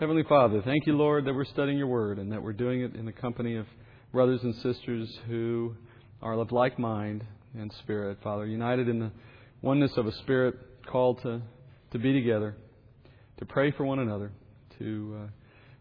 Heavenly 0.00 0.24
Father, 0.24 0.60
thank 0.64 0.88
you, 0.88 0.96
Lord, 0.96 1.24
that 1.24 1.34
we're 1.34 1.44
studying 1.44 1.78
your 1.78 1.86
word 1.86 2.18
and 2.18 2.32
that 2.32 2.42
we're 2.42 2.52
doing 2.52 2.80
it 2.80 2.96
in 2.96 3.06
the 3.06 3.12
company 3.12 3.54
of 3.54 3.66
brothers 4.10 4.40
and 4.42 4.52
sisters 4.56 5.08
who 5.28 5.76
are 6.20 6.32
of 6.32 6.50
like 6.50 6.80
mind 6.80 7.22
and 7.56 7.72
spirit, 7.78 8.18
Father, 8.20 8.44
united 8.44 8.88
in 8.88 8.98
the 8.98 9.12
oneness 9.62 9.92
of 9.96 10.08
a 10.08 10.12
spirit 10.16 10.56
called 10.84 11.22
to, 11.22 11.40
to 11.92 11.98
be 12.00 12.12
together, 12.12 12.56
to 13.38 13.44
pray 13.44 13.70
for 13.70 13.84
one 13.84 14.00
another, 14.00 14.32
to 14.80 15.16
uh, 15.16 15.26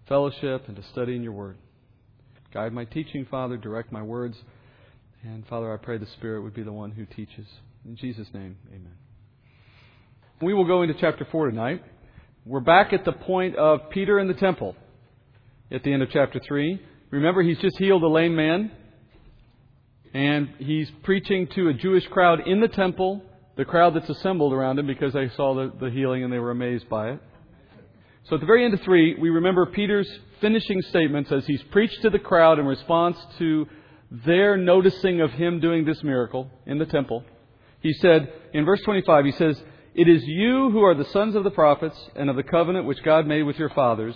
fellowship, 0.07 0.65
and 0.67 0.75
to 0.75 0.83
study 0.91 1.15
in 1.15 1.23
your 1.23 1.33
word. 1.33 1.57
Guide 2.53 2.71
my 2.71 2.85
teaching, 2.85 3.25
Father, 3.31 3.57
direct 3.57 3.91
my 3.91 4.03
words, 4.03 4.37
and 5.23 5.43
Father, 5.47 5.73
I 5.73 5.77
pray 5.83 5.97
the 5.97 6.05
Spirit 6.17 6.43
would 6.43 6.53
be 6.53 6.61
the 6.61 6.71
one 6.71 6.91
who 6.91 7.07
teaches. 7.07 7.47
In 7.83 7.95
Jesus' 7.95 8.27
name, 8.31 8.57
amen. 8.69 8.93
We 10.39 10.53
will 10.53 10.65
go 10.65 10.83
into 10.83 10.93
chapter 11.01 11.27
4 11.31 11.49
tonight. 11.49 11.83
We're 12.45 12.59
back 12.59 12.91
at 12.91 13.05
the 13.05 13.13
point 13.13 13.55
of 13.55 13.89
Peter 13.89 14.19
in 14.19 14.27
the 14.27 14.33
temple 14.33 14.75
at 15.71 15.81
the 15.83 15.93
end 15.93 16.03
of 16.03 16.09
chapter 16.11 16.41
3. 16.45 16.77
Remember, 17.09 17.41
he's 17.41 17.57
just 17.59 17.77
healed 17.77 18.03
a 18.03 18.07
lame 18.09 18.35
man, 18.35 18.69
and 20.13 20.49
he's 20.57 20.91
preaching 21.03 21.47
to 21.55 21.69
a 21.69 21.73
Jewish 21.73 22.05
crowd 22.07 22.45
in 22.45 22.59
the 22.59 22.67
temple, 22.67 23.23
the 23.55 23.63
crowd 23.63 23.95
that's 23.95 24.09
assembled 24.09 24.51
around 24.51 24.77
him 24.77 24.87
because 24.87 25.13
they 25.13 25.29
saw 25.37 25.55
the, 25.55 25.71
the 25.79 25.89
healing 25.89 26.25
and 26.25 26.33
they 26.33 26.37
were 26.37 26.51
amazed 26.51 26.89
by 26.89 27.11
it. 27.11 27.21
So 28.27 28.35
at 28.35 28.41
the 28.41 28.45
very 28.45 28.65
end 28.65 28.73
of 28.73 28.81
3, 28.81 29.19
we 29.21 29.29
remember 29.29 29.65
Peter's 29.65 30.11
finishing 30.41 30.81
statements 30.81 31.31
as 31.31 31.45
he's 31.45 31.63
preached 31.71 32.01
to 32.01 32.09
the 32.09 32.19
crowd 32.19 32.59
in 32.59 32.65
response 32.65 33.15
to 33.37 33.67
their 34.11 34.57
noticing 34.57 35.21
of 35.21 35.31
him 35.31 35.61
doing 35.61 35.85
this 35.85 36.03
miracle 36.03 36.51
in 36.65 36.77
the 36.77 36.85
temple. 36.87 37.23
He 37.79 37.93
said, 37.93 38.33
in 38.53 38.65
verse 38.65 38.81
25, 38.81 39.23
he 39.23 39.31
says, 39.31 39.63
it 39.95 40.07
is 40.07 40.23
you 40.25 40.71
who 40.71 40.83
are 40.83 40.95
the 40.95 41.09
sons 41.11 41.35
of 41.35 41.43
the 41.43 41.51
prophets 41.51 41.97
and 42.15 42.29
of 42.29 42.35
the 42.35 42.43
covenant 42.43 42.85
which 42.85 43.03
God 43.03 43.27
made 43.27 43.43
with 43.43 43.57
your 43.57 43.69
fathers, 43.69 44.15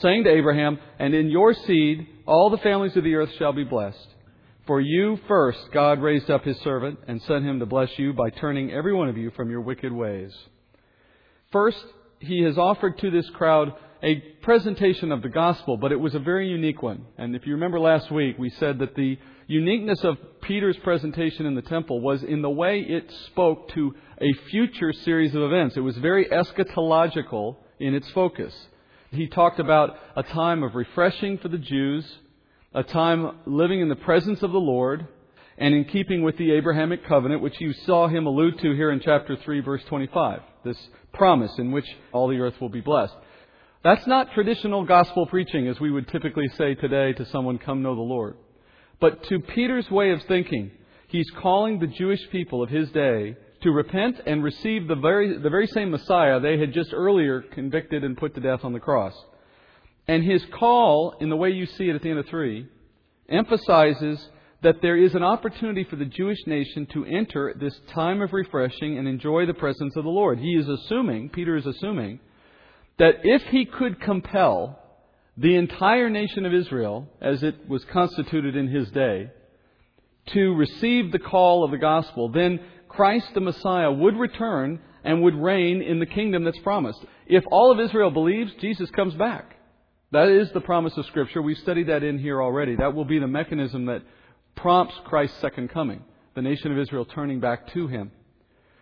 saying 0.00 0.24
to 0.24 0.30
Abraham, 0.30 0.78
And 0.98 1.14
in 1.14 1.30
your 1.30 1.54
seed 1.54 2.06
all 2.26 2.50
the 2.50 2.58
families 2.58 2.96
of 2.96 3.04
the 3.04 3.14
earth 3.14 3.30
shall 3.38 3.52
be 3.52 3.64
blessed. 3.64 4.08
For 4.66 4.80
you 4.80 5.18
first 5.28 5.60
God 5.72 6.02
raised 6.02 6.28
up 6.28 6.44
his 6.44 6.58
servant 6.58 6.98
and 7.06 7.22
sent 7.22 7.44
him 7.44 7.60
to 7.60 7.66
bless 7.66 7.96
you 7.98 8.12
by 8.12 8.30
turning 8.30 8.72
every 8.72 8.92
one 8.92 9.08
of 9.08 9.16
you 9.16 9.30
from 9.30 9.48
your 9.48 9.60
wicked 9.60 9.92
ways. 9.92 10.32
First, 11.52 11.84
he 12.18 12.42
has 12.42 12.58
offered 12.58 12.98
to 12.98 13.10
this 13.10 13.30
crowd 13.30 13.74
a 14.02 14.16
presentation 14.42 15.12
of 15.12 15.22
the 15.22 15.28
gospel, 15.28 15.76
but 15.76 15.92
it 15.92 16.00
was 16.00 16.16
a 16.16 16.18
very 16.20 16.48
unique 16.48 16.82
one. 16.82 17.06
And 17.16 17.36
if 17.36 17.46
you 17.46 17.52
remember 17.54 17.78
last 17.78 18.10
week, 18.10 18.38
we 18.38 18.50
said 18.50 18.80
that 18.80 18.96
the 18.96 19.18
uniqueness 19.46 20.02
of 20.04 20.16
Peter's 20.42 20.76
presentation 20.78 21.46
in 21.46 21.54
the 21.54 21.62
temple 21.62 22.00
was 22.00 22.22
in 22.22 22.42
the 22.42 22.50
way 22.50 22.80
it 22.80 23.10
spoke 23.26 23.68
to 23.70 23.94
a 24.20 24.32
future 24.50 24.92
series 24.92 25.34
of 25.34 25.42
events. 25.42 25.76
It 25.76 25.80
was 25.80 25.96
very 25.98 26.26
eschatological 26.26 27.56
in 27.78 27.94
its 27.94 28.08
focus. 28.10 28.54
He 29.10 29.28
talked 29.28 29.60
about 29.60 29.96
a 30.16 30.22
time 30.22 30.62
of 30.62 30.74
refreshing 30.74 31.38
for 31.38 31.48
the 31.48 31.58
Jews, 31.58 32.04
a 32.74 32.82
time 32.82 33.38
living 33.46 33.80
in 33.80 33.88
the 33.88 33.96
presence 33.96 34.42
of 34.42 34.52
the 34.52 34.58
Lord, 34.58 35.06
and 35.58 35.74
in 35.74 35.84
keeping 35.84 36.22
with 36.22 36.36
the 36.36 36.52
Abrahamic 36.52 37.06
covenant, 37.06 37.40
which 37.40 37.60
you 37.60 37.72
saw 37.72 38.08
him 38.08 38.26
allude 38.26 38.58
to 38.60 38.74
here 38.74 38.90
in 38.90 39.00
chapter 39.00 39.36
3, 39.36 39.60
verse 39.60 39.82
25. 39.88 40.40
This 40.64 40.76
promise 41.14 41.52
in 41.58 41.72
which 41.72 41.86
all 42.12 42.28
the 42.28 42.40
earth 42.40 42.60
will 42.60 42.68
be 42.68 42.80
blessed. 42.80 43.14
That's 43.82 44.06
not 44.06 44.32
traditional 44.32 44.84
gospel 44.84 45.26
preaching 45.26 45.68
as 45.68 45.80
we 45.80 45.90
would 45.90 46.08
typically 46.08 46.48
say 46.58 46.74
today 46.74 47.12
to 47.14 47.24
someone, 47.26 47.58
come 47.58 47.82
know 47.82 47.94
the 47.94 48.00
Lord. 48.00 48.36
But 49.00 49.24
to 49.24 49.40
Peter's 49.40 49.90
way 49.90 50.10
of 50.10 50.22
thinking, 50.22 50.70
he's 51.08 51.30
calling 51.30 51.78
the 51.78 51.86
Jewish 51.86 52.20
people 52.30 52.62
of 52.62 52.70
his 52.70 52.90
day 52.90 53.36
to 53.62 53.70
repent 53.70 54.20
and 54.26 54.42
receive 54.42 54.86
the 54.86 54.94
very, 54.94 55.38
the 55.38 55.50
very 55.50 55.66
same 55.66 55.90
Messiah 55.90 56.40
they 56.40 56.58
had 56.58 56.72
just 56.72 56.92
earlier 56.92 57.42
convicted 57.42 58.04
and 58.04 58.16
put 58.16 58.34
to 58.34 58.40
death 58.40 58.64
on 58.64 58.72
the 58.72 58.80
cross. 58.80 59.14
And 60.08 60.22
his 60.22 60.44
call, 60.58 61.14
in 61.20 61.30
the 61.30 61.36
way 61.36 61.50
you 61.50 61.66
see 61.66 61.88
it 61.88 61.96
at 61.96 62.02
the 62.02 62.10
end 62.10 62.18
of 62.20 62.26
3, 62.26 62.66
emphasizes 63.28 64.28
that 64.62 64.80
there 64.80 64.96
is 64.96 65.14
an 65.14 65.22
opportunity 65.22 65.84
for 65.84 65.96
the 65.96 66.04
Jewish 66.04 66.38
nation 66.46 66.86
to 66.92 67.04
enter 67.04 67.54
this 67.58 67.78
time 67.92 68.22
of 68.22 68.32
refreshing 68.32 68.98
and 68.98 69.06
enjoy 69.06 69.46
the 69.46 69.54
presence 69.54 69.94
of 69.96 70.04
the 70.04 70.10
Lord. 70.10 70.38
He 70.38 70.52
is 70.52 70.68
assuming, 70.68 71.30
Peter 71.30 71.56
is 71.56 71.66
assuming, 71.66 72.20
that 72.98 73.16
if 73.22 73.42
he 73.50 73.66
could 73.66 74.00
compel 74.00 74.78
the 75.36 75.56
entire 75.56 76.08
nation 76.08 76.46
of 76.46 76.54
Israel, 76.54 77.08
as 77.20 77.42
it 77.42 77.68
was 77.68 77.84
constituted 77.86 78.56
in 78.56 78.68
his 78.68 78.90
day, 78.90 79.30
to 80.28 80.54
receive 80.54 81.12
the 81.12 81.18
call 81.18 81.64
of 81.64 81.70
the 81.70 81.78
gospel, 81.78 82.28
then 82.30 82.60
Christ 82.88 83.34
the 83.34 83.40
Messiah 83.40 83.92
would 83.92 84.16
return 84.16 84.80
and 85.04 85.22
would 85.22 85.34
reign 85.34 85.82
in 85.82 86.00
the 86.00 86.06
kingdom 86.06 86.44
that's 86.44 86.58
promised. 86.60 87.04
If 87.26 87.44
all 87.50 87.70
of 87.70 87.78
Israel 87.78 88.10
believes, 88.10 88.52
Jesus 88.60 88.90
comes 88.90 89.14
back. 89.14 89.56
That 90.12 90.28
is 90.28 90.50
the 90.52 90.60
promise 90.60 90.96
of 90.96 91.06
Scripture. 91.06 91.42
We've 91.42 91.58
studied 91.58 91.88
that 91.88 92.02
in 92.02 92.18
here 92.18 92.42
already. 92.42 92.76
That 92.76 92.94
will 92.94 93.04
be 93.04 93.18
the 93.18 93.26
mechanism 93.26 93.86
that 93.86 94.02
prompts 94.54 94.94
Christ's 95.04 95.38
second 95.40 95.68
coming, 95.68 96.02
the 96.34 96.42
nation 96.42 96.72
of 96.72 96.78
Israel 96.78 97.04
turning 97.04 97.40
back 97.40 97.72
to 97.74 97.86
Him. 97.86 98.10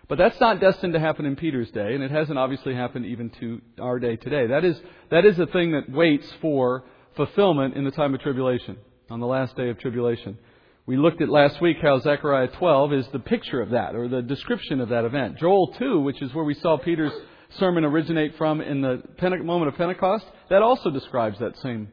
But 0.08 0.18
that's 0.18 0.38
not 0.38 0.60
destined 0.60 0.92
to 0.92 1.00
happen 1.00 1.24
in 1.24 1.36
Peter's 1.36 1.70
day, 1.70 1.94
and 1.94 2.02
it 2.02 2.10
hasn't 2.10 2.38
obviously 2.38 2.74
happened 2.74 3.06
even 3.06 3.30
to 3.40 3.60
our 3.80 3.98
day 3.98 4.16
today. 4.16 4.46
That 4.46 4.64
is, 4.64 4.78
that 5.10 5.24
is 5.24 5.38
a 5.38 5.46
thing 5.46 5.72
that 5.72 5.90
waits 5.90 6.30
for 6.40 6.84
fulfillment 7.16 7.74
in 7.74 7.84
the 7.84 7.90
time 7.90 8.14
of 8.14 8.20
tribulation, 8.20 8.76
on 9.10 9.20
the 9.20 9.26
last 9.26 9.56
day 9.56 9.70
of 9.70 9.78
tribulation. 9.78 10.38
We 10.86 10.98
looked 10.98 11.22
at 11.22 11.30
last 11.30 11.62
week 11.62 11.78
how 11.80 11.98
Zechariah 12.00 12.48
12 12.48 12.92
is 12.92 13.08
the 13.08 13.18
picture 13.18 13.62
of 13.62 13.70
that, 13.70 13.94
or 13.94 14.08
the 14.08 14.20
description 14.20 14.80
of 14.80 14.90
that 14.90 15.06
event. 15.06 15.38
Joel 15.38 15.68
2, 15.78 16.00
which 16.00 16.20
is 16.20 16.34
where 16.34 16.44
we 16.44 16.54
saw 16.54 16.76
Peter's 16.76 17.12
sermon 17.58 17.84
originate 17.84 18.36
from 18.36 18.60
in 18.60 18.82
the 18.82 19.02
moment 19.42 19.68
of 19.68 19.76
Pentecost, 19.76 20.26
that 20.50 20.60
also 20.60 20.90
describes 20.90 21.38
that 21.38 21.56
same 21.58 21.88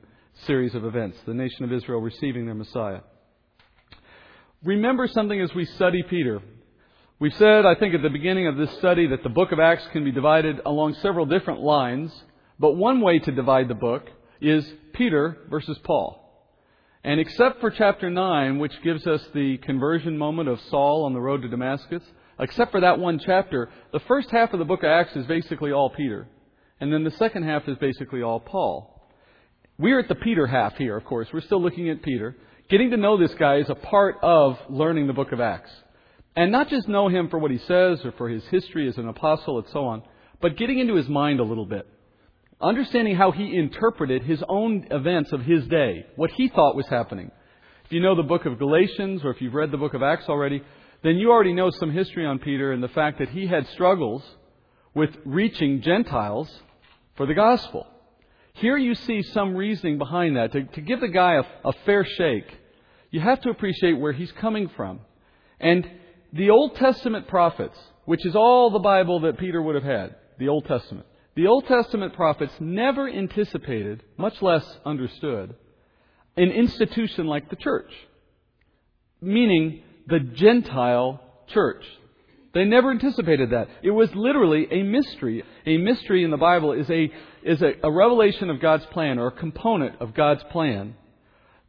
series 0.45 0.75
of 0.75 0.83
events, 0.83 1.17
the 1.25 1.33
nation 1.33 1.63
of 1.63 1.71
Israel 1.71 2.01
receiving 2.01 2.45
their 2.45 2.55
Messiah. 2.55 2.99
Remember 4.63 5.07
something 5.07 5.39
as 5.39 5.53
we 5.55 5.65
study 5.65 6.03
Peter. 6.09 6.41
We 7.21 7.29
said, 7.29 7.67
I 7.67 7.75
think, 7.75 7.93
at 7.93 8.01
the 8.01 8.09
beginning 8.09 8.47
of 8.47 8.57
this 8.57 8.75
study 8.79 9.05
that 9.05 9.21
the 9.21 9.29
book 9.29 9.51
of 9.51 9.59
Acts 9.59 9.85
can 9.91 10.03
be 10.03 10.11
divided 10.11 10.59
along 10.65 10.95
several 10.95 11.27
different 11.27 11.59
lines, 11.59 12.11
but 12.57 12.71
one 12.71 12.99
way 12.99 13.19
to 13.19 13.31
divide 13.31 13.67
the 13.67 13.75
book 13.75 14.09
is 14.41 14.67
Peter 14.93 15.37
versus 15.47 15.77
Paul. 15.83 16.17
And 17.03 17.19
except 17.19 17.61
for 17.61 17.69
chapter 17.69 18.09
9, 18.09 18.57
which 18.57 18.73
gives 18.83 19.05
us 19.05 19.23
the 19.35 19.59
conversion 19.59 20.17
moment 20.17 20.49
of 20.49 20.59
Saul 20.71 21.05
on 21.05 21.13
the 21.13 21.21
road 21.21 21.43
to 21.43 21.47
Damascus, 21.47 22.01
except 22.39 22.71
for 22.71 22.81
that 22.81 22.97
one 22.97 23.19
chapter, 23.23 23.69
the 23.93 23.99
first 23.99 24.31
half 24.31 24.51
of 24.53 24.57
the 24.57 24.65
book 24.65 24.81
of 24.81 24.89
Acts 24.89 25.15
is 25.15 25.27
basically 25.27 25.71
all 25.71 25.91
Peter. 25.91 26.27
And 26.79 26.91
then 26.91 27.03
the 27.03 27.11
second 27.11 27.43
half 27.43 27.67
is 27.67 27.77
basically 27.77 28.23
all 28.23 28.39
Paul. 28.39 28.99
We're 29.77 29.99
at 29.99 30.07
the 30.07 30.15
Peter 30.15 30.47
half 30.47 30.75
here, 30.75 30.97
of 30.97 31.05
course. 31.05 31.27
We're 31.31 31.41
still 31.41 31.61
looking 31.61 31.87
at 31.91 32.01
Peter. 32.01 32.35
Getting 32.67 32.89
to 32.89 32.97
know 32.97 33.15
this 33.15 33.35
guy 33.35 33.57
is 33.57 33.69
a 33.69 33.75
part 33.75 34.15
of 34.23 34.57
learning 34.69 35.05
the 35.05 35.13
book 35.13 35.31
of 35.31 35.39
Acts. 35.39 35.69
And 36.35 36.51
not 36.51 36.69
just 36.69 36.87
know 36.87 37.09
him 37.09 37.29
for 37.29 37.39
what 37.39 37.51
he 37.51 37.57
says 37.59 38.03
or 38.05 38.13
for 38.13 38.29
his 38.29 38.43
history 38.45 38.87
as 38.87 38.97
an 38.97 39.07
apostle 39.07 39.57
and 39.59 39.67
so 39.69 39.85
on, 39.85 40.03
but 40.41 40.57
getting 40.57 40.79
into 40.79 40.95
his 40.95 41.09
mind 41.09 41.39
a 41.39 41.43
little 41.43 41.65
bit. 41.65 41.85
Understanding 42.61 43.15
how 43.15 43.31
he 43.31 43.55
interpreted 43.55 44.23
his 44.23 44.41
own 44.47 44.87
events 44.91 45.31
of 45.31 45.41
his 45.41 45.65
day, 45.67 46.05
what 46.15 46.31
he 46.31 46.47
thought 46.47 46.75
was 46.75 46.87
happening. 46.87 47.31
If 47.85 47.91
you 47.91 47.99
know 47.99 48.15
the 48.15 48.23
book 48.23 48.45
of 48.45 48.59
Galatians 48.59 49.23
or 49.23 49.31
if 49.31 49.41
you've 49.41 49.53
read 49.53 49.71
the 49.71 49.77
book 49.77 49.93
of 49.93 50.03
Acts 50.03 50.29
already, 50.29 50.63
then 51.03 51.17
you 51.17 51.31
already 51.31 51.53
know 51.53 51.71
some 51.71 51.91
history 51.91 52.25
on 52.25 52.39
Peter 52.39 52.71
and 52.71 52.81
the 52.81 52.87
fact 52.87 53.19
that 53.19 53.29
he 53.29 53.47
had 53.47 53.67
struggles 53.69 54.23
with 54.93 55.09
reaching 55.25 55.81
Gentiles 55.81 56.49
for 57.15 57.25
the 57.25 57.33
gospel. 57.33 57.87
Here 58.53 58.77
you 58.77 58.95
see 58.95 59.21
some 59.23 59.55
reasoning 59.55 59.97
behind 59.97 60.35
that. 60.35 60.51
To, 60.51 60.63
to 60.63 60.81
give 60.81 61.01
the 61.01 61.07
guy 61.07 61.35
a, 61.35 61.43
a 61.67 61.73
fair 61.85 62.05
shake, 62.05 62.47
you 63.09 63.19
have 63.19 63.41
to 63.41 63.49
appreciate 63.49 63.93
where 63.93 64.11
he's 64.11 64.31
coming 64.33 64.69
from. 64.75 64.99
And 65.59 65.89
the 66.33 66.49
Old 66.49 66.75
Testament 66.75 67.27
prophets, 67.27 67.77
which 68.05 68.25
is 68.25 68.35
all 68.35 68.71
the 68.71 68.79
Bible 68.79 69.21
that 69.21 69.37
Peter 69.37 69.61
would 69.61 69.75
have 69.75 69.83
had, 69.83 70.15
the 70.39 70.47
Old 70.47 70.65
Testament, 70.65 71.05
the 71.35 71.47
Old 71.47 71.67
Testament 71.67 72.13
prophets 72.13 72.53
never 72.59 73.07
anticipated, 73.09 74.03
much 74.17 74.41
less 74.41 74.65
understood, 74.85 75.55
an 76.37 76.51
institution 76.51 77.27
like 77.27 77.49
the 77.49 77.55
church, 77.55 77.91
meaning 79.21 79.83
the 80.07 80.19
Gentile 80.19 81.21
church. 81.47 81.83
They 82.53 82.65
never 82.65 82.91
anticipated 82.91 83.51
that. 83.51 83.69
It 83.81 83.91
was 83.91 84.13
literally 84.13 84.67
a 84.71 84.83
mystery. 84.83 85.43
A 85.65 85.77
mystery 85.77 86.23
in 86.23 86.31
the 86.31 86.37
Bible 86.37 86.73
is 86.73 86.89
a, 86.89 87.09
is 87.43 87.61
a, 87.61 87.73
a 87.83 87.91
revelation 87.91 88.49
of 88.49 88.59
God's 88.59 88.85
plan 88.87 89.19
or 89.19 89.27
a 89.27 89.31
component 89.31 90.01
of 90.01 90.13
God's 90.13 90.43
plan 90.51 90.95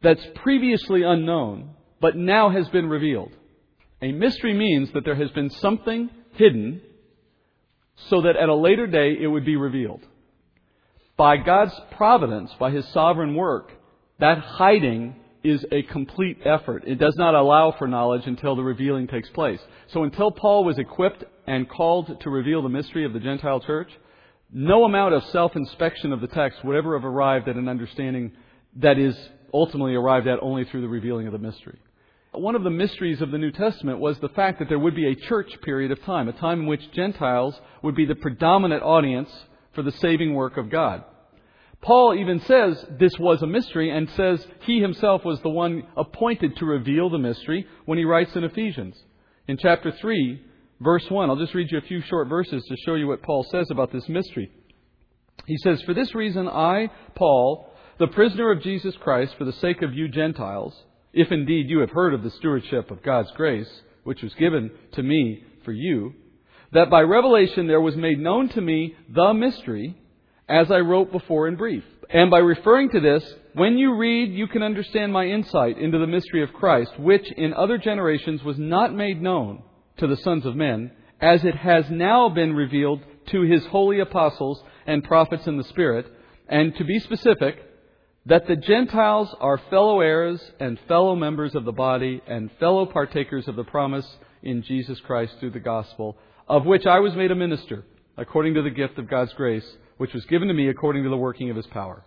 that's 0.01 0.25
previously 0.35 1.03
unknown, 1.03 1.69
but 2.01 2.17
now 2.17 2.49
has 2.49 2.67
been 2.69 2.89
revealed. 2.89 3.31
A 4.03 4.11
mystery 4.11 4.53
means 4.53 4.91
that 4.91 5.05
there 5.05 5.15
has 5.15 5.31
been 5.31 5.49
something 5.49 6.09
hidden 6.33 6.81
so 8.09 8.21
that 8.23 8.35
at 8.35 8.49
a 8.49 8.55
later 8.55 8.85
day 8.85 9.15
it 9.17 9.27
would 9.27 9.45
be 9.45 9.55
revealed. 9.55 10.01
By 11.15 11.37
God's 11.37 11.73
providence, 11.91 12.51
by 12.59 12.71
His 12.71 12.85
sovereign 12.89 13.33
work, 13.33 13.71
that 14.19 14.39
hiding 14.39 15.15
is 15.41 15.65
a 15.71 15.83
complete 15.83 16.39
effort. 16.43 16.83
It 16.85 16.99
does 16.99 17.15
not 17.15 17.33
allow 17.33 17.71
for 17.71 17.87
knowledge 17.87 18.23
until 18.25 18.57
the 18.57 18.63
revealing 18.63 19.07
takes 19.07 19.29
place. 19.29 19.61
So 19.87 20.03
until 20.03 20.31
Paul 20.31 20.65
was 20.65 20.79
equipped 20.79 21.23
and 21.47 21.69
called 21.69 22.19
to 22.21 22.29
reveal 22.29 22.61
the 22.61 22.69
mystery 22.69 23.05
of 23.05 23.13
the 23.13 23.19
Gentile 23.21 23.61
church, 23.61 23.89
no 24.51 24.83
amount 24.83 25.13
of 25.13 25.23
self 25.25 25.55
inspection 25.55 26.11
of 26.11 26.19
the 26.19 26.27
text 26.27 26.63
would 26.65 26.75
ever 26.75 26.97
have 26.97 27.05
arrived 27.05 27.47
at 27.47 27.55
an 27.55 27.69
understanding 27.69 28.33
that 28.77 28.99
is 28.99 29.15
ultimately 29.53 29.95
arrived 29.95 30.27
at 30.27 30.39
only 30.41 30.65
through 30.65 30.81
the 30.81 30.89
revealing 30.89 31.25
of 31.25 31.31
the 31.31 31.39
mystery. 31.39 31.79
One 32.33 32.55
of 32.55 32.63
the 32.63 32.71
mysteries 32.71 33.21
of 33.21 33.29
the 33.29 33.37
New 33.37 33.51
Testament 33.51 33.99
was 33.99 34.17
the 34.19 34.29
fact 34.29 34.57
that 34.59 34.67
there 34.67 34.79
would 34.79 34.95
be 34.95 35.07
a 35.07 35.15
church 35.15 35.51
period 35.61 35.91
of 35.91 36.01
time, 36.03 36.27
a 36.27 36.33
time 36.33 36.61
in 36.61 36.65
which 36.65 36.91
Gentiles 36.91 37.59
would 37.83 37.95
be 37.95 38.05
the 38.05 38.15
predominant 38.15 38.81
audience 38.81 39.29
for 39.73 39.83
the 39.83 39.91
saving 39.91 40.33
work 40.33 40.57
of 40.57 40.71
God. 40.71 41.03
Paul 41.81 42.15
even 42.15 42.39
says 42.39 42.83
this 42.97 43.13
was 43.19 43.41
a 43.41 43.47
mystery 43.47 43.91
and 43.95 44.09
says 44.11 44.45
he 44.61 44.79
himself 44.79 45.23
was 45.23 45.41
the 45.41 45.49
one 45.49 45.83
appointed 45.95 46.55
to 46.57 46.65
reveal 46.65 47.09
the 47.09 47.19
mystery 47.19 47.67
when 47.85 47.97
he 47.97 48.05
writes 48.05 48.35
in 48.35 48.43
Ephesians. 48.43 48.99
In 49.47 49.57
chapter 49.57 49.91
3, 49.91 50.41
verse 50.79 51.05
1, 51.09 51.29
I'll 51.29 51.35
just 51.35 51.53
read 51.53 51.71
you 51.71 51.77
a 51.77 51.81
few 51.81 52.01
short 52.01 52.29
verses 52.29 52.63
to 52.63 52.75
show 52.85 52.95
you 52.95 53.07
what 53.07 53.21
Paul 53.21 53.45
says 53.51 53.67
about 53.69 53.91
this 53.91 54.07
mystery. 54.09 54.49
He 55.45 55.57
says, 55.57 55.81
For 55.83 55.93
this 55.93 56.15
reason 56.15 56.47
I, 56.47 56.89
Paul, 57.15 57.69
the 57.99 58.07
prisoner 58.07 58.51
of 58.51 58.63
Jesus 58.63 58.95
Christ, 59.01 59.35
for 59.37 59.43
the 59.45 59.53
sake 59.53 59.81
of 59.81 59.93
you 59.93 60.07
Gentiles, 60.07 60.73
if 61.13 61.31
indeed 61.31 61.69
you 61.69 61.79
have 61.79 61.91
heard 61.91 62.13
of 62.13 62.23
the 62.23 62.31
stewardship 62.31 62.91
of 62.91 63.03
God's 63.03 63.31
grace, 63.31 63.69
which 64.03 64.21
was 64.21 64.33
given 64.35 64.71
to 64.93 65.03
me 65.03 65.43
for 65.63 65.71
you, 65.71 66.13
that 66.71 66.89
by 66.89 67.01
revelation 67.01 67.67
there 67.67 67.81
was 67.81 67.95
made 67.95 68.19
known 68.19 68.49
to 68.49 68.61
me 68.61 68.95
the 69.09 69.33
mystery 69.33 69.95
as 70.49 70.71
I 70.71 70.79
wrote 70.79 71.11
before 71.11 71.47
in 71.47 71.55
brief. 71.55 71.83
And 72.09 72.29
by 72.29 72.39
referring 72.39 72.89
to 72.91 72.99
this, 72.99 73.23
when 73.53 73.77
you 73.77 73.95
read, 73.95 74.33
you 74.33 74.47
can 74.47 74.63
understand 74.63 75.13
my 75.13 75.25
insight 75.25 75.77
into 75.77 75.99
the 75.99 76.07
mystery 76.07 76.43
of 76.43 76.53
Christ, 76.53 76.99
which 76.99 77.31
in 77.31 77.53
other 77.53 77.77
generations 77.77 78.43
was 78.43 78.57
not 78.57 78.93
made 78.93 79.21
known 79.21 79.63
to 79.97 80.07
the 80.07 80.17
sons 80.17 80.45
of 80.45 80.55
men, 80.55 80.91
as 81.21 81.45
it 81.45 81.55
has 81.55 81.85
now 81.89 82.29
been 82.29 82.53
revealed 82.53 83.01
to 83.27 83.41
his 83.41 83.65
holy 83.67 83.99
apostles 83.99 84.61
and 84.85 85.03
prophets 85.03 85.47
in 85.47 85.57
the 85.57 85.63
Spirit, 85.63 86.07
and 86.49 86.75
to 86.75 86.83
be 86.83 86.99
specific, 86.99 87.57
that 88.25 88.47
the 88.47 88.55
Gentiles 88.55 89.35
are 89.39 89.59
fellow 89.69 89.99
heirs 89.99 90.41
and 90.59 90.79
fellow 90.87 91.15
members 91.15 91.55
of 91.55 91.65
the 91.65 91.71
body 91.71 92.21
and 92.25 92.49
fellow 92.59 92.85
partakers 92.85 93.47
of 93.47 93.55
the 93.55 93.63
promise 93.63 94.07
in 94.41 94.63
Jesus 94.63 94.99
Christ 95.01 95.33
through 95.39 95.51
the 95.51 95.59
gospel, 95.59 96.17
of 96.47 96.65
which 96.65 96.85
I 96.85 96.99
was 96.99 97.15
made 97.15 97.31
a 97.31 97.35
minister, 97.35 97.83
according 98.17 98.53
to 98.53 98.61
the 98.61 98.69
gift 98.69 98.97
of 98.97 99.09
God's 99.09 99.33
grace 99.33 99.65
which 99.97 100.13
was 100.13 100.25
given 100.25 100.47
to 100.47 100.53
me 100.53 100.69
according 100.69 101.03
to 101.03 101.09
the 101.09 101.17
working 101.17 101.49
of 101.49 101.55
his 101.55 101.67
power. 101.67 102.03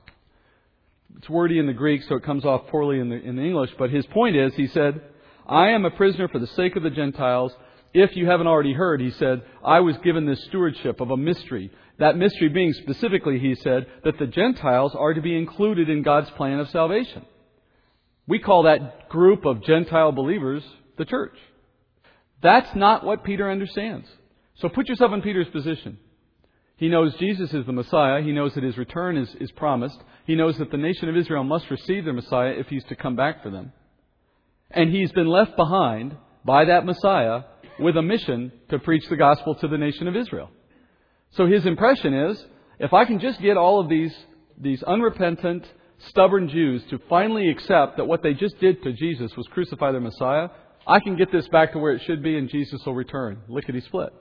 It's 1.16 1.30
wordy 1.30 1.58
in 1.58 1.66
the 1.66 1.72
Greek, 1.72 2.02
so 2.02 2.16
it 2.16 2.24
comes 2.24 2.44
off 2.44 2.66
poorly 2.68 2.98
in 2.98 3.08
the, 3.08 3.16
in 3.16 3.36
the 3.36 3.42
English, 3.42 3.70
but 3.78 3.90
his 3.90 4.04
point 4.06 4.36
is, 4.36 4.54
he 4.54 4.66
said, 4.66 5.00
I 5.46 5.68
am 5.68 5.84
a 5.84 5.90
prisoner 5.90 6.28
for 6.28 6.38
the 6.38 6.46
sake 6.48 6.76
of 6.76 6.82
the 6.82 6.90
Gentiles. 6.90 7.52
If 7.98 8.14
you 8.14 8.26
haven't 8.26 8.46
already 8.46 8.74
heard, 8.74 9.00
he 9.00 9.10
said, 9.10 9.40
I 9.64 9.80
was 9.80 9.96
given 10.04 10.26
this 10.26 10.44
stewardship 10.44 11.00
of 11.00 11.10
a 11.10 11.16
mystery. 11.16 11.70
That 11.98 12.18
mystery 12.18 12.50
being 12.50 12.74
specifically, 12.74 13.38
he 13.38 13.54
said, 13.54 13.86
that 14.04 14.18
the 14.18 14.26
Gentiles 14.26 14.94
are 14.94 15.14
to 15.14 15.22
be 15.22 15.34
included 15.34 15.88
in 15.88 16.02
God's 16.02 16.28
plan 16.32 16.60
of 16.60 16.68
salvation. 16.68 17.24
We 18.28 18.38
call 18.38 18.64
that 18.64 19.08
group 19.08 19.46
of 19.46 19.64
Gentile 19.64 20.12
believers 20.12 20.62
the 20.98 21.06
church. 21.06 21.38
That's 22.42 22.68
not 22.76 23.02
what 23.02 23.24
Peter 23.24 23.50
understands. 23.50 24.06
So 24.56 24.68
put 24.68 24.90
yourself 24.90 25.12
in 25.14 25.22
Peter's 25.22 25.48
position. 25.48 25.96
He 26.76 26.90
knows 26.90 27.14
Jesus 27.14 27.54
is 27.54 27.64
the 27.64 27.72
Messiah. 27.72 28.20
He 28.20 28.32
knows 28.32 28.52
that 28.56 28.62
his 28.62 28.76
return 28.76 29.16
is, 29.16 29.34
is 29.40 29.50
promised. 29.52 29.98
He 30.26 30.34
knows 30.34 30.58
that 30.58 30.70
the 30.70 30.76
nation 30.76 31.08
of 31.08 31.16
Israel 31.16 31.44
must 31.44 31.70
receive 31.70 32.04
their 32.04 32.12
Messiah 32.12 32.50
if 32.58 32.66
he's 32.66 32.84
to 32.90 32.94
come 32.94 33.16
back 33.16 33.42
for 33.42 33.48
them. 33.48 33.72
And 34.70 34.94
he's 34.94 35.12
been 35.12 35.28
left 35.28 35.56
behind 35.56 36.14
by 36.44 36.66
that 36.66 36.86
Messiah 36.86 37.42
with 37.78 37.96
a 37.96 38.02
mission 38.02 38.52
to 38.70 38.78
preach 38.78 39.08
the 39.08 39.16
gospel 39.16 39.54
to 39.56 39.68
the 39.68 39.78
nation 39.78 40.08
of 40.08 40.16
Israel. 40.16 40.50
So 41.32 41.46
his 41.46 41.66
impression 41.66 42.14
is, 42.14 42.44
if 42.78 42.92
I 42.92 43.04
can 43.04 43.20
just 43.20 43.40
get 43.40 43.56
all 43.56 43.80
of 43.80 43.88
these, 43.88 44.14
these 44.58 44.82
unrepentant, 44.82 45.66
stubborn 46.08 46.48
Jews 46.48 46.82
to 46.90 46.98
finally 47.08 47.48
accept 47.48 47.96
that 47.96 48.06
what 48.06 48.22
they 48.22 48.34
just 48.34 48.58
did 48.60 48.82
to 48.82 48.92
Jesus 48.92 49.34
was 49.36 49.46
crucify 49.48 49.92
their 49.92 50.00
Messiah, 50.00 50.48
I 50.86 51.00
can 51.00 51.16
get 51.16 51.32
this 51.32 51.48
back 51.48 51.72
to 51.72 51.78
where 51.78 51.92
it 51.92 52.02
should 52.06 52.22
be 52.22 52.36
and 52.36 52.48
Jesus 52.48 52.84
will 52.86 52.94
return. 52.94 53.40
Lickety 53.48 53.80
split. 53.80 54.12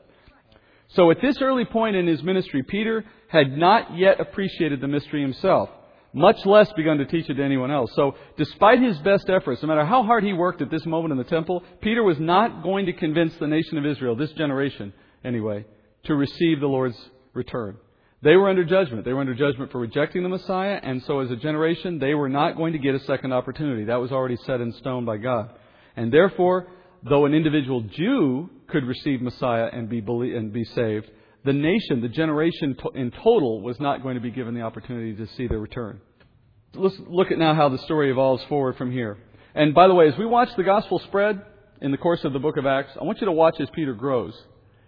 So 0.90 1.12
at 1.12 1.22
this 1.22 1.42
early 1.42 1.66
point 1.66 1.96
in 1.96 2.08
his 2.08 2.24
ministry, 2.24 2.64
Peter 2.64 3.04
had 3.28 3.58
not 3.58 3.98
yet 3.98 4.20
appreciated 4.20 4.82
the 4.82 4.88
mystery 4.88 5.22
himself, 5.22 5.70
much 6.16 6.44
less 6.46 6.72
begun 6.74 6.98
to 6.98 7.06
teach 7.06 7.30
it 7.30 7.36
to 7.36 7.44
anyone 7.44 7.70
else. 7.70 7.92
So 7.94 8.16
despite 8.38 8.82
his 8.82 8.98
best 9.00 9.30
efforts, 9.30 9.62
no 9.62 9.68
matter 9.68 9.86
how 9.86 10.02
hard 10.02 10.24
he 10.24 10.32
worked 10.32 10.62
at 10.62 10.72
this 10.72 10.86
moment 10.86 11.12
in 11.12 11.18
the 11.18 11.26
temple, 11.26 11.62
Peter 11.82 12.04
was 12.04 12.18
not 12.20 12.64
going 12.64 12.86
to 12.86 12.94
convince 12.94 13.36
the 13.36 13.48
nation 13.48 13.78
of 13.78 13.86
Israel, 13.86 14.16
this 14.16 14.32
generation 14.32 14.94
anyway, 15.26 15.66
to 16.06 16.16
receive 16.16 16.62
the 16.62 16.68
Lord's 16.68 16.98
return. 17.34 17.78
They 18.22 18.38
were 18.38 18.50
under 18.50 18.64
judgment. 18.64 19.04
They 19.04 19.12
were 19.12 19.20
under 19.20 19.36
judgment 19.36 19.74
for 19.74 19.80
rejecting 19.80 20.24
the 20.24 20.30
Messiah, 20.30 20.80
and 20.82 21.04
so 21.04 21.20
as 21.20 21.30
a 21.32 21.36
generation, 21.36 22.00
they 22.00 22.14
were 22.14 22.30
not 22.30 22.56
going 22.56 22.74
to 22.74 22.80
get 22.80 22.96
a 22.96 23.00
second 23.02 23.34
opportunity. 23.34 23.84
That 23.84 24.00
was 24.00 24.12
already 24.12 24.38
set 24.38 24.62
in 24.62 24.72
stone 24.72 25.04
by 25.04 25.18
God. 25.18 25.52
And 25.98 26.14
therefore, 26.14 26.68
though 27.04 27.26
an 27.26 27.34
individual 27.34 27.82
Jew 27.82 28.50
could 28.68 28.86
receive 28.86 29.22
Messiah 29.22 29.70
and 29.72 29.90
be, 29.90 30.00
and 30.00 30.54
be 30.54 30.64
saved, 30.64 31.12
the 31.46 31.54
nation, 31.54 32.02
the 32.02 32.10
generation 32.10 32.76
in 32.96 33.12
total, 33.24 33.62
was 33.62 33.80
not 33.80 34.04
going 34.04 34.16
to 34.16 34.22
be 34.22 34.32
given 34.32 34.56
the 34.56 34.62
opportunity 34.62 35.14
to 35.16 35.28
see 35.38 35.48
their 35.48 35.60
return. 35.60 36.02
Let's 36.74 36.96
look 37.08 37.32
at 37.32 37.38
now 37.38 37.54
how 37.54 37.70
the 37.70 37.78
story 37.80 38.12
evolves 38.12 38.44
forward 38.46 38.76
from 38.78 38.92
here. 38.92 39.18
And 39.54 39.74
by 39.74 39.88
the 39.88 39.94
way, 39.94 40.08
as 40.08 40.18
we 40.18 40.26
watch 40.26 40.50
the 40.58 40.64
gospel 40.64 41.00
spread 41.00 41.42
in 41.82 41.92
the 41.92 41.98
course 41.98 42.24
of 42.24 42.34
the 42.34 42.40
book 42.40 42.58
of 42.58 42.66
Acts, 42.66 42.92
I 43.00 43.04
want 43.04 43.22
you 43.22 43.26
to 43.26 43.32
watch 43.32 43.56
as 43.62 43.70
Peter 43.74 43.94
grows 43.94 44.34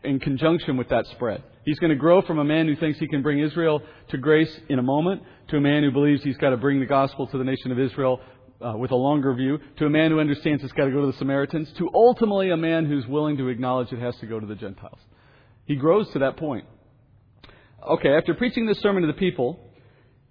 in 0.04 0.20
conjunction 0.20 0.78
with 0.78 0.90
that 0.90 1.06
spread. 1.08 1.44
He's 1.64 1.80
going 1.80 1.92
to 1.92 1.96
grow 1.96 2.22
from 2.22 2.40
a 2.40 2.44
man 2.44 2.68
who 2.68 2.76
thinks 2.76 3.00
he 3.00 3.08
can 3.08 3.22
bring 3.22 3.40
Israel 3.40 3.82
to 4.10 4.18
grace 4.18 4.54
in 4.68 4.80
a 4.80 4.84
moment 4.84 5.22
to 5.50 5.58
a 5.58 5.62
man 5.62 5.84
who 5.84 5.92
believes 5.92 6.24
he's 6.24 6.38
got 6.38 6.50
to 6.50 6.58
bring 6.58 6.80
the 6.80 6.86
gospel 6.86 7.28
to 7.28 7.38
the 7.38 7.44
nation 7.44 7.72
of 7.72 7.80
Israel 7.80 8.20
uh, 8.60 8.74
with 8.76 8.92
a 8.92 8.96
longer 8.96 9.34
view, 9.34 9.60
to 9.78 9.86
a 9.86 9.90
man 9.90 10.12
who 10.12 10.20
understands 10.20 10.64
it's 10.64 10.74
got 10.74 10.86
to 10.86 10.92
go 10.92 11.02
to 11.02 11.12
the 11.12 11.18
Samaritans, 11.18 11.72
to 11.78 11.90
ultimately 11.94 12.50
a 12.50 12.58
man 12.58 12.86
who's 12.86 13.06
willing 13.06 13.38
to 13.38 13.50
acknowledge 13.50 13.92
it 13.92 14.00
has 14.00 14.16
to 14.18 14.26
go 14.26 14.40
to 14.40 14.48
the 14.48 14.56
Gentiles. 14.56 15.00
He 15.68 15.76
grows 15.76 16.10
to 16.12 16.20
that 16.20 16.38
point. 16.38 16.66
Okay, 17.88 18.10
after 18.10 18.34
preaching 18.34 18.66
this 18.66 18.80
sermon 18.80 19.04
to 19.04 19.08
the 19.08 19.14
people, 19.14 19.60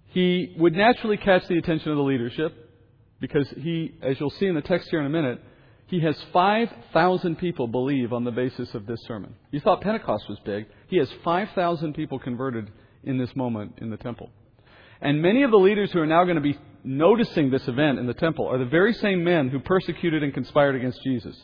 he 0.07 0.53
would 0.57 0.73
naturally 0.73 1.17
catch 1.17 1.47
the 1.47 1.57
attention 1.57 1.91
of 1.91 1.97
the 1.97 2.03
leadership 2.03 2.53
because 3.19 3.47
he, 3.57 3.93
as 4.01 4.19
you'll 4.19 4.31
see 4.31 4.47
in 4.47 4.55
the 4.55 4.61
text 4.61 4.89
here 4.89 4.99
in 4.99 5.05
a 5.05 5.09
minute, 5.09 5.39
he 5.87 6.01
has 6.01 6.17
5,000 6.33 7.37
people 7.37 7.67
believe 7.67 8.11
on 8.11 8.23
the 8.23 8.31
basis 8.31 8.73
of 8.73 8.85
this 8.85 8.99
sermon. 9.07 9.35
You 9.51 9.59
thought 9.59 9.81
Pentecost 9.81 10.27
was 10.27 10.39
big. 10.43 10.65
He 10.87 10.97
has 10.97 11.09
5,000 11.23 11.93
people 11.93 12.19
converted 12.19 12.71
in 13.03 13.17
this 13.17 13.33
moment 13.35 13.75
in 13.77 13.89
the 13.89 13.97
temple. 13.97 14.29
And 14.99 15.21
many 15.21 15.43
of 15.43 15.51
the 15.51 15.57
leaders 15.57 15.91
who 15.91 15.99
are 15.99 16.07
now 16.07 16.23
going 16.23 16.35
to 16.35 16.41
be 16.41 16.57
noticing 16.83 17.49
this 17.49 17.67
event 17.67 17.99
in 17.99 18.07
the 18.07 18.13
temple 18.13 18.47
are 18.47 18.57
the 18.57 18.65
very 18.65 18.93
same 18.93 19.23
men 19.23 19.49
who 19.49 19.59
persecuted 19.59 20.23
and 20.23 20.33
conspired 20.33 20.75
against 20.75 21.03
Jesus. 21.03 21.37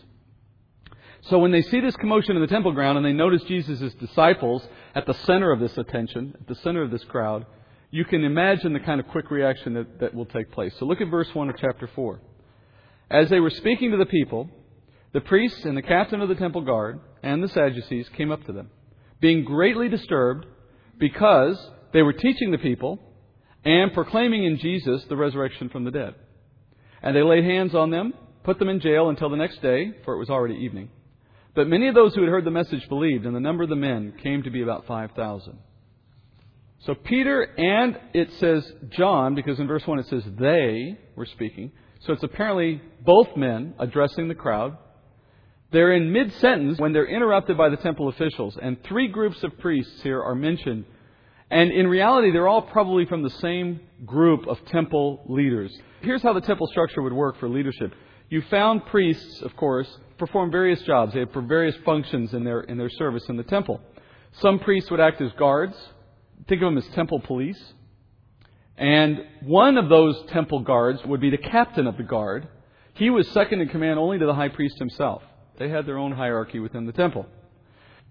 So 1.30 1.40
when 1.40 1.52
they 1.52 1.62
see 1.62 1.80
this 1.80 1.96
commotion 1.96 2.36
in 2.36 2.42
the 2.42 2.48
temple 2.48 2.74
ground 2.74 2.98
and 2.98 3.06
they 3.06 3.14
notice 3.14 3.44
Jesus' 3.44 3.94
disciples 3.94 4.68
at 4.94 5.06
the 5.06 5.14
center 5.14 5.52
of 5.52 5.60
this 5.60 5.78
attention, 5.78 6.36
at 6.40 6.48
the 6.48 6.56
center 6.56 6.82
of 6.82 6.92
this 6.92 7.04
crowd, 7.06 7.46
you 7.92 8.04
can 8.04 8.26
imagine 8.26 8.74
the 8.74 8.80
kind 8.80 9.00
of 9.00 9.08
quick 9.08 9.32
reaction 9.32 9.74
that, 9.76 10.00
that 10.00 10.14
will 10.14 10.26
take 10.26 10.52
place. 10.52 10.74
So 10.80 10.86
look 10.86 11.00
at 11.00 11.10
verse 11.10 11.34
1 11.34 11.50
of 11.50 11.56
chapter 11.58 11.90
4. 11.96 12.20
As 13.10 13.30
they 13.30 13.40
were 13.40 13.52
speaking 13.52 13.92
to 13.92 13.98
the 13.98 14.06
people, 14.06 14.50
the 15.14 15.22
priests 15.22 15.64
and 15.64 15.78
the 15.78 15.82
captain 15.82 16.20
of 16.20 16.28
the 16.28 16.36
temple 16.36 16.62
guard 16.62 17.00
and 17.22 17.42
the 17.42 17.48
Sadducees 17.48 18.10
came 18.18 18.32
up 18.32 18.44
to 18.46 18.52
them, 18.52 18.70
being 19.22 19.46
greatly 19.46 19.88
disturbed 19.88 20.46
because 20.98 21.58
they 21.94 22.02
were 22.02 22.14
teaching 22.14 22.52
the 22.52 22.58
people 22.58 23.00
and 23.64 23.94
proclaiming 23.94 24.44
in 24.44 24.58
Jesus 24.58 25.06
the 25.06 25.16
resurrection 25.16 25.70
from 25.70 25.86
the 25.86 25.92
dead. 25.92 26.16
And 27.02 27.16
they 27.16 27.24
laid 27.24 27.46
hands 27.46 27.76
on 27.76 27.92
them, 27.92 28.14
put 28.44 28.60
them 28.60 28.70
in 28.70 28.82
jail 28.82 29.10
until 29.10 29.30
the 29.30 29.38
next 29.38 29.62
day, 29.62 29.94
for 30.04 30.16
it 30.16 30.20
was 30.20 30.30
already 30.30 30.56
evening. 30.56 30.90
But 31.56 31.68
many 31.68 31.88
of 31.88 31.96
those 31.96 32.16
who 32.16 32.22
had 32.22 32.30
heard 32.30 32.46
the 32.46 32.52
message 32.52 32.88
believed, 32.90 33.26
and 33.26 33.36
the 33.36 33.40
number 33.40 33.64
of 33.64 33.70
the 33.70 33.76
men 33.76 34.14
came 34.24 34.44
to 34.44 34.50
be 34.50 34.62
about 34.62 34.88
5,000. 34.88 35.58
So 36.80 36.96
Peter 36.96 37.44
and 37.44 37.98
it 38.14 38.32
says 38.40 38.70
John, 38.90 39.36
because 39.36 39.60
in 39.60 39.68
verse 39.68 39.86
1 39.86 40.00
it 40.00 40.08
says 40.08 40.24
they 40.38 40.98
were 41.16 41.26
speaking. 41.26 41.72
So 42.02 42.14
it's 42.14 42.24
apparently 42.24 42.82
both 43.02 43.38
men 43.38 43.76
addressing 43.80 44.28
the 44.28 44.36
crowd. 44.36 44.78
They're 45.72 45.94
in 45.94 46.12
mid 46.12 46.34
sentence 46.34 46.80
when 46.80 46.92
they're 46.92 47.08
interrupted 47.08 47.58
by 47.58 47.70
the 47.70 47.78
temple 47.78 48.10
officials. 48.10 48.58
And 48.62 48.84
three 48.84 49.08
groups 49.08 49.42
of 49.44 49.58
priests 49.60 50.02
here 50.02 50.22
are 50.22 50.36
mentioned 50.36 50.86
and 51.54 51.72
in 51.72 51.86
reality, 51.86 52.32
they're 52.32 52.48
all 52.48 52.64
probably 52.64 53.06
from 53.06 53.22
the 53.22 53.30
same 53.30 53.80
group 54.08 54.48
of 54.48 54.58
temple 54.66 55.24
leaders. 55.28 55.72
Here's 56.02 56.24
how 56.24 56.34
the 56.34 56.42
temple 56.42 56.66
structure 56.66 57.04
would 57.04 57.14
work 57.14 57.38
for 57.40 57.48
leadership. 57.48 57.94
You 58.34 58.42
found 58.50 58.88
priests, 58.88 59.44
of 59.44 59.56
course, 59.56 59.88
perform 60.18 60.50
various 60.50 60.82
jobs. 60.82 61.14
They 61.14 61.20
had 61.20 61.32
various 61.48 61.76
functions 61.86 62.34
in 62.34 62.44
their, 62.44 62.62
in 62.62 62.80
their 62.80 62.90
service 62.90 63.30
in 63.30 63.38
the 63.38 63.44
temple. 63.44 63.80
Some 64.42 64.58
priests 64.58 64.90
would 64.90 65.00
act 65.00 65.22
as 65.22 65.32
guards. 65.34 65.76
Think 66.48 66.64
of 66.64 66.66
them 66.66 66.80
as 66.80 66.88
temple 66.96 67.20
police. 67.20 67.62
And 68.76 69.20
one 69.44 69.78
of 69.78 69.88
those 69.88 70.20
temple 70.30 70.62
guards 70.62 71.06
would 71.06 71.22
be 71.22 71.30
the 71.30 71.38
captain 71.38 71.86
of 71.86 71.96
the 71.96 72.02
guard. 72.02 72.48
He 72.96 73.12
was 73.12 73.28
second 73.28 73.62
in 73.62 73.70
command 73.70 74.00
only 74.00 74.18
to 74.18 74.26
the 74.26 74.34
high 74.34 74.50
priest 74.50 74.80
himself. 74.80 75.22
They 75.60 75.70
had 75.70 75.86
their 75.86 76.00
own 76.00 76.14
hierarchy 76.14 76.58
within 76.58 76.88
the 76.88 76.92
temple. 76.92 77.28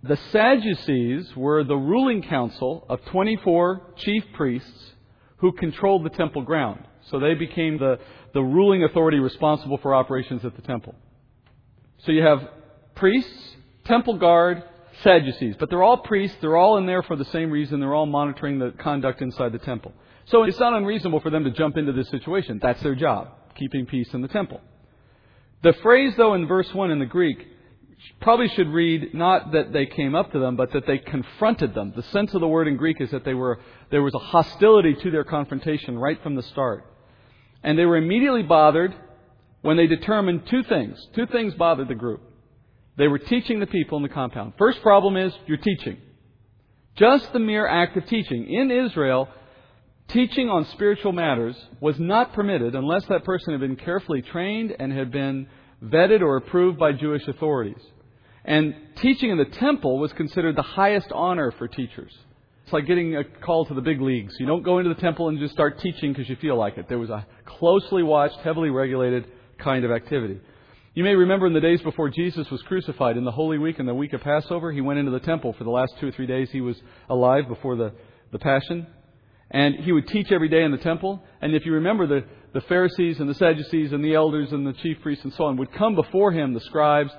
The 0.04 0.18
Sadducees 0.30 1.34
were 1.34 1.64
the 1.64 1.74
ruling 1.74 2.22
council 2.22 2.86
of 2.88 3.04
24 3.06 3.94
chief 3.96 4.22
priests 4.34 4.92
who 5.38 5.50
controlled 5.50 6.04
the 6.04 6.10
temple 6.10 6.42
ground. 6.42 6.86
So 7.10 7.18
they 7.18 7.34
became 7.34 7.78
the, 7.78 7.98
the 8.34 8.42
ruling 8.42 8.84
authority 8.84 9.18
responsible 9.18 9.78
for 9.78 9.94
operations 9.94 10.44
at 10.44 10.56
the 10.56 10.62
temple. 10.62 10.94
So 11.98 12.12
you 12.12 12.22
have 12.22 12.48
priests, 12.94 13.56
temple 13.84 14.18
guard, 14.18 14.62
Sadducees. 15.02 15.56
But 15.58 15.70
they're 15.70 15.82
all 15.82 15.98
priests. 15.98 16.36
They're 16.40 16.56
all 16.56 16.78
in 16.78 16.86
there 16.86 17.02
for 17.02 17.16
the 17.16 17.24
same 17.26 17.50
reason. 17.50 17.80
They're 17.80 17.94
all 17.94 18.06
monitoring 18.06 18.58
the 18.58 18.72
conduct 18.78 19.22
inside 19.22 19.52
the 19.52 19.58
temple. 19.58 19.92
So 20.26 20.44
it's 20.44 20.58
not 20.58 20.74
unreasonable 20.74 21.20
for 21.20 21.30
them 21.30 21.44
to 21.44 21.50
jump 21.50 21.76
into 21.76 21.92
this 21.92 22.08
situation. 22.08 22.60
That's 22.62 22.82
their 22.82 22.94
job, 22.94 23.28
keeping 23.56 23.86
peace 23.86 24.12
in 24.14 24.22
the 24.22 24.28
temple. 24.28 24.60
The 25.62 25.72
phrase, 25.74 26.14
though, 26.16 26.34
in 26.34 26.46
verse 26.46 26.72
1 26.72 26.90
in 26.90 26.98
the 26.98 27.06
Greek, 27.06 27.46
probably 28.20 28.48
should 28.48 28.68
read 28.68 29.14
not 29.14 29.52
that 29.52 29.72
they 29.72 29.86
came 29.86 30.14
up 30.14 30.32
to 30.32 30.38
them, 30.38 30.56
but 30.56 30.72
that 30.72 30.86
they 30.86 30.98
confronted 30.98 31.74
them. 31.74 31.92
The 31.94 32.02
sense 32.04 32.34
of 32.34 32.40
the 32.40 32.48
word 32.48 32.68
in 32.68 32.76
Greek 32.76 33.00
is 33.00 33.10
that 33.10 33.24
they 33.24 33.34
were, 33.34 33.60
there 33.90 34.02
was 34.02 34.14
a 34.14 34.18
hostility 34.18 34.94
to 34.94 35.10
their 35.10 35.24
confrontation 35.24 35.98
right 35.98 36.20
from 36.22 36.34
the 36.34 36.42
start. 36.42 36.84
And 37.62 37.78
they 37.78 37.86
were 37.86 37.96
immediately 37.96 38.42
bothered 38.42 38.94
when 39.62 39.76
they 39.76 39.86
determined 39.86 40.46
two 40.48 40.62
things. 40.64 40.98
Two 41.14 41.26
things 41.26 41.54
bothered 41.54 41.88
the 41.88 41.94
group. 41.94 42.20
They 42.96 43.08
were 43.08 43.18
teaching 43.18 43.60
the 43.60 43.66
people 43.66 43.96
in 43.96 44.02
the 44.02 44.08
compound. 44.08 44.54
First 44.58 44.82
problem 44.82 45.16
is 45.16 45.32
you're 45.46 45.56
teaching. 45.56 45.98
Just 46.96 47.32
the 47.32 47.38
mere 47.38 47.66
act 47.66 47.96
of 47.96 48.06
teaching. 48.06 48.46
In 48.52 48.70
Israel, 48.70 49.28
teaching 50.08 50.50
on 50.50 50.66
spiritual 50.66 51.12
matters 51.12 51.56
was 51.80 51.98
not 51.98 52.34
permitted 52.34 52.74
unless 52.74 53.06
that 53.06 53.24
person 53.24 53.52
had 53.52 53.60
been 53.60 53.76
carefully 53.76 54.20
trained 54.20 54.74
and 54.78 54.92
had 54.92 55.10
been 55.10 55.48
vetted 55.82 56.20
or 56.20 56.36
approved 56.36 56.78
by 56.78 56.92
Jewish 56.92 57.26
authorities. 57.26 57.80
And 58.44 58.74
teaching 58.96 59.30
in 59.30 59.38
the 59.38 59.44
temple 59.44 59.98
was 59.98 60.12
considered 60.12 60.56
the 60.56 60.62
highest 60.62 61.10
honor 61.12 61.52
for 61.52 61.68
teachers. 61.68 62.12
It's 62.72 62.74
like 62.78 62.86
getting 62.86 63.16
a 63.16 63.24
call 63.24 63.66
to 63.66 63.74
the 63.74 63.82
big 63.82 64.00
leagues. 64.00 64.34
You 64.40 64.46
don't 64.46 64.62
go 64.62 64.78
into 64.78 64.94
the 64.94 64.98
temple 64.98 65.28
and 65.28 65.38
just 65.38 65.52
start 65.52 65.78
teaching 65.80 66.10
because 66.10 66.26
you 66.26 66.36
feel 66.36 66.56
like 66.56 66.78
it. 66.78 66.88
There 66.88 66.98
was 66.98 67.10
a 67.10 67.26
closely 67.44 68.02
watched, 68.02 68.38
heavily 68.38 68.70
regulated 68.70 69.26
kind 69.58 69.84
of 69.84 69.90
activity. 69.90 70.40
You 70.94 71.04
may 71.04 71.14
remember 71.14 71.46
in 71.46 71.52
the 71.52 71.60
days 71.60 71.82
before 71.82 72.08
Jesus 72.08 72.50
was 72.50 72.62
crucified, 72.62 73.18
in 73.18 73.24
the 73.24 73.30
Holy 73.30 73.58
Week 73.58 73.78
and 73.78 73.86
the 73.86 73.92
week 73.92 74.14
of 74.14 74.22
Passover, 74.22 74.72
he 74.72 74.80
went 74.80 74.98
into 74.98 75.10
the 75.10 75.20
temple 75.20 75.52
for 75.52 75.64
the 75.64 75.70
last 75.70 75.92
two 76.00 76.08
or 76.08 76.12
three 76.12 76.26
days 76.26 76.48
he 76.50 76.62
was 76.62 76.80
alive 77.10 77.46
before 77.46 77.76
the, 77.76 77.92
the 78.30 78.38
Passion. 78.38 78.86
And 79.50 79.74
he 79.74 79.92
would 79.92 80.08
teach 80.08 80.32
every 80.32 80.48
day 80.48 80.62
in 80.62 80.70
the 80.70 80.78
temple. 80.78 81.22
And 81.42 81.54
if 81.54 81.66
you 81.66 81.74
remember, 81.74 82.06
the, 82.06 82.24
the 82.54 82.62
Pharisees 82.62 83.20
and 83.20 83.28
the 83.28 83.34
Sadducees 83.34 83.92
and 83.92 84.02
the 84.02 84.14
elders 84.14 84.50
and 84.50 84.66
the 84.66 84.72
chief 84.72 84.96
priests 85.02 85.24
and 85.24 85.34
so 85.34 85.44
on 85.44 85.58
would 85.58 85.74
come 85.74 85.94
before 85.94 86.32
him, 86.32 86.54
the 86.54 86.60
scribes. 86.60 87.10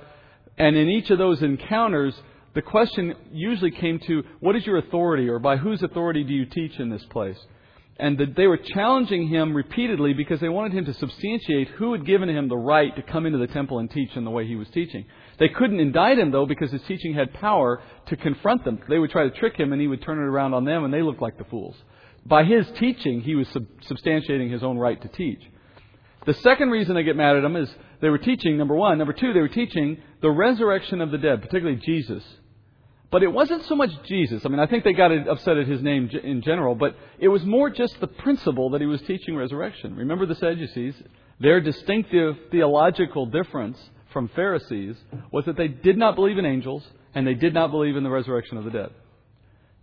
And 0.58 0.76
in 0.76 0.90
each 0.90 1.12
of 1.12 1.20
those 1.20 1.44
encounters, 1.44 2.16
the 2.54 2.62
question 2.62 3.16
usually 3.32 3.72
came 3.72 4.00
to, 4.08 4.24
what 4.40 4.56
is 4.56 4.66
your 4.66 4.78
authority, 4.78 5.28
or 5.30 5.40
by 5.40 5.58
whose 5.58 5.82
authority 5.82 6.24
do 6.24 6.34
you 6.34 6.46
teach 6.46 6.80
in 6.80 6.90
this 6.90 7.06
place? 7.06 7.38
and 8.00 8.18
that 8.18 8.36
they 8.36 8.48
were 8.48 8.58
challenging 8.58 9.28
him 9.28 9.56
repeatedly 9.56 10.14
because 10.14 10.40
they 10.40 10.50
wanted 10.50 10.74
him 10.74 10.86
to 10.86 10.94
substantiate 10.96 11.68
who 11.70 11.92
had 11.92 12.06
given 12.06 12.28
him 12.28 12.48
the 12.48 12.58
right 12.58 12.96
to 12.96 13.02
come 13.04 13.26
into 13.26 13.38
the 13.38 13.48
temple 13.48 13.80
and 13.80 13.90
teach 13.92 14.10
in 14.16 14.24
the 14.24 14.32
way 14.32 14.48
he 14.48 14.56
was 14.56 14.68
teaching. 14.70 15.06
They 15.40 15.50
couldn't 15.50 15.80
indict 15.80 16.18
him, 16.18 16.32
though, 16.32 16.46
because 16.46 16.72
his 16.72 16.82
teaching 16.84 17.14
had 17.14 17.34
power 17.34 17.82
to 18.08 18.18
confront 18.18 18.66
them. 18.66 18.80
They 18.90 18.98
would 18.98 19.12
try 19.12 19.24
to 19.24 19.40
trick 19.40 19.58
him, 19.58 19.72
and 19.74 19.82
he 19.82 19.88
would 19.88 20.02
turn 20.02 20.18
it 20.18 20.24
around 20.24 20.54
on 20.54 20.66
them, 20.66 20.84
and 20.84 20.94
they 20.94 21.02
looked 21.02 21.22
like 21.22 21.38
the 21.38 21.44
fools. 21.46 21.76
By 22.26 22.46
his 22.46 22.66
teaching, 22.80 23.22
he 23.22 23.36
was 23.36 23.48
sub- 23.50 23.68
substantiating 23.90 24.52
his 24.52 24.64
own 24.64 24.78
right 24.78 25.00
to 25.02 25.08
teach. 25.10 25.42
The 26.26 26.34
second 26.36 26.72
reason 26.72 26.96
they 26.96 27.04
get 27.04 27.18
mad 27.18 27.36
at 27.36 27.44
him 27.44 27.56
is 27.56 27.70
they 28.02 28.10
were 28.10 28.18
teaching, 28.18 28.58
number 28.58 28.76
one. 28.76 28.98
Number 28.98 29.14
two, 29.14 29.34
they 29.34 29.42
were 29.42 29.50
teaching 29.50 30.02
the 30.22 30.32
resurrection 30.32 31.02
of 31.02 31.12
the 31.12 31.18
dead, 31.18 31.42
particularly 31.42 31.80
Jesus. 31.86 32.24
But 33.14 33.22
it 33.22 33.32
wasn't 33.32 33.64
so 33.66 33.76
much 33.76 33.92
Jesus. 34.06 34.44
I 34.44 34.50
mean, 34.50 34.60
I 34.60 34.66
think 34.66 34.84
they 34.84 34.94
got 34.94 35.12
upset 35.28 35.56
at 35.58 35.68
his 35.68 35.84
name 35.84 36.10
in 36.24 36.42
general, 36.42 36.74
but 36.74 36.96
it 37.20 37.28
was 37.28 37.44
more 37.46 37.70
just 37.70 38.00
the 38.00 38.08
principle 38.08 38.72
that 38.72 38.82
he 38.82 38.88
was 38.88 39.04
teaching 39.04 39.36
resurrection. 39.36 39.96
Remember 39.96 40.26
the 40.26 40.34
Sadducees? 40.34 40.96
Their 41.40 41.62
distinctive 41.62 42.36
theological 42.50 43.28
difference 43.28 43.78
from 44.14 44.30
Pharisees 44.30 44.96
was 45.32 45.46
that 45.46 45.58
they 45.58 45.68
did 45.68 45.96
not 45.96 46.16
believe 46.16 46.40
in 46.40 46.46
angels 46.48 46.84
and 47.14 47.28
they 47.28 47.36
did 47.36 47.54
not 47.54 47.70
believe 47.70 47.96
in 47.96 48.04
the 48.04 48.10
resurrection 48.10 48.58
of 48.58 48.64
the 48.64 48.72
dead. 48.72 48.90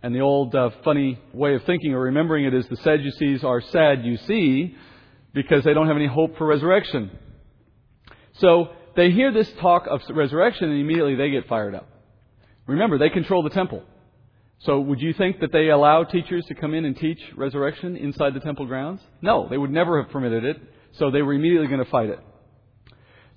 And 0.03 0.13
the 0.13 0.19
old 0.19 0.53
uh, 0.53 0.71
funny 0.83 1.17
way 1.31 1.55
of 1.55 1.63
thinking 1.63 1.93
or 1.93 2.01
remembering 2.01 2.43
it 2.43 2.53
is 2.53 2.67
the 2.67 2.75
Sadducees 2.75 3.45
are 3.45 3.61
sad, 3.61 4.03
you 4.03 4.17
see, 4.17 4.75
because 5.33 5.63
they 5.63 5.73
don't 5.73 5.87
have 5.87 5.95
any 5.95 6.07
hope 6.07 6.37
for 6.37 6.45
resurrection. 6.45 7.09
So 8.39 8.71
they 8.97 9.11
hear 9.11 9.31
this 9.31 9.49
talk 9.61 9.87
of 9.89 10.01
resurrection 10.09 10.69
and 10.69 10.81
immediately 10.81 11.15
they 11.15 11.29
get 11.29 11.47
fired 11.47 11.75
up. 11.75 11.87
Remember, 12.71 12.97
they 12.97 13.09
control 13.09 13.43
the 13.43 13.49
temple. 13.49 13.83
So 14.59 14.79
would 14.79 15.01
you 15.01 15.13
think 15.13 15.39
that 15.39 15.51
they 15.51 15.69
allow 15.69 16.03
teachers 16.03 16.45
to 16.45 16.55
come 16.55 16.73
in 16.73 16.85
and 16.85 16.95
teach 16.95 17.19
resurrection 17.35 17.97
inside 17.97 18.33
the 18.33 18.39
temple 18.39 18.65
grounds? 18.65 19.01
No, 19.21 19.47
they 19.49 19.57
would 19.57 19.71
never 19.71 20.01
have 20.01 20.11
permitted 20.11 20.43
it. 20.43 20.61
So 20.93 21.09
they 21.09 21.21
were 21.21 21.33
immediately 21.33 21.67
going 21.67 21.83
to 21.83 21.89
fight 21.89 22.09
it. 22.09 22.19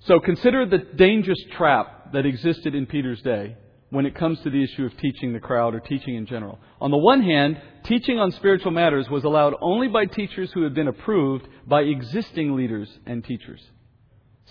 So 0.01 0.19
consider 0.19 0.65
the 0.65 0.77
dangerous 0.77 1.39
trap 1.57 2.13
that 2.13 2.25
existed 2.25 2.75
in 2.75 2.85
Peter's 2.85 3.21
day 3.21 3.57
when 3.89 4.05
it 4.05 4.15
comes 4.15 4.39
to 4.41 4.49
the 4.49 4.63
issue 4.63 4.85
of 4.85 4.95
teaching 4.97 5.33
the 5.33 5.39
crowd 5.39 5.73
or 5.73 5.79
teaching 5.79 6.15
in 6.15 6.25
general. 6.25 6.59
On 6.79 6.91
the 6.91 6.97
one 6.97 7.21
hand, 7.21 7.59
teaching 7.85 8.19
on 8.19 8.31
spiritual 8.31 8.71
matters 8.71 9.09
was 9.09 9.23
allowed 9.23 9.55
only 9.61 9.87
by 9.87 10.05
teachers 10.05 10.51
who 10.51 10.63
had 10.63 10.75
been 10.75 10.87
approved 10.87 11.47
by 11.65 11.81
existing 11.81 12.55
leaders 12.55 12.89
and 13.05 13.23
teachers. 13.23 13.61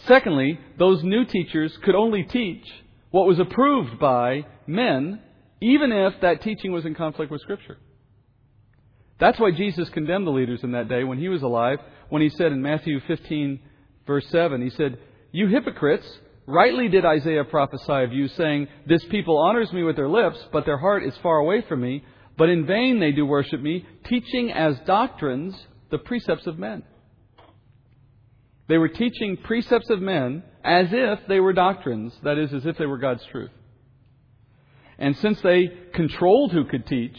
Secondly, 0.06 0.58
those 0.78 1.04
new 1.04 1.24
teachers 1.24 1.76
could 1.84 1.94
only 1.94 2.24
teach 2.24 2.66
what 3.14 3.28
was 3.28 3.38
approved 3.38 3.96
by 4.00 4.44
men, 4.66 5.20
even 5.60 5.92
if 5.92 6.14
that 6.20 6.42
teaching 6.42 6.72
was 6.72 6.84
in 6.84 6.96
conflict 6.96 7.30
with 7.30 7.40
Scripture. 7.42 7.78
That's 9.20 9.38
why 9.38 9.52
Jesus 9.52 9.88
condemned 9.90 10.26
the 10.26 10.32
leaders 10.32 10.64
in 10.64 10.72
that 10.72 10.88
day 10.88 11.04
when 11.04 11.18
he 11.18 11.28
was 11.28 11.42
alive, 11.42 11.78
when 12.08 12.22
he 12.22 12.28
said 12.28 12.50
in 12.50 12.60
Matthew 12.60 12.98
15, 13.06 13.60
verse 14.04 14.26
7, 14.30 14.60
he 14.60 14.70
said, 14.70 14.98
You 15.30 15.46
hypocrites, 15.46 16.04
rightly 16.48 16.88
did 16.88 17.04
Isaiah 17.04 17.44
prophesy 17.44 18.02
of 18.02 18.12
you, 18.12 18.26
saying, 18.26 18.66
This 18.88 19.04
people 19.04 19.38
honors 19.38 19.72
me 19.72 19.84
with 19.84 19.94
their 19.94 20.08
lips, 20.08 20.44
but 20.52 20.66
their 20.66 20.78
heart 20.78 21.04
is 21.04 21.14
far 21.22 21.36
away 21.36 21.62
from 21.68 21.82
me. 21.82 22.02
But 22.36 22.48
in 22.48 22.66
vain 22.66 22.98
they 22.98 23.12
do 23.12 23.24
worship 23.24 23.60
me, 23.60 23.86
teaching 24.06 24.50
as 24.50 24.74
doctrines 24.86 25.54
the 25.92 25.98
precepts 25.98 26.48
of 26.48 26.58
men. 26.58 26.82
They 28.66 28.78
were 28.78 28.88
teaching 28.88 29.36
precepts 29.36 29.90
of 29.90 30.00
men 30.00 30.42
as 30.64 30.88
if 30.90 31.20
they 31.28 31.40
were 31.40 31.52
doctrines, 31.52 32.14
that 32.22 32.38
is, 32.38 32.52
as 32.54 32.64
if 32.64 32.78
they 32.78 32.86
were 32.86 32.98
God's 32.98 33.24
truth. 33.30 33.50
And 34.98 35.16
since 35.18 35.40
they 35.42 35.68
controlled 35.92 36.52
who 36.52 36.64
could 36.64 36.86
teach, 36.86 37.16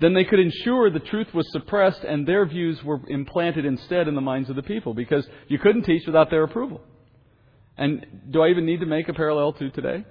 then 0.00 0.14
they 0.14 0.24
could 0.24 0.40
ensure 0.40 0.90
the 0.90 0.98
truth 0.98 1.32
was 1.32 1.50
suppressed 1.52 2.02
and 2.02 2.26
their 2.26 2.44
views 2.44 2.82
were 2.82 3.00
implanted 3.08 3.64
instead 3.64 4.08
in 4.08 4.16
the 4.16 4.20
minds 4.20 4.50
of 4.50 4.56
the 4.56 4.62
people 4.62 4.94
because 4.94 5.24
you 5.46 5.58
couldn't 5.58 5.84
teach 5.84 6.04
without 6.06 6.30
their 6.30 6.42
approval. 6.42 6.80
And 7.78 8.04
do 8.30 8.42
I 8.42 8.48
even 8.48 8.66
need 8.66 8.80
to 8.80 8.86
make 8.86 9.08
a 9.08 9.14
parallel 9.14 9.52
to 9.54 9.70
today? 9.70 10.04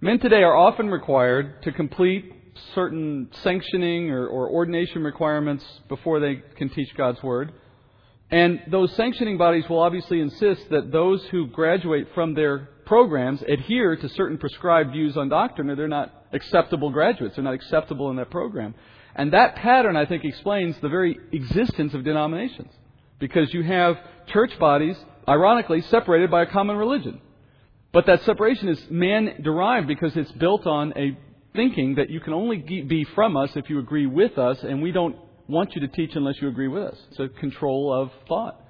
Men 0.00 0.18
today 0.18 0.42
are 0.42 0.56
often 0.56 0.88
required 0.88 1.62
to 1.62 1.72
complete 1.72 2.32
certain 2.74 3.28
sanctioning 3.42 4.10
or, 4.10 4.26
or 4.26 4.50
ordination 4.50 5.04
requirements 5.04 5.64
before 5.88 6.20
they 6.20 6.42
can 6.56 6.68
teach 6.68 6.88
God's 6.96 7.22
Word. 7.22 7.52
And 8.30 8.60
those 8.68 8.92
sanctioning 8.96 9.38
bodies 9.38 9.68
will 9.68 9.78
obviously 9.78 10.20
insist 10.20 10.68
that 10.70 10.90
those 10.90 11.24
who 11.26 11.46
graduate 11.46 12.08
from 12.14 12.34
their 12.34 12.68
programs 12.84 13.42
adhere 13.42 13.96
to 13.96 14.08
certain 14.10 14.38
prescribed 14.38 14.92
views 14.92 15.16
on 15.16 15.28
doctrine 15.28 15.70
or 15.70 15.76
they're 15.76 15.88
not 15.88 16.12
acceptable 16.32 16.90
graduates. 16.90 17.36
They're 17.36 17.44
not 17.44 17.54
acceptable 17.54 18.10
in 18.10 18.16
that 18.16 18.30
program. 18.30 18.74
And 19.14 19.32
that 19.32 19.56
pattern, 19.56 19.96
I 19.96 20.06
think, 20.06 20.24
explains 20.24 20.76
the 20.80 20.88
very 20.88 21.18
existence 21.32 21.94
of 21.94 22.04
denominations. 22.04 22.72
Because 23.18 23.52
you 23.54 23.62
have 23.62 23.96
church 24.26 24.58
bodies, 24.58 24.96
ironically, 25.26 25.80
separated 25.82 26.30
by 26.30 26.42
a 26.42 26.46
common 26.46 26.76
religion. 26.76 27.20
But 27.92 28.06
that 28.06 28.24
separation 28.24 28.68
is 28.68 28.78
man 28.90 29.40
derived 29.42 29.86
because 29.86 30.14
it's 30.16 30.32
built 30.32 30.66
on 30.66 30.92
a 30.96 31.16
thinking 31.54 31.94
that 31.94 32.10
you 32.10 32.20
can 32.20 32.34
only 32.34 32.58
be 32.58 33.04
from 33.14 33.36
us 33.36 33.50
if 33.56 33.70
you 33.70 33.78
agree 33.78 34.06
with 34.06 34.36
us, 34.36 34.58
and 34.62 34.82
we 34.82 34.92
don't 34.92 35.16
want 35.48 35.74
you 35.74 35.80
to 35.82 35.88
teach 35.88 36.14
unless 36.14 36.40
you 36.40 36.48
agree 36.48 36.68
with 36.68 36.82
us. 36.82 36.98
It's 37.10 37.20
a 37.20 37.28
control 37.28 37.92
of 37.92 38.10
thought. 38.28 38.60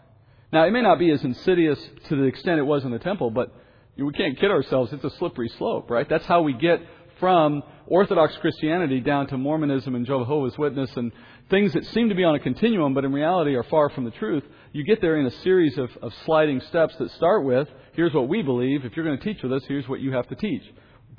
Now, 0.53 0.65
it 0.67 0.71
may 0.71 0.83
not 0.83 0.99
be 0.99 1.11
as 1.11 1.23
insidious 1.25 1.79
to 2.09 2.17
the 2.17 2.25
extent 2.25 2.59
it 2.59 2.65
was 2.65 2.85
in 2.85 2.91
the 2.91 2.99
temple, 2.99 3.31
but 3.31 3.53
we 3.97 4.13
can't 4.13 4.39
kid 4.39 4.51
ourselves. 4.51 4.93
It's 4.93 5.05
a 5.05 5.11
slippery 5.19 5.49
slope, 5.59 5.91
right? 5.91 6.09
That's 6.09 6.27
how 6.27 6.43
we 6.43 6.53
get 6.53 6.81
from 7.19 7.63
Orthodox 7.87 8.37
Christianity 8.39 9.01
down 9.01 9.27
to 9.29 9.39
Mormonism 9.39 9.95
and 9.95 10.05
Jehovah's 10.05 10.57
Witness 10.59 10.91
and 10.97 11.13
things 11.51 11.73
that 11.73 11.87
seem 11.87 12.11
to 12.11 12.15
be 12.15 12.25
on 12.25 12.35
a 12.35 12.41
continuum, 12.41 12.95
but 12.95 13.05
in 13.05 13.13
reality 13.13 13.55
are 13.55 13.63
far 13.65 13.89
from 13.91 14.05
the 14.05 14.11
truth. 14.13 14.45
You 14.73 14.85
get 14.85 15.01
there 15.01 15.17
in 15.17 15.27
a 15.27 15.31
series 15.43 15.79
of, 15.79 15.91
of 16.03 16.13
sliding 16.25 16.61
steps 16.63 16.95
that 16.99 17.11
start 17.13 17.45
with 17.45 17.69
here's 17.95 18.13
what 18.13 18.29
we 18.29 18.43
believe. 18.43 18.85
If 18.85 18.95
you're 18.95 19.07
going 19.07 19.19
to 19.19 19.25
teach 19.25 19.43
with 19.43 19.53
us, 19.53 19.63
here's 19.67 19.89
what 19.89 20.01
you 20.01 20.13
have 20.13 20.29
to 20.29 20.35
teach. 20.35 20.63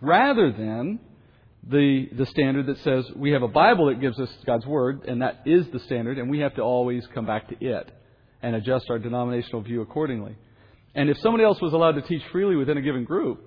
Rather 0.02 0.52
than 0.52 1.00
the, 1.64 2.10
the 2.14 2.26
standard 2.28 2.68
that 2.68 2.80
says 2.80 3.06
we 3.16 3.32
have 3.32 3.44
a 3.44 3.48
Bible 3.48 3.88
that 3.88 4.00
gives 4.00 4.20
us 4.20 4.30
God's 4.46 4.66
Word, 4.66 5.06
and 5.08 5.22
that 5.22 5.42
is 5.46 5.68
the 5.70 5.80
standard, 5.80 6.18
and 6.18 6.30
we 6.30 6.40
have 6.40 6.56
to 6.56 6.62
always 6.62 7.06
come 7.14 7.26
back 7.26 7.50
to 7.50 7.66
it 7.66 7.92
and 8.42 8.56
adjust 8.56 8.90
our 8.90 9.00
denominational 9.00 9.62
view 9.62 9.82
accordingly. 9.82 10.36
And 10.96 11.10
if 11.10 11.18
somebody 11.20 11.44
else 11.44 11.62
was 11.62 11.74
allowed 11.74 11.94
to 11.94 12.02
teach 12.02 12.22
freely 12.32 12.56
within 12.56 12.78
a 12.78 12.82
given 12.82 13.04
group, 13.04 13.44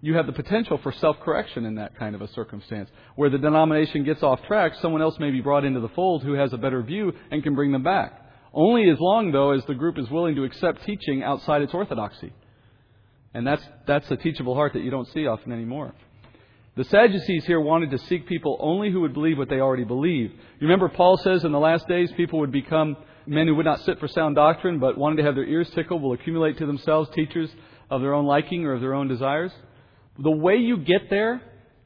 you 0.00 0.14
have 0.14 0.26
the 0.26 0.32
potential 0.32 0.78
for 0.82 0.92
self 0.92 1.18
correction 1.20 1.64
in 1.64 1.76
that 1.76 1.96
kind 1.96 2.14
of 2.14 2.22
a 2.22 2.28
circumstance. 2.28 2.90
Where 3.14 3.30
the 3.30 3.38
denomination 3.38 4.04
gets 4.04 4.22
off 4.22 4.42
track, 4.46 4.72
someone 4.80 5.00
else 5.00 5.18
may 5.18 5.30
be 5.30 5.40
brought 5.40 5.64
into 5.64 5.80
the 5.80 5.88
fold 5.90 6.22
who 6.24 6.34
has 6.34 6.52
a 6.52 6.58
better 6.58 6.82
view 6.82 7.12
and 7.30 7.42
can 7.42 7.54
bring 7.54 7.72
them 7.72 7.84
back. 7.84 8.18
Only 8.52 8.90
as 8.90 8.98
long, 9.00 9.32
though, 9.32 9.52
as 9.52 9.64
the 9.66 9.74
group 9.74 9.98
is 9.98 10.10
willing 10.10 10.34
to 10.34 10.44
accept 10.44 10.84
teaching 10.84 11.22
outside 11.22 11.62
its 11.62 11.72
orthodoxy. 11.72 12.32
And 13.32 13.46
that's, 13.46 13.62
that's 13.86 14.10
a 14.10 14.16
teachable 14.16 14.54
heart 14.54 14.74
that 14.74 14.82
you 14.82 14.90
don't 14.90 15.08
see 15.08 15.26
often 15.26 15.52
anymore. 15.52 15.94
The 16.74 16.84
Sadducees 16.84 17.44
here 17.44 17.60
wanted 17.60 17.90
to 17.90 17.98
seek 17.98 18.26
people 18.26 18.56
only 18.58 18.90
who 18.90 19.02
would 19.02 19.12
believe 19.12 19.36
what 19.36 19.50
they 19.50 19.60
already 19.60 19.84
believe. 19.84 20.30
You 20.30 20.66
remember 20.66 20.88
Paul 20.88 21.18
says 21.18 21.44
in 21.44 21.52
the 21.52 21.58
last 21.58 21.86
days 21.86 22.10
people 22.12 22.38
would 22.38 22.52
become 22.52 22.96
men 23.26 23.46
who 23.46 23.54
would 23.56 23.66
not 23.66 23.82
sit 23.82 24.00
for 24.00 24.08
sound 24.08 24.36
doctrine, 24.36 24.78
but 24.78 24.96
wanting 24.96 25.18
to 25.18 25.22
have 25.24 25.34
their 25.34 25.44
ears 25.44 25.68
tickled 25.70 26.00
will 26.00 26.14
accumulate 26.14 26.56
to 26.58 26.66
themselves 26.66 27.10
teachers 27.10 27.50
of 27.90 28.00
their 28.00 28.14
own 28.14 28.24
liking 28.24 28.64
or 28.64 28.72
of 28.72 28.80
their 28.80 28.94
own 28.94 29.06
desires. 29.06 29.52
The 30.18 30.30
way 30.30 30.56
you 30.56 30.78
get 30.78 31.10
there 31.10 31.42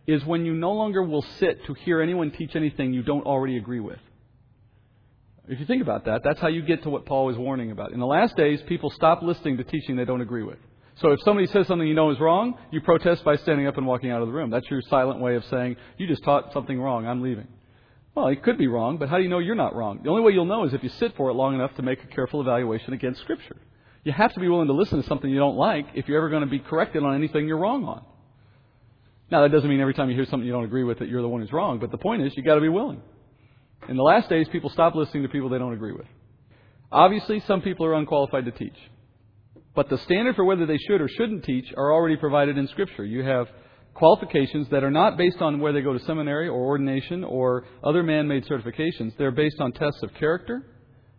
is 0.07 0.25
when 0.25 0.47
you 0.47 0.55
no 0.55 0.73
longer 0.73 1.03
will 1.03 1.23
sit 1.41 1.65
to 1.67 1.75
hear 1.75 2.01
anyone 2.01 2.31
teach 2.31 2.55
anything 2.55 2.93
you 2.93 3.03
don't 3.03 3.27
already 3.27 3.57
agree 3.57 3.81
with. 3.81 3.99
If 5.49 5.59
you 5.59 5.67
think 5.67 5.83
about 5.83 6.05
that, 6.05 6.23
that's 6.23 6.41
how 6.41 6.49
you 6.49 6.63
get 6.63 6.85
to 6.85 6.91
what 6.91 7.07
Paul 7.07 7.27
was 7.27 7.37
warning 7.37 7.73
about. 7.73 7.93
In 7.93 7.99
the 7.99 8.07
last 8.07 8.37
days, 8.37 8.61
people 8.69 8.91
stop 8.91 9.23
listening 9.23 9.57
to 9.57 9.65
teaching 9.65 9.97
they 9.97 10.05
don't 10.05 10.21
agree 10.21 10.43
with. 10.45 10.59
So 10.97 11.13
if 11.13 11.21
somebody 11.25 11.47
says 11.49 11.67
something 11.67 11.87
you 11.87 11.95
know 11.95 12.11
is 12.11 12.19
wrong, 12.19 12.55
you 12.71 12.81
protest 12.81 13.23
by 13.23 13.37
standing 13.37 13.67
up 13.67 13.77
and 13.77 13.87
walking 13.87 14.11
out 14.11 14.23
of 14.23 14.29
the 14.29 14.33
room. 14.33 14.49
That's 14.51 14.69
your 14.71 14.81
silent 14.89 15.21
way 15.21 15.37
of 15.37 15.45
saying, 15.47 15.77
you 15.99 16.07
just 16.07 16.25
taught 16.25 16.53
something 16.55 16.81
wrong, 16.81 17.07
I'm 17.07 17.21
leaving. 17.21 17.49
Well, 18.15 18.29
it 18.29 18.43
could 18.43 18.57
be 18.57 18.67
wrong, 18.67 18.97
but 18.97 19.11
how 19.11 19.19
do 19.19 19.23
you 19.23 19.29
know 19.29 19.39
you're 19.39 19.55
not 19.55 19.75
wrong? 19.75 20.01
The 20.03 20.09
only 20.09 20.23
way 20.23 20.33
you'll 20.33 20.47
know 20.47 20.65
is 20.65 20.73
if 20.73 20.83
you 20.83 20.89
sit 20.89 21.15
for 21.17 21.29
it 21.29 21.35
long 21.35 21.55
enough 21.55 21.75
to 21.75 21.83
make 21.83 22.03
a 22.03 22.07
careful 22.07 22.41
evaluation 22.41 22.95
against 22.95 23.21
Scripture. 23.21 23.57
You 24.05 24.13
have 24.13 24.33
to 24.35 24.41
be 24.41 24.49
willing 24.49 24.69
to 24.69 24.73
listen 24.73 25.03
to 25.03 25.07
something 25.07 25.29
you 25.29 25.39
don't 25.39 25.57
like 25.57 25.87
if 25.95 26.09
you're 26.09 26.17
ever 26.17 26.31
going 26.31 26.45
to 26.45 26.49
be 26.49 26.61
corrected 26.61 27.03
on 27.03 27.15
anything 27.15 27.47
you're 27.47 27.59
wrong 27.59 27.85
on. 27.85 28.03
Now, 29.31 29.43
that 29.43 29.53
doesn't 29.53 29.69
mean 29.69 29.81
every 29.81 29.93
time 29.93 30.09
you 30.09 30.15
hear 30.17 30.25
something 30.25 30.47
you 30.47 30.53
don't 30.53 30.65
agree 30.65 30.85
with 30.85 31.01
that 31.01 31.09
you're 31.09 31.21
the 31.21 31.29
one 31.29 31.43
who's 31.43 31.53
wrong, 31.53 31.79
but 31.79 31.91
the 31.91 31.99
point 31.99 32.23
is 32.23 32.33
you've 32.37 32.47
got 32.47 32.55
to 32.55 32.61
be 32.63 32.69
willing. 32.71 33.03
In 33.89 33.97
the 33.97 34.03
last 34.03 34.31
days, 34.31 34.49
people 34.49 34.71
stop 34.71 34.95
listening 34.95 35.25
to 35.25 35.29
people 35.29 35.51
they 35.51 35.59
don't 35.59 35.75
agree 35.75 35.93
with. 35.93 36.07
Obviously, 36.91 37.41
some 37.41 37.61
people 37.61 37.85
are 37.85 37.95
unqualified 37.95 38.47
to 38.47 38.53
teach. 38.53 38.77
But 39.77 39.91
the 39.91 39.99
standard 39.99 40.35
for 40.35 40.45
whether 40.45 40.65
they 40.65 40.79
should 40.79 41.03
or 41.03 41.09
shouldn't 41.09 41.45
teach 41.45 41.67
are 41.77 41.93
already 41.93 42.17
provided 42.17 42.57
in 42.57 42.67
Scripture. 42.69 43.05
You 43.05 43.23
have 43.23 43.47
qualifications 43.93 44.69
that 44.71 44.83
are 44.83 44.91
not 44.91 45.19
based 45.19 45.43
on 45.43 45.61
where 45.61 45.73
they 45.75 45.83
go 45.83 45.93
to 45.93 46.05
seminary 46.05 46.49
or 46.49 46.65
ordination 46.65 47.23
or 47.23 47.65
other 47.85 48.03
man 48.03 48.27
made 48.27 48.47
certifications. 48.47 49.13
They're 49.19 49.31
based 49.31 49.61
on 49.61 49.73
tests 49.73 50.03
of 50.03 50.15
character 50.15 50.65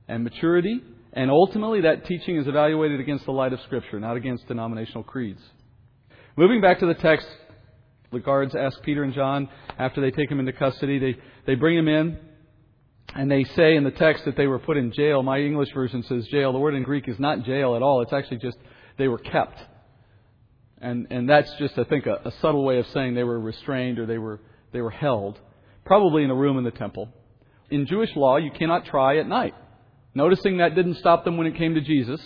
and 0.07 0.23
maturity, 0.23 0.81
and 1.13 1.29
ultimately 1.29 1.81
that 1.81 2.05
teaching 2.05 2.37
is 2.37 2.47
evaluated 2.47 2.99
against 2.99 3.25
the 3.25 3.31
light 3.31 3.53
of 3.53 3.59
Scripture, 3.61 3.99
not 3.99 4.17
against 4.17 4.47
denominational 4.47 5.03
creeds. 5.03 5.41
Moving 6.35 6.59
back 6.59 6.79
to 6.79 6.87
the 6.87 6.95
text, 6.95 7.27
the 8.11 8.19
guards 8.19 8.55
ask 8.55 8.81
Peter 8.81 9.03
and 9.03 9.13
John 9.13 9.49
after 9.77 10.01
they 10.01 10.11
take 10.11 10.31
him 10.31 10.39
into 10.39 10.53
custody. 10.53 10.97
They, 10.97 11.15
they 11.45 11.55
bring 11.55 11.77
him 11.77 11.87
in, 11.87 12.17
and 13.17 13.31
they 13.31 13.43
say 13.55 13.75
in 13.75 13.83
the 13.83 13.89
text 13.89 14.25
that 14.25 14.37
they 14.37 14.45
were 14.45 14.59
put 14.59 14.77
in 14.77 14.91
jail. 14.91 15.23
My 15.23 15.39
English 15.39 15.73
version 15.73 16.03
says 16.03 16.27
jail. 16.27 16.53
The 16.53 16.59
word 16.59 16.75
in 16.75 16.83
Greek 16.83 17.07
is 17.07 17.19
not 17.19 17.43
jail 17.43 17.75
at 17.75 17.81
all. 17.81 18.03
It's 18.03 18.13
actually 18.13 18.37
just 18.37 18.57
they 18.99 19.07
were 19.07 19.17
kept. 19.17 19.59
And, 20.79 21.07
and 21.09 21.27
that's 21.27 21.51
just, 21.55 21.79
I 21.79 21.83
think, 21.83 22.05
a, 22.05 22.21
a 22.25 22.31
subtle 22.41 22.63
way 22.63 22.77
of 22.77 22.85
saying 22.93 23.15
they 23.15 23.23
were 23.23 23.39
restrained 23.39 23.97
or 23.97 24.05
they 24.05 24.19
were, 24.19 24.39
they 24.71 24.81
were 24.81 24.91
held, 24.91 25.39
probably 25.83 26.23
in 26.23 26.29
a 26.29 26.35
room 26.35 26.59
in 26.59 26.63
the 26.63 26.69
temple. 26.69 27.09
In 27.71 27.87
Jewish 27.87 28.15
law, 28.15 28.37
you 28.37 28.51
cannot 28.51 28.85
try 28.85 29.17
at 29.17 29.27
night. 29.27 29.55
Noticing 30.13 30.57
that 30.57 30.75
didn't 30.75 30.97
stop 30.97 31.25
them 31.25 31.37
when 31.37 31.47
it 31.47 31.57
came 31.57 31.73
to 31.73 31.81
Jesus, 31.81 32.21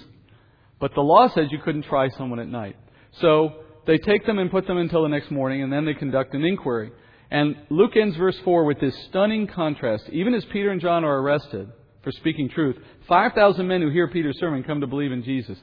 but 0.77 0.93
the 0.93 1.01
law 1.01 1.29
says 1.29 1.47
you 1.51 1.59
couldn't 1.59 1.83
try 1.83 2.09
someone 2.09 2.39
at 2.39 2.49
night. 2.49 2.75
So 3.21 3.63
they 3.87 3.97
take 3.97 4.25
them 4.25 4.39
and 4.39 4.51
put 4.51 4.67
them 4.67 4.77
until 4.77 5.03
the 5.03 5.09
next 5.09 5.31
morning, 5.31 5.63
and 5.63 5.71
then 5.71 5.85
they 5.85 5.93
conduct 5.93 6.33
an 6.33 6.43
inquiry. 6.43 6.91
And 7.31 7.55
Luke 7.69 7.95
ends 7.95 8.17
verse 8.17 8.37
4 8.43 8.65
with 8.65 8.81
this 8.81 8.93
stunning 9.05 9.47
contrast. 9.47 10.03
Even 10.11 10.33
as 10.33 10.43
Peter 10.51 10.69
and 10.69 10.81
John 10.81 11.05
are 11.05 11.19
arrested 11.19 11.71
for 12.03 12.11
speaking 12.11 12.49
truth, 12.49 12.75
5,000 13.07 13.65
men 13.65 13.81
who 13.81 13.89
hear 13.89 14.09
Peter's 14.09 14.37
sermon 14.37 14.63
come 14.63 14.81
to 14.81 14.87
believe 14.87 15.13
in 15.13 15.23
Jesus. 15.23 15.57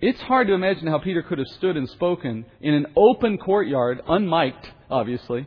It's 0.00 0.20
hard 0.22 0.48
to 0.48 0.54
imagine 0.54 0.88
how 0.88 0.98
Peter 0.98 1.22
could 1.22 1.38
have 1.38 1.46
stood 1.56 1.76
and 1.76 1.88
spoken 1.88 2.44
in 2.60 2.74
an 2.74 2.86
open 2.96 3.38
courtyard, 3.38 4.02
unmiked, 4.08 4.66
obviously, 4.90 5.46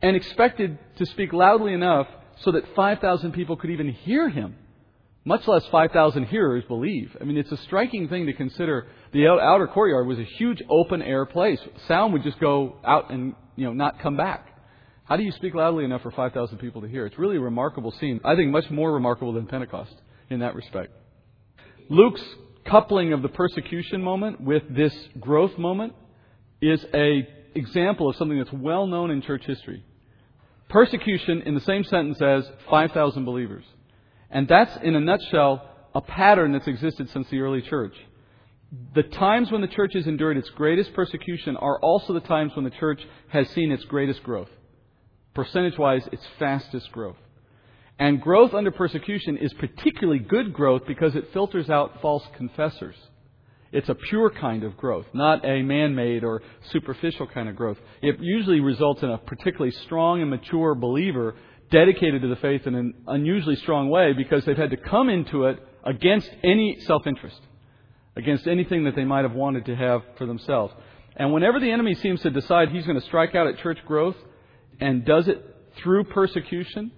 and 0.00 0.16
expected 0.16 0.78
to 0.96 1.04
speak 1.04 1.34
loudly 1.34 1.74
enough 1.74 2.06
so 2.40 2.52
that 2.52 2.64
5,000 2.74 3.32
people 3.32 3.56
could 3.56 3.68
even 3.68 3.90
hear 3.90 4.30
him, 4.30 4.56
much 5.26 5.46
less 5.46 5.66
5,000 5.66 6.24
hearers 6.24 6.64
believe. 6.66 7.14
I 7.20 7.24
mean, 7.24 7.36
it's 7.36 7.52
a 7.52 7.58
striking 7.58 8.08
thing 8.08 8.24
to 8.26 8.32
consider. 8.32 8.86
The 9.12 9.26
outer 9.28 9.66
courtyard 9.66 10.06
was 10.06 10.18
a 10.18 10.24
huge 10.24 10.62
open 10.70 11.02
air 11.02 11.26
place. 11.26 11.60
Sound 11.86 12.14
would 12.14 12.22
just 12.22 12.40
go 12.40 12.76
out 12.82 13.12
and, 13.12 13.34
you 13.56 13.66
know, 13.66 13.74
not 13.74 14.00
come 14.00 14.16
back. 14.16 14.46
How 15.10 15.16
do 15.16 15.24
you 15.24 15.32
speak 15.32 15.56
loudly 15.56 15.84
enough 15.84 16.02
for 16.02 16.12
5,000 16.12 16.58
people 16.58 16.82
to 16.82 16.86
hear? 16.86 17.04
It's 17.04 17.18
really 17.18 17.36
a 17.36 17.40
remarkable 17.40 17.90
scene. 17.90 18.20
I 18.24 18.36
think 18.36 18.52
much 18.52 18.70
more 18.70 18.92
remarkable 18.92 19.32
than 19.32 19.44
Pentecost 19.44 19.92
in 20.30 20.38
that 20.38 20.54
respect. 20.54 20.92
Luke's 21.88 22.22
coupling 22.64 23.12
of 23.12 23.20
the 23.20 23.28
persecution 23.28 24.04
moment 24.04 24.40
with 24.40 24.62
this 24.70 24.94
growth 25.18 25.58
moment 25.58 25.94
is 26.62 26.86
a 26.94 27.26
example 27.56 28.08
of 28.08 28.14
something 28.14 28.38
that's 28.38 28.52
well 28.52 28.86
known 28.86 29.10
in 29.10 29.20
church 29.20 29.42
history. 29.46 29.84
Persecution 30.68 31.42
in 31.42 31.56
the 31.56 31.60
same 31.62 31.82
sentence 31.82 32.22
as 32.22 32.48
5,000 32.70 33.24
believers. 33.24 33.64
And 34.30 34.46
that's, 34.46 34.76
in 34.84 34.94
a 34.94 35.00
nutshell, 35.00 35.68
a 35.92 36.00
pattern 36.00 36.52
that's 36.52 36.68
existed 36.68 37.10
since 37.10 37.28
the 37.30 37.40
early 37.40 37.62
church. 37.62 37.96
The 38.94 39.02
times 39.02 39.50
when 39.50 39.60
the 39.60 39.66
church 39.66 39.94
has 39.94 40.06
endured 40.06 40.36
its 40.36 40.50
greatest 40.50 40.94
persecution 40.94 41.56
are 41.56 41.80
also 41.80 42.12
the 42.12 42.20
times 42.20 42.52
when 42.54 42.64
the 42.64 42.70
church 42.70 43.04
has 43.30 43.48
seen 43.48 43.72
its 43.72 43.84
greatest 43.86 44.22
growth 44.22 44.50
percentage 45.34 45.78
wise, 45.78 46.06
its 46.12 46.22
fastest 46.38 46.90
growth. 46.92 47.16
And 47.98 48.20
growth 48.20 48.54
under 48.54 48.70
persecution 48.70 49.36
is 49.36 49.52
particularly 49.54 50.20
good 50.20 50.52
growth 50.54 50.82
because 50.86 51.14
it 51.14 51.32
filters 51.32 51.68
out 51.68 52.00
false 52.00 52.24
confessors. 52.36 52.96
It's 53.72 53.88
a 53.88 53.94
pure 53.94 54.30
kind 54.30 54.64
of 54.64 54.76
growth, 54.76 55.06
not 55.12 55.44
a 55.44 55.62
man 55.62 55.94
made 55.94 56.24
or 56.24 56.42
superficial 56.72 57.26
kind 57.26 57.48
of 57.48 57.54
growth. 57.54 57.78
It 58.02 58.16
usually 58.18 58.60
results 58.60 59.02
in 59.02 59.10
a 59.10 59.18
particularly 59.18 59.70
strong 59.84 60.22
and 60.22 60.30
mature 60.30 60.74
believer 60.74 61.36
dedicated 61.70 62.22
to 62.22 62.28
the 62.28 62.36
faith 62.36 62.66
in 62.66 62.74
an 62.74 62.94
unusually 63.06 63.56
strong 63.56 63.88
way 63.88 64.12
because 64.12 64.44
they've 64.44 64.56
had 64.56 64.70
to 64.70 64.76
come 64.76 65.08
into 65.08 65.44
it 65.44 65.58
against 65.84 66.28
any 66.42 66.78
self 66.80 67.06
interest, 67.06 67.40
against 68.16 68.48
anything 68.48 68.84
that 68.84 68.96
they 68.96 69.04
might 69.04 69.22
have 69.22 69.34
wanted 69.34 69.66
to 69.66 69.76
have 69.76 70.02
for 70.18 70.26
themselves. 70.26 70.74
And 71.16 71.32
whenever 71.32 71.60
the 71.60 71.70
enemy 71.70 71.94
seems 71.94 72.20
to 72.22 72.30
decide 72.30 72.70
he's 72.70 72.86
going 72.86 72.98
to 72.98 73.06
strike 73.06 73.34
out 73.34 73.46
at 73.46 73.58
church 73.58 73.78
growth, 73.86 74.16
and 74.80 75.04
does 75.04 75.28
it 75.28 75.44
through 75.76 76.04
persecution, 76.04 76.90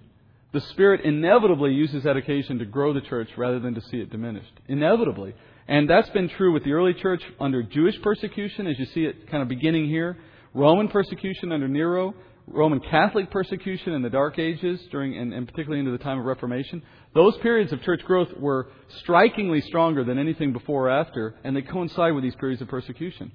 the 0.51 0.61
Spirit 0.61 1.01
inevitably 1.01 1.73
uses 1.73 2.03
that 2.03 2.15
occasion 2.15 2.59
to 2.59 2.65
grow 2.65 2.93
the 2.93 3.01
church 3.01 3.29
rather 3.37 3.59
than 3.59 3.73
to 3.73 3.81
see 3.81 3.97
it 3.97 4.11
diminished. 4.11 4.53
Inevitably. 4.67 5.33
And 5.67 5.89
that's 5.89 6.09
been 6.09 6.29
true 6.29 6.51
with 6.53 6.63
the 6.63 6.73
early 6.73 6.93
church 6.93 7.23
under 7.39 7.63
Jewish 7.63 7.99
persecution, 8.01 8.67
as 8.67 8.77
you 8.77 8.85
see 8.87 9.05
it 9.05 9.29
kind 9.29 9.41
of 9.41 9.49
beginning 9.49 9.87
here, 9.87 10.17
Roman 10.53 10.89
persecution 10.89 11.51
under 11.51 11.67
Nero, 11.67 12.13
Roman 12.47 12.81
Catholic 12.81 13.31
persecution 13.31 13.93
in 13.93 14.01
the 14.01 14.09
Dark 14.09 14.37
Ages, 14.37 14.79
during 14.91 15.17
and, 15.17 15.33
and 15.33 15.47
particularly 15.47 15.79
into 15.79 15.91
the 15.91 16.03
time 16.03 16.19
of 16.19 16.25
Reformation. 16.25 16.83
Those 17.15 17.37
periods 17.37 17.71
of 17.71 17.81
church 17.81 18.03
growth 18.03 18.29
were 18.37 18.67
strikingly 18.99 19.61
stronger 19.61 20.03
than 20.03 20.19
anything 20.19 20.51
before 20.51 20.87
or 20.87 20.89
after, 20.89 21.35
and 21.43 21.55
they 21.55 21.61
coincide 21.61 22.13
with 22.13 22.23
these 22.23 22.35
periods 22.35 22.61
of 22.61 22.67
persecution. 22.67 23.31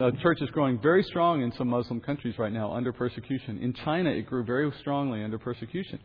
The 0.00 0.12
church 0.22 0.40
is 0.40 0.48
growing 0.48 0.80
very 0.80 1.02
strong 1.02 1.42
in 1.42 1.52
some 1.52 1.68
Muslim 1.68 2.00
countries 2.00 2.38
right 2.38 2.50
now 2.50 2.72
under 2.72 2.90
persecution. 2.90 3.58
In 3.58 3.74
China, 3.74 4.08
it 4.08 4.22
grew 4.22 4.42
very 4.42 4.72
strongly 4.80 5.22
under 5.22 5.38
persecution. 5.38 5.98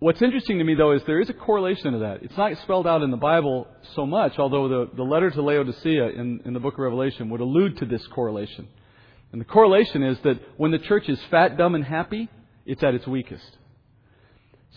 What's 0.00 0.20
interesting 0.22 0.58
to 0.58 0.64
me, 0.64 0.74
though, 0.74 0.90
is 0.90 1.02
there 1.06 1.20
is 1.20 1.30
a 1.30 1.32
correlation 1.32 1.92
to 1.92 2.00
that. 2.00 2.24
It's 2.24 2.36
not 2.36 2.58
spelled 2.64 2.84
out 2.84 3.02
in 3.02 3.12
the 3.12 3.16
Bible 3.16 3.68
so 3.94 4.06
much, 4.06 4.40
although 4.40 4.68
the, 4.68 4.96
the 4.96 5.04
letter 5.04 5.30
to 5.30 5.40
Laodicea 5.40 6.08
in, 6.18 6.40
in 6.44 6.52
the 6.52 6.58
book 6.58 6.74
of 6.74 6.80
Revelation 6.80 7.30
would 7.30 7.40
allude 7.40 7.78
to 7.78 7.86
this 7.86 8.04
correlation. 8.08 8.66
And 9.30 9.40
the 9.40 9.44
correlation 9.44 10.02
is 10.02 10.18
that 10.24 10.40
when 10.56 10.72
the 10.72 10.80
church 10.80 11.08
is 11.08 11.20
fat, 11.30 11.56
dumb, 11.56 11.76
and 11.76 11.84
happy, 11.84 12.28
it's 12.64 12.82
at 12.82 12.94
its 12.94 13.06
weakest. 13.06 13.56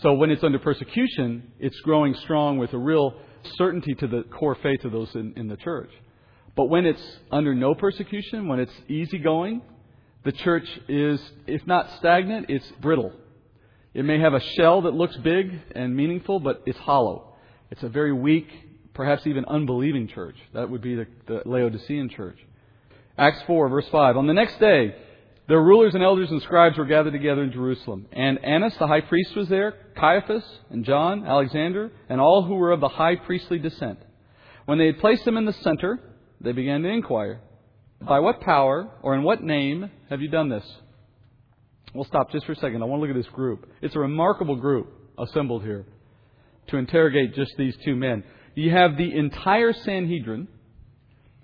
So 0.02 0.12
when 0.12 0.30
it's 0.30 0.44
under 0.44 0.60
persecution, 0.60 1.50
it's 1.58 1.80
growing 1.80 2.14
strong 2.14 2.58
with 2.58 2.72
a 2.74 2.78
real 2.78 3.12
certainty 3.56 3.94
to 3.94 4.06
the 4.06 4.22
core 4.22 4.56
faith 4.62 4.84
of 4.84 4.92
those 4.92 5.12
in, 5.16 5.32
in 5.36 5.48
the 5.48 5.56
church. 5.56 5.90
But 6.56 6.66
when 6.66 6.86
it's 6.86 7.02
under 7.30 7.54
no 7.54 7.74
persecution, 7.74 8.48
when 8.48 8.60
it's 8.60 8.72
easygoing, 8.88 9.62
the 10.24 10.32
church 10.32 10.68
is, 10.88 11.20
if 11.46 11.66
not 11.66 11.90
stagnant, 11.98 12.46
it's 12.50 12.70
brittle. 12.80 13.12
It 13.94 14.04
may 14.04 14.20
have 14.20 14.34
a 14.34 14.40
shell 14.40 14.82
that 14.82 14.94
looks 14.94 15.16
big 15.18 15.58
and 15.74 15.96
meaningful, 15.96 16.40
but 16.40 16.62
it's 16.66 16.78
hollow. 16.78 17.34
It's 17.70 17.82
a 17.82 17.88
very 17.88 18.12
weak, 18.12 18.48
perhaps 18.94 19.26
even 19.26 19.44
unbelieving 19.46 20.08
church. 20.08 20.36
That 20.52 20.70
would 20.70 20.82
be 20.82 20.96
the, 20.96 21.06
the 21.26 21.42
Laodicean 21.44 22.10
church. 22.10 22.38
Acts 23.16 23.42
4, 23.46 23.68
verse 23.68 23.88
5. 23.90 24.16
On 24.16 24.26
the 24.26 24.34
next 24.34 24.60
day, 24.60 24.94
their 25.48 25.60
rulers 25.60 25.94
and 25.94 26.02
elders 26.02 26.30
and 26.30 26.40
scribes 26.42 26.78
were 26.78 26.84
gathered 26.84 27.12
together 27.12 27.42
in 27.42 27.50
Jerusalem. 27.50 28.06
And 28.12 28.44
Annas, 28.44 28.76
the 28.78 28.86
high 28.86 29.00
priest, 29.00 29.34
was 29.34 29.48
there, 29.48 29.74
Caiaphas, 29.96 30.44
and 30.70 30.84
John, 30.84 31.26
Alexander, 31.26 31.90
and 32.08 32.20
all 32.20 32.44
who 32.44 32.54
were 32.54 32.70
of 32.70 32.80
the 32.80 32.88
high 32.88 33.16
priestly 33.16 33.58
descent. 33.58 33.98
When 34.66 34.78
they 34.78 34.86
had 34.86 35.00
placed 35.00 35.24
them 35.24 35.36
in 35.36 35.46
the 35.46 35.52
center, 35.52 35.98
they 36.40 36.52
began 36.52 36.82
to 36.82 36.88
inquire 36.88 37.40
By 38.00 38.20
what 38.20 38.40
power 38.40 38.90
or 39.02 39.14
in 39.14 39.22
what 39.22 39.42
name 39.42 39.90
have 40.08 40.20
you 40.20 40.28
done 40.28 40.48
this? 40.48 40.64
We'll 41.94 42.04
stop 42.04 42.30
just 42.30 42.46
for 42.46 42.52
a 42.52 42.56
second. 42.56 42.82
I 42.82 42.86
want 42.86 43.02
to 43.02 43.06
look 43.06 43.16
at 43.16 43.20
this 43.20 43.32
group. 43.32 43.68
It's 43.82 43.96
a 43.96 43.98
remarkable 43.98 44.56
group 44.56 44.92
assembled 45.18 45.62
here 45.62 45.84
to 46.68 46.76
interrogate 46.76 47.34
just 47.34 47.52
these 47.58 47.76
two 47.84 47.96
men. 47.96 48.22
You 48.54 48.70
have 48.70 48.96
the 48.96 49.14
entire 49.14 49.72
Sanhedrin, 49.72 50.48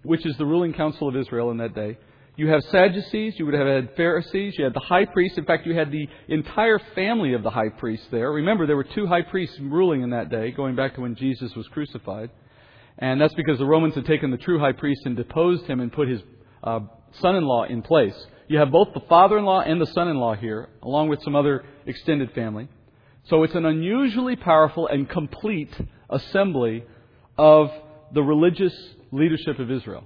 which 0.02 0.24
is 0.24 0.36
the 0.38 0.46
ruling 0.46 0.72
council 0.72 1.08
of 1.08 1.16
Israel 1.16 1.50
in 1.50 1.58
that 1.58 1.74
day. 1.74 1.98
You 2.36 2.48
have 2.48 2.62
Sadducees, 2.64 3.34
you 3.38 3.46
would 3.46 3.54
have 3.54 3.66
had 3.66 3.96
Pharisees, 3.96 4.54
you 4.58 4.64
had 4.64 4.74
the 4.74 4.80
high 4.80 5.06
priest. 5.06 5.38
In 5.38 5.46
fact, 5.46 5.66
you 5.66 5.74
had 5.74 5.90
the 5.90 6.06
entire 6.28 6.78
family 6.94 7.32
of 7.32 7.42
the 7.42 7.50
high 7.50 7.70
priest 7.70 8.04
there. 8.10 8.30
Remember, 8.30 8.66
there 8.66 8.76
were 8.76 8.84
two 8.84 9.06
high 9.06 9.22
priests 9.22 9.56
ruling 9.58 10.02
in 10.02 10.10
that 10.10 10.28
day, 10.28 10.50
going 10.50 10.76
back 10.76 10.94
to 10.94 11.00
when 11.00 11.16
Jesus 11.16 11.54
was 11.56 11.66
crucified. 11.68 12.30
And 12.98 13.20
that's 13.20 13.34
because 13.34 13.58
the 13.58 13.66
Romans 13.66 13.94
had 13.94 14.06
taken 14.06 14.30
the 14.30 14.38
true 14.38 14.58
high 14.58 14.72
priest 14.72 15.02
and 15.04 15.16
deposed 15.16 15.66
him 15.66 15.80
and 15.80 15.92
put 15.92 16.08
his 16.08 16.20
uh, 16.62 16.80
son 17.20 17.36
in 17.36 17.44
law 17.44 17.64
in 17.64 17.82
place. 17.82 18.14
You 18.48 18.58
have 18.58 18.70
both 18.70 18.94
the 18.94 19.00
father 19.08 19.38
in 19.38 19.44
law 19.44 19.60
and 19.60 19.80
the 19.80 19.86
son 19.86 20.08
in 20.08 20.16
law 20.16 20.34
here, 20.34 20.68
along 20.82 21.08
with 21.08 21.22
some 21.22 21.34
other 21.34 21.64
extended 21.84 22.32
family. 22.32 22.68
So 23.28 23.42
it's 23.42 23.54
an 23.54 23.66
unusually 23.66 24.36
powerful 24.36 24.86
and 24.86 25.08
complete 25.08 25.74
assembly 26.08 26.84
of 27.36 27.70
the 28.14 28.22
religious 28.22 28.74
leadership 29.10 29.58
of 29.58 29.70
Israel. 29.70 30.04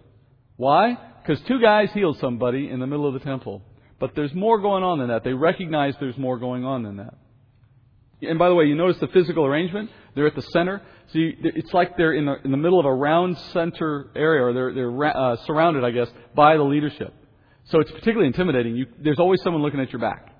Why? 0.57 0.97
Because 1.23 1.41
two 1.47 1.61
guys 1.61 1.91
healed 1.93 2.19
somebody 2.19 2.69
in 2.71 2.81
the 2.81 2.87
middle 2.87 3.07
of 3.07 3.15
the 3.15 3.21
temple. 3.21 3.63
But 3.99 4.15
there's 4.15 4.35
more 4.35 4.59
going 4.59 4.83
on 4.83 4.99
than 4.99 5.09
that. 5.09 5.23
They 5.23 5.35
recognize 5.35 5.95
there's 6.01 6.17
more 6.17 6.39
going 6.39 6.65
on 6.65 6.83
than 6.83 6.97
that. 6.97 7.15
And 8.23 8.39
by 8.39 8.49
the 8.49 8.55
way, 8.55 8.67
you 8.67 8.75
notice 8.75 8.99
the 8.99 9.09
physical 9.09 9.47
arrangement? 9.47 9.91
They're 10.15 10.27
at 10.27 10.35
the 10.35 10.43
center. 10.43 10.83
So 11.13 11.19
you, 11.19 11.33
it's 11.41 11.73
like 11.73 11.97
they're 11.97 12.13
in 12.13 12.27
the, 12.27 12.37
in 12.45 12.51
the 12.51 12.57
middle 12.57 12.79
of 12.79 12.87
a 12.87 12.93
round 12.93 13.39
center 13.53 14.11
area, 14.15 14.45
or 14.45 14.53
they're, 14.53 14.75
they're 14.75 15.05
uh, 15.05 15.37
surrounded, 15.47 15.85
I 15.85 15.91
guess, 15.91 16.09
by 16.35 16.57
the 16.57 16.63
leadership. 16.63 17.15
So 17.65 17.81
it's 17.81 17.91
particularly 17.91 18.27
intimidating. 18.27 18.77
You, 18.77 18.87
there's 18.99 19.19
always 19.19 19.43
someone 19.43 19.63
looking 19.63 19.81
at 19.81 19.93
your 19.93 20.01
back. 20.01 20.35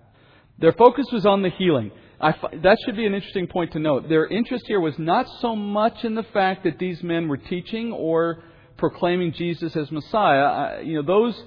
Their 0.59 0.73
focus 0.73 1.07
was 1.13 1.25
on 1.25 1.43
the 1.43 1.51
healing. 1.51 1.91
I, 2.21 2.35
that 2.63 2.77
should 2.85 2.97
be 2.97 3.07
an 3.07 3.15
interesting 3.15 3.47
point 3.47 3.73
to 3.73 3.79
note. 3.79 4.09
Their 4.09 4.27
interest 4.27 4.65
here 4.67 4.81
was 4.81 4.99
not 4.99 5.27
so 5.41 5.57
much 5.57 6.05
in 6.05 6.15
the 6.15 6.23
fact 6.23 6.65
that 6.65 6.79
these 6.79 7.03
men 7.03 7.29
were 7.29 7.39
teaching 7.39 7.93
or 7.93 8.43
proclaiming 8.77 9.33
Jesus 9.33 9.75
as 9.75 9.91
Messiah. 9.91 10.83
You 10.83 10.97
know, 10.97 11.03
those 11.03 11.43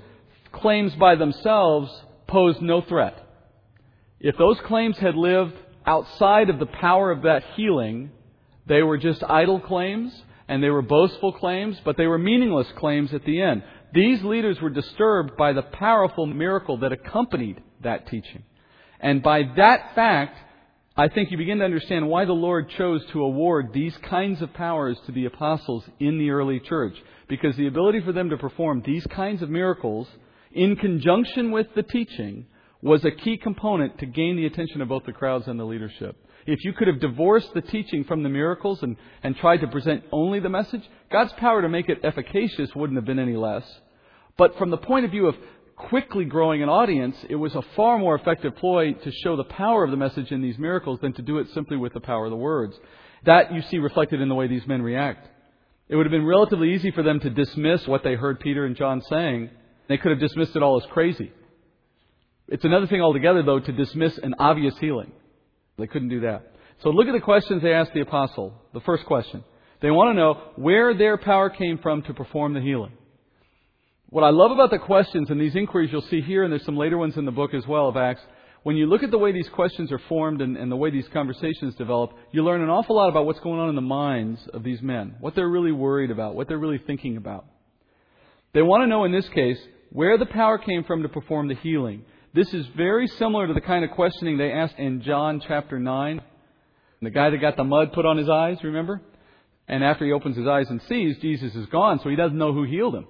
claims 0.52 0.96
by 0.96 1.16
themselves 1.16 1.92
posed 2.28 2.62
no 2.62 2.82
threat. 2.82 3.20
If 4.20 4.38
those 4.38 4.60
claims 4.62 4.98
had 4.98 5.16
lived 5.16 5.56
outside 5.86 6.50
of 6.50 6.60
the 6.60 6.66
power 6.66 7.12
of 7.12 7.24
that 7.24 7.44
healing, 7.56 8.12
they 8.66 8.82
were 8.82 8.98
just 8.98 9.24
idle 9.24 9.60
claims 9.60 10.14
and 10.48 10.62
they 10.62 10.70
were 10.70 10.82
boastful 10.82 11.34
claims, 11.34 11.80
but 11.86 11.98
they 11.98 12.08
were 12.08 12.18
meaningless 12.18 12.68
claims 12.78 13.14
at 13.14 13.26
the 13.26 13.42
end. 13.42 13.64
These 13.94 14.24
leaders 14.24 14.60
were 14.62 14.70
disturbed 14.70 15.38
by 15.38 15.54
the 15.54 15.62
powerful 15.62 16.26
miracle 16.26 16.78
that 16.78 16.92
accompanied 16.92 17.62
that 17.82 18.08
teaching. 18.08 18.44
And 19.00 19.22
by 19.22 19.44
that 19.58 19.96
fact, 19.96 20.38
I 20.96 21.08
think 21.08 21.32
you 21.32 21.38
begin 21.38 21.60
to 21.60 21.66
understand 21.66 22.08
why 22.08 22.26
the 22.26 22.34
Lord 22.34 22.70
chose 22.78 23.04
to 23.12 23.24
award 23.24 23.72
these 23.74 23.96
kinds 23.98 24.42
of 24.42 24.54
powers 24.54 24.98
to 25.06 25.12
the 25.12 25.26
apostles 25.26 25.84
in 26.00 26.18
the 26.18 26.30
early 26.30 26.60
church. 26.60 26.96
Because 27.28 27.56
the 27.56 27.68
ability 27.68 28.02
for 28.02 28.12
them 28.12 28.30
to 28.30 28.38
perform 28.38 28.84
these 28.86 29.06
kinds 29.08 29.42
of 29.42 29.50
miracles 29.50 30.08
in 30.52 30.76
conjunction 30.76 31.52
with 31.52 31.68
the 31.76 31.84
teaching 31.84 32.46
was 32.84 33.06
a 33.06 33.12
key 33.12 33.38
component 33.38 33.98
to 34.00 34.06
gain 34.06 34.36
the 34.36 34.46
attention 34.46 34.82
of 34.82 34.90
both 34.90 35.06
the 35.06 35.14
crowds 35.14 35.48
and 35.48 35.58
the 35.58 35.64
leadership. 35.64 36.18
If 36.46 36.66
you 36.66 36.74
could 36.74 36.90
have 36.90 37.00
divorced 37.00 37.54
the 37.54 37.62
teaching 37.62 38.04
from 38.04 38.24
the 38.24 38.30
miracles 38.30 38.84
and, 38.84 38.98
and 39.24 39.38
tried 39.38 39.62
to 39.62 39.68
present 39.68 40.04
only 40.12 40.42
the 40.42 40.50
message, 40.50 40.84
God's 41.10 41.32
power 41.34 41.62
to 41.62 41.70
make 41.70 41.88
it 41.88 42.04
efficacious 42.04 42.76
wouldn't 42.76 42.98
have 42.98 43.06
been 43.06 43.20
any 43.20 43.38
less. 43.38 43.64
But 44.38 44.58
from 44.58 44.70
the 44.70 44.78
point 44.78 45.06
of 45.06 45.12
view 45.12 45.28
of 45.28 45.36
quickly 45.78 46.26
growing 46.26 46.62
an 46.62 46.68
audience, 46.68 47.16
it 47.30 47.36
was 47.36 47.56
a 47.56 47.62
far 47.78 47.98
more 47.98 48.16
effective 48.16 48.58
ploy 48.58 48.92
to 48.92 49.12
show 49.24 49.38
the 49.38 49.46
power 49.46 49.86
of 49.86 49.92
the 49.92 49.98
message 49.98 50.32
in 50.32 50.42
these 50.42 50.58
miracles 50.58 51.00
than 51.02 51.14
to 51.14 51.22
do 51.22 51.38
it 51.38 51.48
simply 51.54 51.78
with 51.78 51.94
the 51.94 52.02
power 52.02 52.26
of 52.26 52.32
the 52.32 52.38
words. 52.38 52.78
That 53.26 53.54
you 53.54 53.62
see 53.62 53.78
reflected 53.78 54.20
in 54.20 54.28
the 54.28 54.36
way 54.36 54.48
these 54.48 54.68
men 54.68 54.82
react. 54.82 55.30
It 55.88 55.96
would 55.96 56.06
have 56.06 56.12
been 56.12 56.26
relatively 56.26 56.74
easy 56.74 56.92
for 56.92 57.04
them 57.04 57.22
to 57.22 57.30
dismiss 57.30 57.88
what 57.88 58.04
they 58.04 58.16
heard 58.16 58.42
Peter 58.42 58.66
and 58.66 58.76
John 58.76 59.02
saying. 59.10 59.52
They 59.88 59.98
could 59.98 60.12
have 60.12 60.20
dismissed 60.20 60.58
it 60.58 60.64
all 60.64 60.82
as 60.82 60.90
crazy. 60.92 61.32
It's 62.48 62.66
another 62.66 62.88
thing 62.88 63.02
altogether, 63.02 63.44
though, 63.44 63.60
to 63.60 63.72
dismiss 63.72 64.18
an 64.18 64.36
obvious 64.40 64.78
healing. 64.80 65.12
They 65.78 65.88
couldn't 65.88 66.10
do 66.10 66.22
that. 66.22 66.54
So 66.82 66.90
look 66.90 67.08
at 67.08 67.14
the 67.14 67.22
questions 67.22 67.62
they 67.62 67.74
asked 67.74 67.94
the 67.94 68.02
apostle. 68.02 68.54
The 68.74 68.82
first 68.82 69.06
question. 69.06 69.44
They 69.82 69.92
want 69.92 70.12
to 70.12 70.14
know 70.14 70.42
where 70.56 70.94
their 70.94 71.18
power 71.18 71.50
came 71.50 71.78
from 71.78 72.04
to 72.04 72.14
perform 72.14 72.54
the 72.54 72.62
healing. 72.62 72.94
What 74.10 74.24
I 74.24 74.30
love 74.30 74.52
about 74.52 74.70
the 74.70 74.80
questions 74.80 75.30
and 75.30 75.42
these 75.42 75.56
inquiries 75.56 75.92
you'll 75.92 76.02
see 76.04 76.22
here, 76.22 76.44
and 76.44 76.52
there's 76.52 76.66
some 76.66 76.78
later 76.78 76.98
ones 76.98 77.18
in 77.18 77.26
the 77.26 77.32
book 77.32 77.54
as 77.54 77.66
well 77.66 77.88
of 77.88 77.98
Acts, 77.98 78.22
when 78.64 78.78
you 78.78 78.86
look 78.86 79.04
at 79.04 79.12
the 79.12 79.18
way 79.18 79.32
these 79.32 79.50
questions 79.50 79.92
are 79.92 80.00
formed 80.08 80.40
and, 80.42 80.56
and, 80.56 80.72
the 80.72 80.76
way 80.76 80.90
these 80.90 81.08
conversations 81.10 81.76
develop, 81.76 82.14
you 82.32 82.44
learn 82.44 82.62
an 82.62 82.70
awful 82.70 82.96
lot 82.96 83.10
about 83.10 83.26
what's 83.26 83.42
going 83.42 83.60
on 83.60 83.70
in 83.70 83.76
the 83.76 83.82
minds 83.82 84.40
of 84.54 84.64
these 84.64 84.82
men, 84.82 85.16
what 85.20 85.36
they're 85.36 85.50
really 85.50 85.72
worried 85.72 86.12
about, 86.12 86.36
what 86.36 86.48
they're 86.48 86.58
really 86.58 86.78
thinking 86.78 87.18
about. 87.18 87.46
They 88.54 88.62
want 88.62 88.84
to 88.84 88.88
know 88.88 89.04
in 89.04 89.12
this 89.12 89.28
case 89.30 89.60
where 89.90 90.18
the 90.18 90.26
power 90.26 90.58
came 90.58 90.86
from 90.86 91.02
to 91.04 91.10
perform 91.10 91.50
the 91.50 91.56
healing. 91.56 92.06
This 92.34 92.52
is 92.52 92.66
very 92.76 93.06
similar 93.06 93.46
to 93.46 93.54
the 93.54 93.62
kind 93.62 93.86
of 93.86 93.92
questioning 93.92 94.38
they 94.38 94.52
asked 94.52 94.80
in 94.80 95.04
John 95.04 95.40
chapter 95.48 95.78
9. 95.78 96.22
The 97.04 97.10
guy 97.12 97.30
that 97.30 97.38
got 97.38 97.58
the 97.58 97.64
mud 97.64 97.94
put 97.94 98.08
on 98.08 98.18
his 98.18 98.30
eyes, 98.30 98.58
remember? 98.64 99.02
And 99.68 99.84
after 99.84 100.04
he 100.06 100.12
opens 100.12 100.38
his 100.38 100.48
eyes 100.48 100.68
and 100.70 100.82
sees, 100.90 101.18
Jesus 101.22 101.54
is 101.54 101.68
gone, 101.68 102.00
so 102.00 102.10
he 102.10 102.16
doesn't 102.16 102.38
know 102.38 102.52
who 102.52 102.64
healed 102.64 102.96
him. 102.96 103.06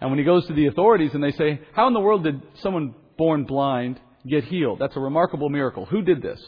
And 0.00 0.10
when 0.10 0.18
he 0.18 0.24
goes 0.24 0.46
to 0.48 0.52
the 0.52 0.66
authorities 0.66 1.12
and 1.14 1.22
they 1.22 1.32
say, 1.32 1.60
How 1.72 1.86
in 1.86 1.94
the 1.94 2.00
world 2.00 2.24
did 2.24 2.42
someone 2.56 2.94
born 3.16 3.44
blind 3.44 3.98
get 4.28 4.44
healed? 4.44 4.80
That's 4.80 4.96
a 4.96 5.00
remarkable 5.00 5.48
miracle. 5.48 5.86
Who 5.86 6.02
did 6.02 6.20
this? 6.20 6.42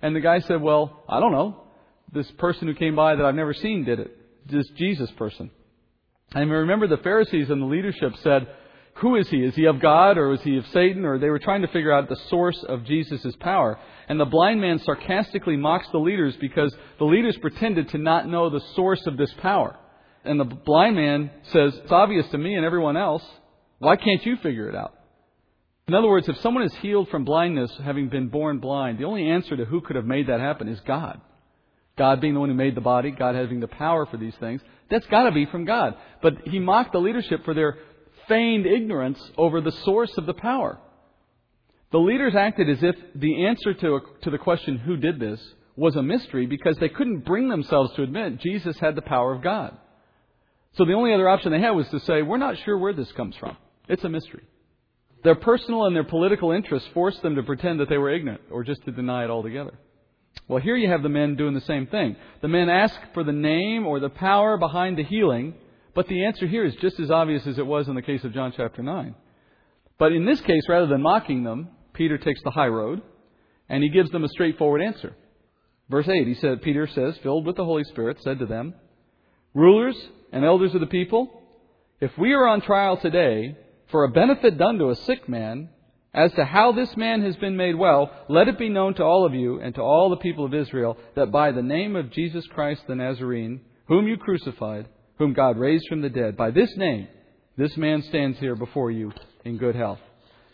And 0.00 0.14
the 0.14 0.20
guy 0.20 0.38
said, 0.40 0.60
Well, 0.60 1.02
I 1.08 1.18
don't 1.18 1.32
know. 1.32 1.64
This 2.12 2.30
person 2.38 2.68
who 2.68 2.74
came 2.74 2.94
by 2.94 3.16
that 3.16 3.24
I've 3.24 3.34
never 3.34 3.54
seen 3.54 3.84
did 3.84 3.98
it. 3.98 4.16
This 4.48 4.68
Jesus 4.76 5.10
person. 5.12 5.50
And 6.32 6.50
remember 6.50 6.86
the 6.86 6.98
Pharisees 6.98 7.50
and 7.50 7.60
the 7.60 7.66
leadership 7.66 8.12
said, 8.22 8.46
who 9.00 9.16
is 9.16 9.28
he? 9.28 9.38
Is 9.38 9.54
he 9.54 9.66
of 9.66 9.80
God 9.80 10.18
or 10.18 10.32
is 10.32 10.40
he 10.42 10.56
of 10.56 10.66
Satan? 10.72 11.04
Or 11.04 11.18
they 11.18 11.30
were 11.30 11.38
trying 11.38 11.62
to 11.62 11.68
figure 11.68 11.92
out 11.92 12.08
the 12.08 12.20
source 12.28 12.62
of 12.68 12.84
Jesus' 12.84 13.34
power. 13.40 13.78
And 14.08 14.18
the 14.18 14.24
blind 14.24 14.60
man 14.60 14.80
sarcastically 14.80 15.56
mocks 15.56 15.86
the 15.92 15.98
leaders 15.98 16.34
because 16.40 16.74
the 16.98 17.04
leaders 17.04 17.36
pretended 17.40 17.88
to 17.90 17.98
not 17.98 18.28
know 18.28 18.50
the 18.50 18.62
source 18.74 19.06
of 19.06 19.16
this 19.16 19.32
power. 19.40 19.76
And 20.24 20.38
the 20.40 20.44
blind 20.44 20.96
man 20.96 21.30
says, 21.52 21.74
It's 21.76 21.92
obvious 21.92 22.26
to 22.30 22.38
me 22.38 22.54
and 22.54 22.64
everyone 22.64 22.96
else. 22.96 23.22
Why 23.78 23.96
can't 23.96 24.24
you 24.26 24.36
figure 24.36 24.68
it 24.68 24.74
out? 24.74 24.94
In 25.86 25.94
other 25.94 26.08
words, 26.08 26.28
if 26.28 26.36
someone 26.40 26.64
is 26.64 26.74
healed 26.82 27.08
from 27.08 27.24
blindness, 27.24 27.70
having 27.82 28.08
been 28.08 28.28
born 28.28 28.58
blind, 28.58 28.98
the 28.98 29.04
only 29.04 29.30
answer 29.30 29.56
to 29.56 29.64
who 29.64 29.80
could 29.80 29.96
have 29.96 30.04
made 30.04 30.26
that 30.26 30.40
happen 30.40 30.68
is 30.68 30.80
God. 30.80 31.20
God 31.96 32.20
being 32.20 32.34
the 32.34 32.40
one 32.40 32.50
who 32.50 32.54
made 32.54 32.74
the 32.74 32.80
body, 32.80 33.10
God 33.10 33.34
having 33.34 33.60
the 33.60 33.68
power 33.68 34.06
for 34.06 34.16
these 34.16 34.34
things. 34.38 34.60
That's 34.90 35.06
got 35.06 35.24
to 35.24 35.32
be 35.32 35.46
from 35.46 35.64
God. 35.64 35.94
But 36.22 36.34
he 36.46 36.58
mocked 36.58 36.92
the 36.92 36.98
leadership 36.98 37.44
for 37.44 37.54
their 37.54 37.78
feigned 38.28 38.66
ignorance 38.66 39.18
over 39.36 39.60
the 39.60 39.72
source 39.72 40.16
of 40.16 40.26
the 40.26 40.34
power. 40.34 40.78
The 41.90 41.98
leaders 41.98 42.34
acted 42.36 42.68
as 42.68 42.82
if 42.82 42.96
the 43.14 43.46
answer 43.46 43.72
to, 43.74 43.94
a, 43.94 44.00
to 44.22 44.30
the 44.30 44.38
question, 44.38 44.78
who 44.78 44.96
did 44.96 45.18
this, 45.18 45.40
was 45.74 45.96
a 45.96 46.02
mystery 46.02 46.46
because 46.46 46.76
they 46.78 46.88
couldn't 46.88 47.24
bring 47.24 47.48
themselves 47.48 47.94
to 47.94 48.02
admit 48.02 48.40
Jesus 48.40 48.78
had 48.78 48.94
the 48.94 49.02
power 49.02 49.32
of 49.32 49.42
God. 49.42 49.76
So 50.76 50.84
the 50.84 50.92
only 50.92 51.14
other 51.14 51.28
option 51.28 51.50
they 51.50 51.60
had 51.60 51.70
was 51.70 51.88
to 51.88 52.00
say, 52.00 52.22
we're 52.22 52.36
not 52.36 52.58
sure 52.64 52.76
where 52.76 52.92
this 52.92 53.10
comes 53.12 53.36
from. 53.36 53.56
It's 53.88 54.04
a 54.04 54.08
mystery. 54.08 54.42
Their 55.24 55.34
personal 55.34 55.86
and 55.86 55.96
their 55.96 56.04
political 56.04 56.52
interests 56.52 56.88
forced 56.92 57.22
them 57.22 57.36
to 57.36 57.42
pretend 57.42 57.80
that 57.80 57.88
they 57.88 57.96
were 57.96 58.10
ignorant 58.10 58.42
or 58.50 58.64
just 58.64 58.84
to 58.84 58.92
deny 58.92 59.24
it 59.24 59.30
altogether. 59.30 59.74
Well, 60.46 60.60
here 60.60 60.76
you 60.76 60.90
have 60.90 61.02
the 61.02 61.08
men 61.08 61.36
doing 61.36 61.54
the 61.54 61.60
same 61.62 61.86
thing. 61.86 62.16
The 62.42 62.48
men 62.48 62.68
ask 62.68 62.94
for 63.14 63.24
the 63.24 63.32
name 63.32 63.86
or 63.86 63.98
the 63.98 64.10
power 64.10 64.56
behind 64.56 64.96
the 64.96 65.04
healing, 65.04 65.54
but 65.98 66.06
the 66.06 66.26
answer 66.26 66.46
here 66.46 66.64
is 66.64 66.76
just 66.76 67.00
as 67.00 67.10
obvious 67.10 67.44
as 67.44 67.58
it 67.58 67.66
was 67.66 67.88
in 67.88 67.96
the 67.96 68.02
case 68.02 68.22
of 68.22 68.32
John 68.32 68.52
chapter 68.56 68.84
9. 68.84 69.16
But 69.98 70.12
in 70.12 70.24
this 70.24 70.40
case, 70.42 70.62
rather 70.68 70.86
than 70.86 71.02
mocking 71.02 71.42
them, 71.42 71.70
Peter 71.92 72.16
takes 72.16 72.40
the 72.44 72.52
high 72.52 72.68
road 72.68 73.02
and 73.68 73.82
he 73.82 73.88
gives 73.88 74.08
them 74.12 74.22
a 74.22 74.28
straightforward 74.28 74.80
answer. 74.80 75.16
Verse 75.90 76.08
8, 76.08 76.24
he 76.24 76.34
said, 76.34 76.62
Peter 76.62 76.86
says, 76.86 77.18
filled 77.20 77.44
with 77.46 77.56
the 77.56 77.64
Holy 77.64 77.82
Spirit, 77.82 78.18
said 78.22 78.38
to 78.38 78.46
them, 78.46 78.74
Rulers 79.54 79.96
and 80.30 80.44
elders 80.44 80.72
of 80.72 80.78
the 80.78 80.86
people, 80.86 81.42
if 82.00 82.16
we 82.16 82.32
are 82.32 82.46
on 82.46 82.60
trial 82.60 82.96
today 82.96 83.56
for 83.90 84.04
a 84.04 84.12
benefit 84.12 84.56
done 84.56 84.78
to 84.78 84.90
a 84.90 84.94
sick 84.94 85.28
man, 85.28 85.68
as 86.14 86.30
to 86.34 86.44
how 86.44 86.70
this 86.70 86.96
man 86.96 87.22
has 87.22 87.34
been 87.38 87.56
made 87.56 87.74
well, 87.74 88.08
let 88.28 88.46
it 88.46 88.56
be 88.56 88.68
known 88.68 88.94
to 88.94 89.02
all 89.02 89.26
of 89.26 89.34
you 89.34 89.60
and 89.60 89.74
to 89.74 89.82
all 89.82 90.10
the 90.10 90.16
people 90.18 90.44
of 90.44 90.54
Israel 90.54 90.96
that 91.16 91.32
by 91.32 91.50
the 91.50 91.60
name 91.60 91.96
of 91.96 92.12
Jesus 92.12 92.46
Christ 92.46 92.82
the 92.86 92.94
Nazarene, 92.94 93.62
whom 93.88 94.06
you 94.06 94.16
crucified, 94.16 94.86
whom 95.18 95.32
God 95.32 95.58
raised 95.58 95.86
from 95.88 96.00
the 96.00 96.08
dead, 96.08 96.36
by 96.36 96.50
this 96.50 96.74
name, 96.76 97.08
this 97.56 97.76
man 97.76 98.02
stands 98.02 98.38
here 98.38 98.54
before 98.54 98.90
you 98.90 99.12
in 99.44 99.58
good 99.58 99.74
health. 99.74 99.98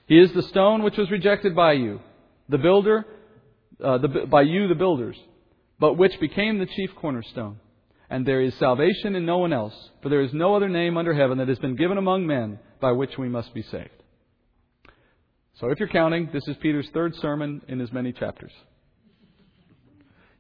He 0.07 0.19
is 0.19 0.33
the 0.33 0.43
stone 0.43 0.83
which 0.83 0.97
was 0.97 1.11
rejected 1.11 1.55
by 1.55 1.75
you, 1.75 2.01
the 2.49 2.59
builder, 2.59 3.05
uh, 3.83 3.99
the, 3.99 4.09
by 4.29 4.43
you 4.43 4.69
the 4.69 4.75
builders, 4.75 5.17
but 5.79 5.95
which 5.95 6.19
became 6.21 6.59
the 6.59 6.67
chief 6.67 6.91
cornerstone. 6.97 7.61
And 8.11 8.27
there 8.27 8.43
is 8.43 8.55
salvation 8.57 9.17
in 9.17 9.27
no 9.27 9.39
one 9.39 9.53
else, 9.53 9.75
for 10.03 10.09
there 10.09 10.21
is 10.21 10.33
no 10.33 10.55
other 10.55 10.69
name 10.69 10.97
under 10.97 11.15
heaven 11.15 11.39
that 11.39 11.49
has 11.49 11.59
been 11.59 11.77
given 11.77 11.99
among 11.99 12.27
men 12.27 12.59
by 12.81 12.93
which 12.93 13.17
we 13.19 13.29
must 13.29 13.53
be 13.55 13.63
saved. 13.63 13.89
So 15.55 15.71
if 15.71 15.79
you're 15.79 15.89
counting, 15.89 16.31
this 16.33 16.47
is 16.47 16.57
Peter's 16.59 16.89
third 16.91 17.15
sermon 17.17 17.63
in 17.69 17.81
as 17.81 17.93
many 17.93 18.13
chapters. 18.13 18.53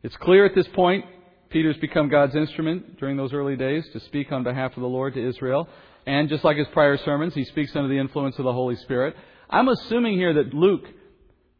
It's 0.02 0.16
clear 0.16 0.44
at 0.44 0.54
this 0.54 0.68
point 0.68 1.06
Peter's 1.50 1.76
become 1.78 2.08
God's 2.08 2.34
instrument 2.34 2.98
during 2.98 3.16
those 3.16 3.32
early 3.32 3.56
days 3.56 3.84
to 3.92 4.00
speak 4.00 4.32
on 4.32 4.42
behalf 4.42 4.76
of 4.76 4.80
the 4.80 4.88
Lord 4.88 5.14
to 5.14 5.28
Israel. 5.28 5.68
And 6.06 6.28
just 6.28 6.44
like 6.44 6.56
his 6.56 6.66
prior 6.72 6.96
sermons, 6.98 7.34
he 7.34 7.44
speaks 7.44 7.74
under 7.74 7.88
the 7.88 7.98
influence 7.98 8.38
of 8.38 8.44
the 8.44 8.52
Holy 8.52 8.76
Spirit. 8.76 9.16
I'm 9.48 9.68
assuming 9.68 10.14
here 10.14 10.34
that 10.34 10.52
Luke 10.52 10.84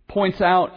points 0.09 0.41
out 0.41 0.73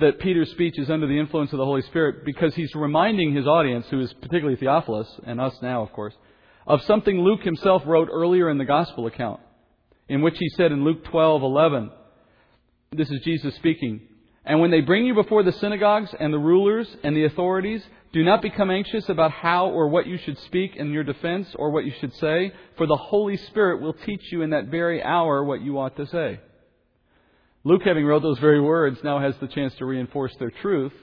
that 0.00 0.20
Peter's 0.20 0.50
speech 0.52 0.78
is 0.78 0.90
under 0.90 1.06
the 1.06 1.18
influence 1.18 1.52
of 1.52 1.58
the 1.58 1.64
Holy 1.64 1.82
Spirit 1.82 2.24
because 2.24 2.54
he's 2.54 2.74
reminding 2.74 3.34
his 3.34 3.46
audience, 3.46 3.86
who 3.90 4.00
is 4.00 4.12
particularly 4.14 4.56
Theophilus, 4.56 5.08
and 5.26 5.40
us 5.40 5.54
now, 5.60 5.82
of 5.82 5.92
course, 5.92 6.14
of 6.66 6.82
something 6.82 7.20
Luke 7.20 7.42
himself 7.42 7.82
wrote 7.86 8.08
earlier 8.12 8.48
in 8.50 8.58
the 8.58 8.64
Gospel 8.64 9.06
account, 9.06 9.40
in 10.08 10.22
which 10.22 10.36
he 10.38 10.48
said 10.50 10.70
in 10.70 10.84
Luke 10.84 11.04
12:11, 11.06 11.90
this 12.92 13.10
is 13.10 13.20
Jesus 13.22 13.54
speaking, 13.56 14.07
and 14.48 14.60
when 14.60 14.70
they 14.70 14.80
bring 14.80 15.04
you 15.04 15.14
before 15.14 15.42
the 15.42 15.52
synagogues 15.52 16.08
and 16.18 16.32
the 16.32 16.38
rulers 16.38 16.88
and 17.04 17.14
the 17.14 17.26
authorities, 17.26 17.84
do 18.14 18.24
not 18.24 18.40
become 18.40 18.70
anxious 18.70 19.06
about 19.10 19.30
how 19.30 19.68
or 19.68 19.88
what 19.88 20.06
you 20.06 20.16
should 20.16 20.38
speak 20.38 20.74
in 20.74 20.90
your 20.90 21.04
defense 21.04 21.54
or 21.54 21.70
what 21.70 21.84
you 21.84 21.92
should 22.00 22.14
say, 22.14 22.54
for 22.78 22.86
the 22.86 22.96
Holy 22.96 23.36
Spirit 23.36 23.82
will 23.82 23.92
teach 23.92 24.32
you 24.32 24.40
in 24.40 24.50
that 24.50 24.68
very 24.68 25.02
hour 25.02 25.44
what 25.44 25.60
you 25.60 25.78
ought 25.78 25.96
to 25.96 26.06
say. 26.06 26.40
Luke, 27.62 27.82
having 27.84 28.06
wrote 28.06 28.22
those 28.22 28.38
very 28.38 28.60
words, 28.60 28.98
now 29.04 29.18
has 29.18 29.36
the 29.36 29.48
chance 29.48 29.74
to 29.74 29.84
reinforce 29.84 30.34
their 30.38 30.50
truth 30.50 30.94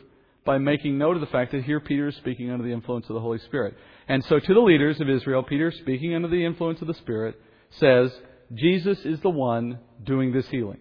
by 0.44 0.58
making 0.58 0.98
note 0.98 1.16
of 1.16 1.22
the 1.22 1.28
fact 1.28 1.52
that 1.52 1.64
here 1.64 1.80
Peter 1.80 2.08
is 2.08 2.16
speaking 2.16 2.50
under 2.50 2.66
the 2.66 2.74
influence 2.74 3.08
of 3.10 3.14
the 3.14 3.22
Holy 3.22 3.40
Spirit. 3.40 3.76
And 4.08 4.26
so 4.26 4.40
to 4.40 4.54
the 4.56 4.60
leaders 4.60 5.00
of 5.00 5.08
Israel, 5.08 5.44
Peter, 5.44 5.72
speaking 5.72 6.16
under 6.16 6.30
the 6.30 6.44
influence 6.44 6.82
of 6.82 6.88
the 6.88 6.94
Spirit, 6.96 7.40
says, 7.70 8.12
Jesus 8.56 8.98
is 9.06 9.20
the 9.20 9.30
one 9.30 9.78
doing 10.04 10.32
this 10.32 10.48
healing. 10.48 10.80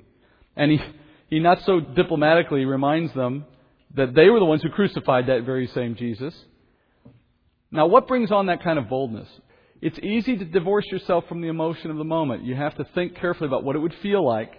And 0.56 0.70
he, 0.70 0.80
he 1.28 1.38
not 1.38 1.62
so 1.62 1.80
diplomatically 1.80 2.64
reminds 2.64 3.12
them 3.14 3.44
that 3.94 4.14
they 4.14 4.28
were 4.28 4.38
the 4.38 4.44
ones 4.44 4.62
who 4.62 4.68
crucified 4.68 5.26
that 5.26 5.44
very 5.44 5.66
same 5.68 5.94
Jesus. 5.94 6.34
Now, 7.70 7.86
what 7.86 8.06
brings 8.06 8.30
on 8.30 8.46
that 8.46 8.62
kind 8.62 8.78
of 8.78 8.88
boldness? 8.88 9.28
It's 9.80 9.98
easy 9.98 10.36
to 10.36 10.44
divorce 10.44 10.86
yourself 10.90 11.24
from 11.28 11.40
the 11.40 11.48
emotion 11.48 11.90
of 11.90 11.96
the 11.96 12.04
moment. 12.04 12.44
You 12.44 12.54
have 12.54 12.76
to 12.76 12.84
think 12.94 13.16
carefully 13.16 13.48
about 13.48 13.64
what 13.64 13.76
it 13.76 13.80
would 13.80 13.94
feel 14.02 14.24
like 14.24 14.52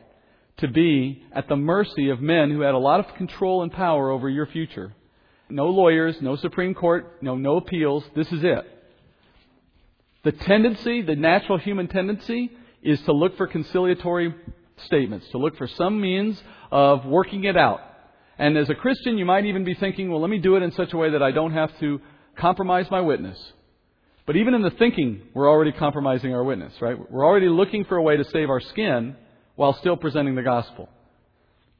to 0.57 0.67
be 0.67 1.23
at 1.33 1.47
the 1.47 1.55
mercy 1.55 2.09
of 2.09 2.21
men 2.21 2.51
who 2.51 2.61
had 2.61 2.73
a 2.73 2.79
lot 2.79 2.99
of 2.99 3.15
control 3.15 3.63
and 3.63 3.71
power 3.71 4.09
over 4.11 4.29
your 4.29 4.45
future. 4.45 4.93
No 5.49 5.67
lawyers, 5.67 6.17
no 6.21 6.35
Supreme 6.35 6.73
Court, 6.73 7.21
no, 7.21 7.35
no 7.35 7.57
appeals. 7.57 8.03
This 8.15 8.31
is 8.31 8.43
it. 8.43 8.65
The 10.23 10.31
tendency, 10.31 11.01
the 11.01 11.15
natural 11.15 11.57
human 11.57 11.87
tendency, 11.87 12.51
is 12.81 13.01
to 13.01 13.11
look 13.11 13.37
for 13.37 13.47
conciliatory 13.47 14.33
statements, 14.85 15.27
to 15.29 15.37
look 15.37 15.57
for 15.57 15.67
some 15.67 15.99
means 16.01 16.41
of 16.71 17.05
working 17.05 17.43
it 17.43 17.57
out. 17.57 17.81
And 18.37 18.57
as 18.57 18.69
a 18.69 18.75
Christian, 18.75 19.17
you 19.17 19.25
might 19.25 19.45
even 19.45 19.63
be 19.63 19.75
thinking, 19.75 20.09
well, 20.09 20.19
let 20.19 20.29
me 20.29 20.39
do 20.39 20.55
it 20.55 20.63
in 20.63 20.71
such 20.71 20.93
a 20.93 20.97
way 20.97 21.11
that 21.11 21.23
I 21.23 21.31
don't 21.31 21.53
have 21.53 21.77
to 21.79 22.01
compromise 22.37 22.87
my 22.91 23.01
witness. 23.01 23.37
But 24.25 24.35
even 24.35 24.53
in 24.53 24.61
the 24.61 24.71
thinking, 24.71 25.21
we're 25.33 25.49
already 25.49 25.71
compromising 25.71 26.33
our 26.33 26.43
witness, 26.43 26.73
right? 26.81 26.97
We're 27.11 27.25
already 27.25 27.47
looking 27.47 27.85
for 27.85 27.95
a 27.97 28.01
way 28.03 28.17
to 28.17 28.23
save 28.25 28.49
our 28.49 28.59
skin 28.59 29.15
while 29.55 29.73
still 29.73 29.95
presenting 29.95 30.35
the 30.35 30.41
gospel. 30.41 30.89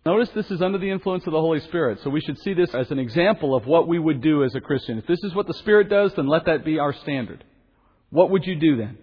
Notice 0.05 0.29
this 0.35 0.51
is 0.51 0.61
under 0.61 0.77
the 0.77 0.91
influence 0.91 1.25
of 1.25 1.33
the 1.33 1.41
Holy 1.41 1.59
Spirit, 1.61 1.99
so 2.03 2.11
we 2.11 2.21
should 2.21 2.37
see 2.39 2.53
this 2.53 2.73
as 2.75 2.91
an 2.91 2.99
example 2.99 3.55
of 3.55 3.65
what 3.65 3.87
we 3.87 3.97
would 3.97 4.21
do 4.21 4.43
as 4.43 4.53
a 4.53 4.61
Christian. 4.61 4.99
If 4.99 5.07
this 5.07 5.23
is 5.23 5.33
what 5.33 5.47
the 5.47 5.55
Spirit 5.55 5.89
does, 5.89 6.13
then 6.13 6.27
let 6.27 6.45
that 6.45 6.63
be 6.63 6.77
our 6.77 6.93
standard. 6.93 7.43
What 8.11 8.29
would 8.29 8.45
you 8.45 8.55
do 8.55 8.77
then? 8.77 8.99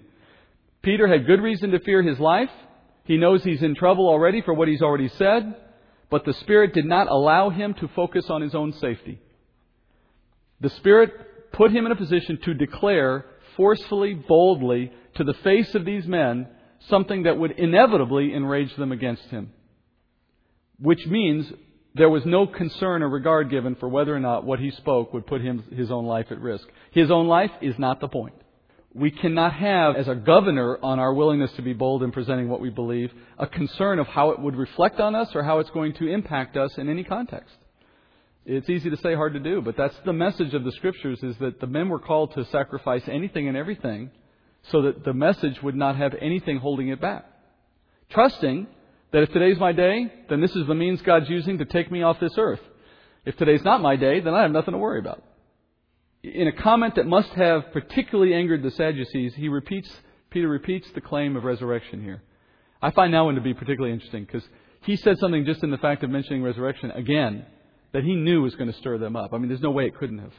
Peter 0.80 1.08
had 1.08 1.26
good 1.26 1.42
reason 1.42 1.72
to 1.72 1.80
fear 1.80 2.02
his 2.02 2.20
life. 2.20 2.50
He 3.04 3.16
knows 3.16 3.42
he's 3.42 3.62
in 3.62 3.74
trouble 3.74 4.08
already 4.08 4.42
for 4.42 4.54
what 4.54 4.68
he's 4.68 4.82
already 4.82 5.08
said, 5.08 5.56
but 6.10 6.24
the 6.24 6.34
Spirit 6.34 6.74
did 6.74 6.84
not 6.84 7.08
allow 7.08 7.50
him 7.50 7.74
to 7.74 7.88
focus 7.88 8.30
on 8.30 8.42
his 8.42 8.54
own 8.54 8.72
safety. 8.74 9.20
The 10.60 10.70
Spirit 10.70 11.52
put 11.52 11.72
him 11.72 11.86
in 11.86 11.92
a 11.92 11.96
position 11.96 12.38
to 12.44 12.54
declare 12.54 13.26
forcefully, 13.56 14.14
boldly, 14.14 14.92
to 15.16 15.24
the 15.24 15.34
face 15.34 15.74
of 15.74 15.84
these 15.84 16.06
men, 16.06 16.48
something 16.88 17.24
that 17.24 17.38
would 17.38 17.52
inevitably 17.52 18.34
enrage 18.34 18.74
them 18.76 18.92
against 18.92 19.24
him. 19.24 19.52
Which 20.78 21.06
means 21.06 21.52
there 21.94 22.08
was 22.08 22.24
no 22.24 22.46
concern 22.46 23.02
or 23.02 23.08
regard 23.08 23.50
given 23.50 23.74
for 23.74 23.88
whether 23.88 24.14
or 24.14 24.20
not 24.20 24.44
what 24.44 24.58
he 24.58 24.70
spoke 24.70 25.12
would 25.12 25.26
put 25.26 25.42
him, 25.42 25.64
his 25.76 25.90
own 25.90 26.06
life 26.06 26.26
at 26.30 26.40
risk. 26.40 26.66
His 26.92 27.10
own 27.10 27.26
life 27.26 27.50
is 27.60 27.78
not 27.78 28.00
the 28.00 28.08
point. 28.08 28.34
We 28.94 29.10
cannot 29.10 29.54
have, 29.54 29.96
as 29.96 30.08
a 30.08 30.14
governor 30.14 30.78
on 30.82 30.98
our 30.98 31.14
willingness 31.14 31.52
to 31.52 31.62
be 31.62 31.72
bold 31.72 32.02
in 32.02 32.12
presenting 32.12 32.48
what 32.48 32.60
we 32.60 32.68
believe, 32.68 33.10
a 33.38 33.46
concern 33.46 33.98
of 33.98 34.06
how 34.06 34.30
it 34.30 34.38
would 34.38 34.54
reflect 34.54 35.00
on 35.00 35.14
us 35.14 35.34
or 35.34 35.42
how 35.42 35.60
it's 35.60 35.70
going 35.70 35.94
to 35.94 36.08
impact 36.08 36.58
us 36.58 36.76
in 36.76 36.90
any 36.90 37.02
context. 37.02 37.54
It's 38.44 38.68
easy 38.68 38.90
to 38.90 38.96
say, 38.98 39.14
hard 39.14 39.32
to 39.32 39.40
do, 39.40 39.62
but 39.62 39.76
that's 39.76 39.94
the 40.04 40.12
message 40.12 40.52
of 40.52 40.64
the 40.64 40.72
scriptures 40.72 41.22
is 41.22 41.36
that 41.38 41.60
the 41.60 41.66
men 41.66 41.88
were 41.88 42.00
called 42.00 42.34
to 42.34 42.44
sacrifice 42.46 43.02
anything 43.06 43.48
and 43.48 43.56
everything 43.56 44.10
so 44.70 44.82
that 44.82 45.04
the 45.04 45.14
message 45.14 45.62
would 45.62 45.76
not 45.76 45.96
have 45.96 46.14
anything 46.20 46.58
holding 46.58 46.88
it 46.88 47.00
back. 47.00 47.24
Trusting 48.10 48.66
that 49.12 49.22
if 49.22 49.32
today's 49.32 49.58
my 49.58 49.72
day, 49.72 50.12
then 50.28 50.40
this 50.40 50.54
is 50.54 50.66
the 50.66 50.74
means 50.74 51.00
God's 51.02 51.30
using 51.30 51.58
to 51.58 51.64
take 51.64 51.90
me 51.90 52.02
off 52.02 52.20
this 52.20 52.34
earth. 52.36 52.60
If 53.24 53.36
today's 53.36 53.62
not 53.64 53.80
my 53.80 53.96
day, 53.96 54.20
then 54.20 54.34
I 54.34 54.42
have 54.42 54.50
nothing 54.50 54.72
to 54.72 54.78
worry 54.78 54.98
about. 54.98 55.22
In 56.22 56.46
a 56.46 56.52
comment 56.52 56.94
that 56.94 57.06
must 57.06 57.30
have 57.30 57.72
particularly 57.72 58.32
angered 58.32 58.62
the 58.62 58.70
Sadducees, 58.70 59.34
he 59.34 59.48
repeats, 59.48 59.90
Peter 60.30 60.48
repeats 60.48 60.88
the 60.94 61.00
claim 61.00 61.36
of 61.36 61.42
resurrection 61.42 62.02
here. 62.02 62.22
I 62.80 62.92
find 62.92 63.12
that 63.12 63.20
one 63.20 63.34
to 63.34 63.40
be 63.40 63.54
particularly 63.54 63.92
interesting 63.92 64.24
because 64.24 64.46
he 64.82 64.96
said 64.96 65.18
something 65.18 65.44
just 65.44 65.64
in 65.64 65.70
the 65.70 65.78
fact 65.78 66.04
of 66.04 66.10
mentioning 66.10 66.42
resurrection 66.42 66.92
again 66.92 67.44
that 67.92 68.04
he 68.04 68.14
knew 68.14 68.42
was 68.42 68.54
going 68.54 68.70
to 68.70 68.78
stir 68.78 68.98
them 68.98 69.16
up. 69.16 69.32
I 69.32 69.38
mean, 69.38 69.48
there's 69.48 69.60
no 69.60 69.70
way 69.70 69.86
it 69.86 69.96
couldn't 69.96 70.18
have. 70.18 70.32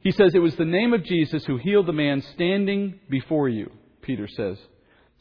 He 0.00 0.12
says, 0.12 0.34
It 0.34 0.40
was 0.40 0.56
the 0.56 0.64
name 0.64 0.92
of 0.92 1.04
Jesus 1.04 1.44
who 1.44 1.56
healed 1.56 1.86
the 1.86 1.92
man 1.92 2.22
standing 2.34 3.00
before 3.08 3.48
you, 3.48 3.70
Peter 4.00 4.28
says. 4.28 4.58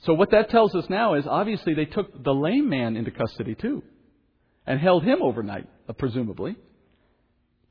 So 0.03 0.13
what 0.13 0.31
that 0.31 0.49
tells 0.49 0.73
us 0.75 0.89
now 0.89 1.15
is 1.15 1.25
obviously 1.27 1.73
they 1.73 1.85
took 1.85 2.23
the 2.23 2.33
lame 2.33 2.69
man 2.69 2.95
into 2.95 3.11
custody 3.11 3.55
too 3.55 3.83
and 4.65 4.79
held 4.79 5.03
him 5.03 5.21
overnight, 5.21 5.67
presumably. 5.97 6.55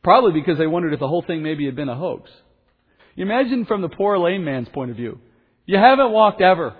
Probably 0.02 0.32
because 0.32 0.58
they 0.58 0.66
wondered 0.66 0.92
if 0.92 1.00
the 1.00 1.08
whole 1.08 1.22
thing 1.22 1.42
maybe 1.42 1.66
had 1.66 1.76
been 1.76 1.88
a 1.88 1.96
hoax. 1.96 2.30
You 3.14 3.24
imagine 3.24 3.66
from 3.66 3.82
the 3.82 3.88
poor 3.88 4.18
lame 4.18 4.44
man's 4.44 4.68
point 4.68 4.90
of 4.90 4.96
view. 4.96 5.20
You 5.66 5.78
haven't 5.78 6.12
walked 6.12 6.40
ever. 6.40 6.74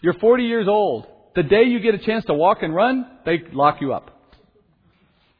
You're 0.00 0.14
40 0.14 0.44
years 0.44 0.68
old. 0.68 1.06
The 1.34 1.42
day 1.42 1.64
you 1.64 1.80
get 1.80 1.94
a 1.94 1.98
chance 1.98 2.24
to 2.26 2.34
walk 2.34 2.58
and 2.62 2.74
run, 2.74 3.06
they 3.24 3.42
lock 3.52 3.80
you 3.80 3.92
up. 3.92 4.10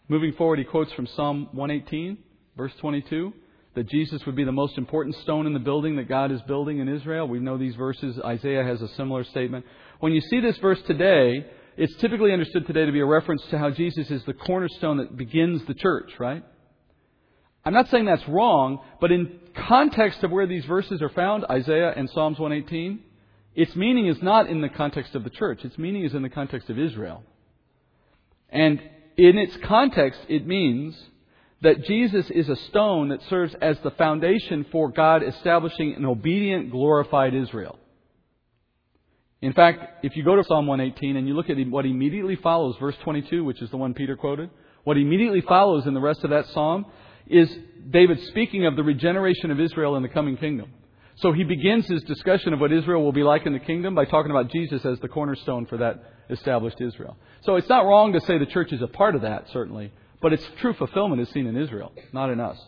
Moving 0.08 0.32
forward, 0.32 0.58
he 0.58 0.64
quotes 0.64 0.92
from 0.92 1.06
Psalm 1.06 1.48
118, 1.52 2.18
verse 2.56 2.72
22 2.80 3.32
that 3.74 3.88
Jesus 3.88 4.24
would 4.26 4.34
be 4.34 4.42
the 4.42 4.50
most 4.50 4.76
important 4.76 5.14
stone 5.16 5.46
in 5.46 5.52
the 5.52 5.60
building 5.60 5.96
that 5.96 6.08
God 6.08 6.32
is 6.32 6.40
building 6.42 6.78
in 6.78 6.88
Israel. 6.88 7.28
We 7.28 7.38
know 7.38 7.58
these 7.58 7.76
verses. 7.76 8.18
Isaiah 8.24 8.64
has 8.64 8.82
a 8.82 8.88
similar 8.96 9.22
statement. 9.22 9.64
When 10.00 10.12
you 10.12 10.20
see 10.20 10.40
this 10.40 10.56
verse 10.58 10.80
today, 10.86 11.46
it's 11.76 11.94
typically 12.00 12.32
understood 12.32 12.66
today 12.66 12.86
to 12.86 12.92
be 12.92 12.98
a 12.98 13.06
reference 13.06 13.42
to 13.50 13.58
how 13.58 13.70
Jesus 13.70 14.10
is 14.10 14.24
the 14.24 14.32
cornerstone 14.32 14.96
that 14.96 15.16
begins 15.16 15.64
the 15.66 15.74
church, 15.74 16.10
right? 16.18 16.42
I'm 17.68 17.74
not 17.74 17.90
saying 17.90 18.06
that's 18.06 18.26
wrong, 18.26 18.80
but 18.98 19.12
in 19.12 19.40
context 19.54 20.24
of 20.24 20.30
where 20.30 20.46
these 20.46 20.64
verses 20.64 21.02
are 21.02 21.10
found, 21.10 21.44
Isaiah 21.50 21.92
and 21.94 22.08
Psalms 22.08 22.38
118, 22.38 22.98
its 23.54 23.76
meaning 23.76 24.06
is 24.06 24.22
not 24.22 24.48
in 24.48 24.62
the 24.62 24.70
context 24.70 25.14
of 25.14 25.22
the 25.22 25.28
church. 25.28 25.62
Its 25.66 25.76
meaning 25.76 26.02
is 26.02 26.14
in 26.14 26.22
the 26.22 26.30
context 26.30 26.70
of 26.70 26.78
Israel. 26.78 27.22
And 28.48 28.80
in 29.18 29.36
its 29.36 29.54
context, 29.64 30.18
it 30.30 30.46
means 30.46 30.98
that 31.60 31.84
Jesus 31.84 32.30
is 32.30 32.48
a 32.48 32.56
stone 32.56 33.10
that 33.10 33.20
serves 33.28 33.54
as 33.60 33.78
the 33.80 33.90
foundation 33.90 34.64
for 34.72 34.88
God 34.88 35.22
establishing 35.22 35.92
an 35.92 36.06
obedient, 36.06 36.70
glorified 36.70 37.34
Israel. 37.34 37.78
In 39.42 39.52
fact, 39.52 40.06
if 40.06 40.16
you 40.16 40.24
go 40.24 40.36
to 40.36 40.44
Psalm 40.44 40.66
118 40.66 41.18
and 41.18 41.28
you 41.28 41.34
look 41.34 41.50
at 41.50 41.58
what 41.68 41.84
immediately 41.84 42.36
follows, 42.36 42.76
verse 42.80 42.96
22, 43.04 43.44
which 43.44 43.60
is 43.60 43.68
the 43.68 43.76
one 43.76 43.92
Peter 43.92 44.16
quoted, 44.16 44.48
what 44.84 44.96
immediately 44.96 45.42
follows 45.42 45.86
in 45.86 45.92
the 45.92 46.00
rest 46.00 46.24
of 46.24 46.30
that 46.30 46.46
psalm 46.46 46.86
is 47.28 47.54
David 47.90 48.20
speaking 48.28 48.66
of 48.66 48.76
the 48.76 48.82
regeneration 48.82 49.50
of 49.50 49.60
Israel 49.60 49.96
in 49.96 50.02
the 50.02 50.08
coming 50.08 50.36
kingdom. 50.36 50.72
So 51.16 51.32
he 51.32 51.42
begins 51.42 51.86
his 51.88 52.02
discussion 52.02 52.52
of 52.52 52.60
what 52.60 52.72
Israel 52.72 53.02
will 53.02 53.12
be 53.12 53.24
like 53.24 53.44
in 53.44 53.52
the 53.52 53.58
kingdom 53.58 53.94
by 53.94 54.04
talking 54.04 54.30
about 54.30 54.52
Jesus 54.52 54.84
as 54.84 55.00
the 55.00 55.08
cornerstone 55.08 55.66
for 55.66 55.78
that 55.78 56.02
established 56.30 56.80
Israel. 56.80 57.16
So 57.42 57.56
it's 57.56 57.68
not 57.68 57.86
wrong 57.86 58.12
to 58.12 58.20
say 58.20 58.38
the 58.38 58.46
church 58.46 58.72
is 58.72 58.82
a 58.82 58.86
part 58.86 59.16
of 59.16 59.22
that, 59.22 59.46
certainly. 59.52 59.92
But 60.20 60.32
its 60.32 60.44
true 60.60 60.74
fulfillment 60.74 61.20
is 61.20 61.28
seen 61.30 61.46
in 61.46 61.56
Israel, 61.56 61.92
not 62.12 62.30
in 62.30 62.40
us. 62.40 62.58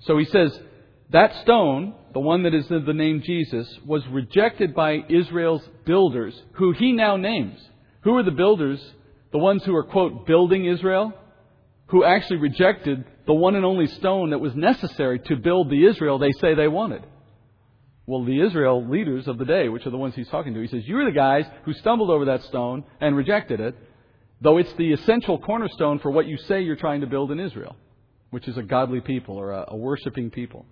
So 0.00 0.18
he 0.18 0.24
says, 0.24 0.58
that 1.10 1.42
stone, 1.42 1.94
the 2.14 2.20
one 2.20 2.44
that 2.44 2.54
is 2.54 2.66
the 2.68 2.80
name 2.80 3.22
Jesus, 3.24 3.68
was 3.84 4.02
rejected 4.08 4.74
by 4.74 5.04
Israel's 5.08 5.62
builders, 5.84 6.40
who 6.54 6.72
he 6.72 6.92
now 6.92 7.16
names. 7.16 7.58
Who 8.02 8.16
are 8.16 8.22
the 8.22 8.30
builders? 8.30 8.82
The 9.30 9.38
ones 9.38 9.62
who 9.64 9.74
are, 9.76 9.84
quote, 9.84 10.26
building 10.26 10.64
Israel? 10.64 11.12
Who 11.86 12.04
actually 12.04 12.38
rejected 12.38 13.04
the 13.26 13.34
one 13.34 13.54
and 13.54 13.64
only 13.64 13.86
stone 13.86 14.30
that 14.30 14.38
was 14.38 14.54
necessary 14.54 15.18
to 15.26 15.36
build 15.36 15.70
the 15.70 15.86
Israel 15.86 16.18
they 16.18 16.32
say 16.32 16.54
they 16.54 16.68
wanted. 16.68 17.04
well, 18.06 18.24
the 18.24 18.40
Israel 18.40 18.84
leaders 18.88 19.28
of 19.28 19.38
the 19.38 19.44
day, 19.44 19.68
which 19.68 19.86
are 19.86 19.90
the 19.90 19.96
ones 19.96 20.14
he's 20.14 20.28
talking 20.28 20.54
to. 20.54 20.60
He 20.60 20.68
says, 20.68 20.86
You're 20.86 21.04
the 21.04 21.12
guys 21.12 21.44
who 21.64 21.72
stumbled 21.74 22.10
over 22.10 22.26
that 22.26 22.42
stone 22.44 22.84
and 23.00 23.16
rejected 23.16 23.60
it, 23.60 23.76
though 24.40 24.58
it's 24.58 24.72
the 24.74 24.92
essential 24.92 25.38
cornerstone 25.38 25.98
for 26.00 26.10
what 26.10 26.26
you 26.26 26.36
say 26.36 26.62
you're 26.62 26.76
trying 26.76 27.02
to 27.02 27.06
build 27.06 27.30
in 27.30 27.38
Israel, 27.38 27.76
which 28.30 28.48
is 28.48 28.56
a 28.56 28.62
godly 28.62 29.00
people 29.00 29.36
or 29.36 29.52
a, 29.52 29.66
a 29.68 29.76
worshiping 29.76 30.30
people. 30.30 30.66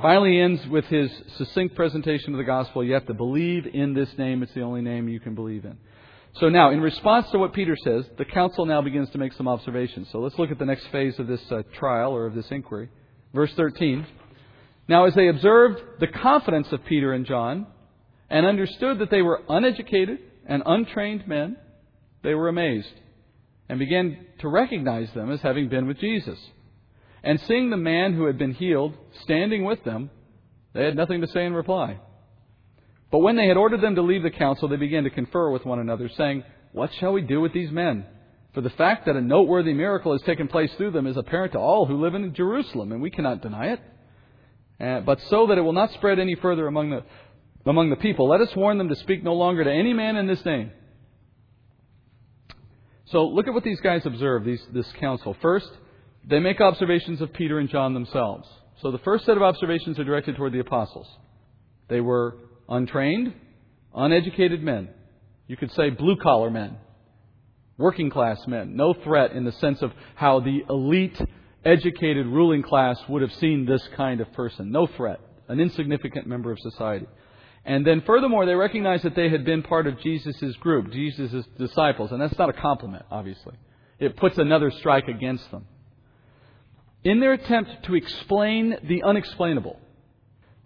Finally, 0.00 0.40
ends 0.40 0.66
with 0.68 0.86
his 0.86 1.10
succinct 1.36 1.76
presentation 1.76 2.32
of 2.34 2.38
the 2.38 2.44
gospel. 2.44 2.82
You 2.82 2.94
have 2.94 3.06
to 3.06 3.14
believe 3.14 3.66
in 3.66 3.94
this 3.94 4.08
name. 4.18 4.42
It's 4.42 4.52
the 4.54 4.62
only 4.62 4.80
name 4.80 5.08
you 5.08 5.20
can 5.20 5.34
believe 5.36 5.64
in. 5.64 5.78
So 6.40 6.48
now, 6.48 6.70
in 6.70 6.80
response 6.80 7.30
to 7.30 7.38
what 7.38 7.52
Peter 7.52 7.76
says, 7.76 8.04
the 8.18 8.24
council 8.24 8.66
now 8.66 8.82
begins 8.82 9.08
to 9.10 9.18
make 9.18 9.32
some 9.34 9.46
observations. 9.46 10.08
So 10.10 10.18
let's 10.18 10.36
look 10.38 10.50
at 10.50 10.58
the 10.58 10.66
next 10.66 10.86
phase 10.88 11.18
of 11.20 11.28
this 11.28 11.40
uh, 11.50 11.62
trial 11.74 12.12
or 12.12 12.26
of 12.26 12.34
this 12.34 12.50
inquiry. 12.50 12.88
Verse 13.32 13.52
13. 13.54 14.04
Now, 14.88 15.06
as 15.06 15.14
they 15.14 15.28
observed 15.28 15.80
the 16.00 16.08
confidence 16.08 16.72
of 16.72 16.84
Peter 16.84 17.12
and 17.12 17.24
John 17.24 17.68
and 18.28 18.46
understood 18.46 18.98
that 18.98 19.10
they 19.10 19.22
were 19.22 19.42
uneducated 19.48 20.18
and 20.46 20.62
untrained 20.66 21.28
men, 21.28 21.56
they 22.22 22.34
were 22.34 22.48
amazed 22.48 22.92
and 23.68 23.78
began 23.78 24.26
to 24.40 24.48
recognize 24.48 25.12
them 25.14 25.30
as 25.30 25.40
having 25.40 25.68
been 25.68 25.86
with 25.86 25.98
Jesus. 25.98 26.38
And 27.22 27.40
seeing 27.40 27.70
the 27.70 27.76
man 27.76 28.12
who 28.12 28.26
had 28.26 28.38
been 28.38 28.52
healed 28.54 28.94
standing 29.22 29.64
with 29.64 29.82
them, 29.84 30.10
they 30.74 30.84
had 30.84 30.96
nothing 30.96 31.20
to 31.20 31.28
say 31.28 31.46
in 31.46 31.54
reply. 31.54 31.98
But 33.14 33.20
when 33.20 33.36
they 33.36 33.46
had 33.46 33.56
ordered 33.56 33.80
them 33.80 33.94
to 33.94 34.02
leave 34.02 34.24
the 34.24 34.30
council, 34.32 34.66
they 34.66 34.74
began 34.74 35.04
to 35.04 35.10
confer 35.10 35.48
with 35.48 35.64
one 35.64 35.78
another, 35.78 36.10
saying, 36.16 36.42
What 36.72 36.90
shall 36.98 37.12
we 37.12 37.22
do 37.22 37.40
with 37.40 37.52
these 37.52 37.70
men? 37.70 38.04
For 38.54 38.60
the 38.60 38.70
fact 38.70 39.06
that 39.06 39.14
a 39.14 39.20
noteworthy 39.20 39.72
miracle 39.72 40.10
has 40.10 40.22
taken 40.22 40.48
place 40.48 40.72
through 40.76 40.90
them 40.90 41.06
is 41.06 41.16
apparent 41.16 41.52
to 41.52 41.60
all 41.60 41.86
who 41.86 42.02
live 42.02 42.16
in 42.16 42.34
Jerusalem, 42.34 42.90
and 42.90 43.00
we 43.00 43.12
cannot 43.12 43.40
deny 43.40 43.66
it. 43.66 43.80
Uh, 44.80 45.00
but 45.02 45.20
so 45.30 45.46
that 45.46 45.56
it 45.56 45.60
will 45.60 45.72
not 45.72 45.92
spread 45.92 46.18
any 46.18 46.34
further 46.34 46.66
among 46.66 46.90
the, 46.90 47.04
among 47.64 47.90
the 47.90 47.94
people, 47.94 48.28
let 48.28 48.40
us 48.40 48.48
warn 48.56 48.78
them 48.78 48.88
to 48.88 48.96
speak 48.96 49.22
no 49.22 49.34
longer 49.34 49.62
to 49.62 49.70
any 49.70 49.92
man 49.92 50.16
in 50.16 50.26
this 50.26 50.44
name. 50.44 50.72
So 53.12 53.28
look 53.28 53.46
at 53.46 53.54
what 53.54 53.62
these 53.62 53.80
guys 53.80 54.04
observe, 54.04 54.44
these, 54.44 54.66
this 54.72 54.90
council. 54.98 55.36
First, 55.40 55.70
they 56.28 56.40
make 56.40 56.60
observations 56.60 57.20
of 57.20 57.32
Peter 57.32 57.60
and 57.60 57.68
John 57.68 57.94
themselves. 57.94 58.48
So 58.82 58.90
the 58.90 58.98
first 58.98 59.24
set 59.24 59.36
of 59.36 59.44
observations 59.44 60.00
are 60.00 60.04
directed 60.04 60.34
toward 60.34 60.52
the 60.52 60.58
apostles. 60.58 61.06
They 61.86 62.00
were 62.00 62.38
untrained, 62.68 63.34
uneducated 63.94 64.62
men. 64.62 64.88
You 65.46 65.56
could 65.56 65.72
say 65.72 65.90
blue 65.90 66.16
collar 66.16 66.50
men, 66.50 66.76
working 67.76 68.10
class 68.10 68.46
men. 68.46 68.76
No 68.76 68.94
threat 68.94 69.32
in 69.32 69.44
the 69.44 69.52
sense 69.52 69.82
of 69.82 69.92
how 70.14 70.40
the 70.40 70.62
elite, 70.68 71.20
educated 71.64 72.26
ruling 72.26 72.62
class 72.62 72.98
would 73.08 73.22
have 73.22 73.32
seen 73.34 73.66
this 73.66 73.86
kind 73.96 74.20
of 74.20 74.32
person. 74.32 74.70
No 74.70 74.86
threat. 74.86 75.20
An 75.48 75.60
insignificant 75.60 76.26
member 76.26 76.50
of 76.50 76.58
society. 76.60 77.06
And 77.66 77.86
then 77.86 78.02
furthermore, 78.02 78.46
they 78.46 78.54
recognized 78.54 79.04
that 79.04 79.14
they 79.14 79.28
had 79.28 79.44
been 79.44 79.62
part 79.62 79.86
of 79.86 80.00
Jesus' 80.00 80.56
group, 80.56 80.90
Jesus' 80.90 81.46
disciples. 81.58 82.12
And 82.12 82.20
that's 82.20 82.38
not 82.38 82.50
a 82.50 82.54
compliment, 82.54 83.04
obviously. 83.10 83.54
It 83.98 84.16
puts 84.16 84.38
another 84.38 84.70
strike 84.70 85.08
against 85.08 85.50
them. 85.50 85.66
In 87.04 87.20
their 87.20 87.34
attempt 87.34 87.84
to 87.84 87.94
explain 87.94 88.76
the 88.82 89.02
unexplainable, 89.02 89.78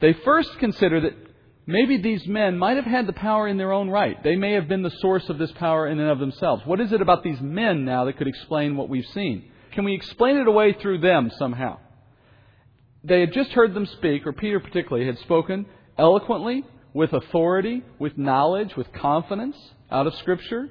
they 0.00 0.12
first 0.12 0.58
consider 0.58 1.00
that 1.00 1.27
maybe 1.68 1.98
these 1.98 2.26
men 2.26 2.58
might 2.58 2.76
have 2.76 2.84
had 2.84 3.06
the 3.06 3.12
power 3.12 3.46
in 3.46 3.58
their 3.58 3.72
own 3.72 3.88
right. 3.88 4.20
They 4.24 4.34
may 4.34 4.54
have 4.54 4.66
been 4.66 4.82
the 4.82 4.90
source 5.00 5.28
of 5.28 5.38
this 5.38 5.52
power 5.52 5.86
in 5.86 6.00
and 6.00 6.10
of 6.10 6.18
themselves. 6.18 6.62
What 6.64 6.80
is 6.80 6.92
it 6.92 7.00
about 7.00 7.22
these 7.22 7.40
men 7.40 7.84
now 7.84 8.06
that 8.06 8.16
could 8.16 8.26
explain 8.26 8.76
what 8.76 8.88
we've 8.88 9.06
seen? 9.14 9.50
Can 9.72 9.84
we 9.84 9.94
explain 9.94 10.38
it 10.38 10.48
away 10.48 10.72
through 10.72 10.98
them 10.98 11.30
somehow? 11.38 11.78
They 13.04 13.20
had 13.20 13.32
just 13.32 13.50
heard 13.50 13.74
them 13.74 13.86
speak, 13.86 14.26
or 14.26 14.32
Peter 14.32 14.58
particularly 14.58 15.06
had 15.06 15.18
spoken 15.18 15.66
eloquently, 15.96 16.64
with 16.94 17.12
authority, 17.12 17.84
with 17.98 18.16
knowledge, 18.16 18.74
with 18.74 18.92
confidence 18.92 19.56
out 19.90 20.06
of 20.06 20.14
Scripture. 20.16 20.68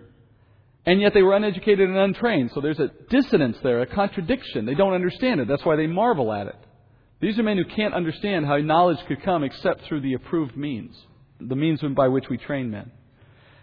And 0.86 1.00
yet 1.00 1.14
they 1.14 1.22
were 1.22 1.36
uneducated 1.36 1.88
and 1.88 1.98
untrained. 1.98 2.52
So 2.54 2.62
there's 2.62 2.80
a 2.80 2.92
dissonance 3.10 3.58
there, 3.62 3.82
a 3.82 3.86
contradiction. 3.86 4.66
They 4.66 4.74
don't 4.74 4.94
understand 4.94 5.42
it. 5.42 5.48
That's 5.48 5.64
why 5.64 5.76
they 5.76 5.88
marvel 5.88 6.34
at 6.34 6.48
it. 6.48 6.56
These 7.20 7.40
are 7.40 7.44
men 7.44 7.58
who 7.58 7.66
can't 7.66 7.94
understand 7.94 8.46
how 8.46 8.58
knowledge 8.58 9.00
could 9.08 9.24
come 9.24 9.44
except 9.44 9.84
through 9.86 10.02
the 10.02 10.14
approved 10.14 10.56
means, 10.56 10.96
the 11.40 11.56
means 11.56 11.82
by 11.96 12.08
which 12.08 12.30
we 12.30 12.38
train 12.38 12.70
men. 12.70 12.92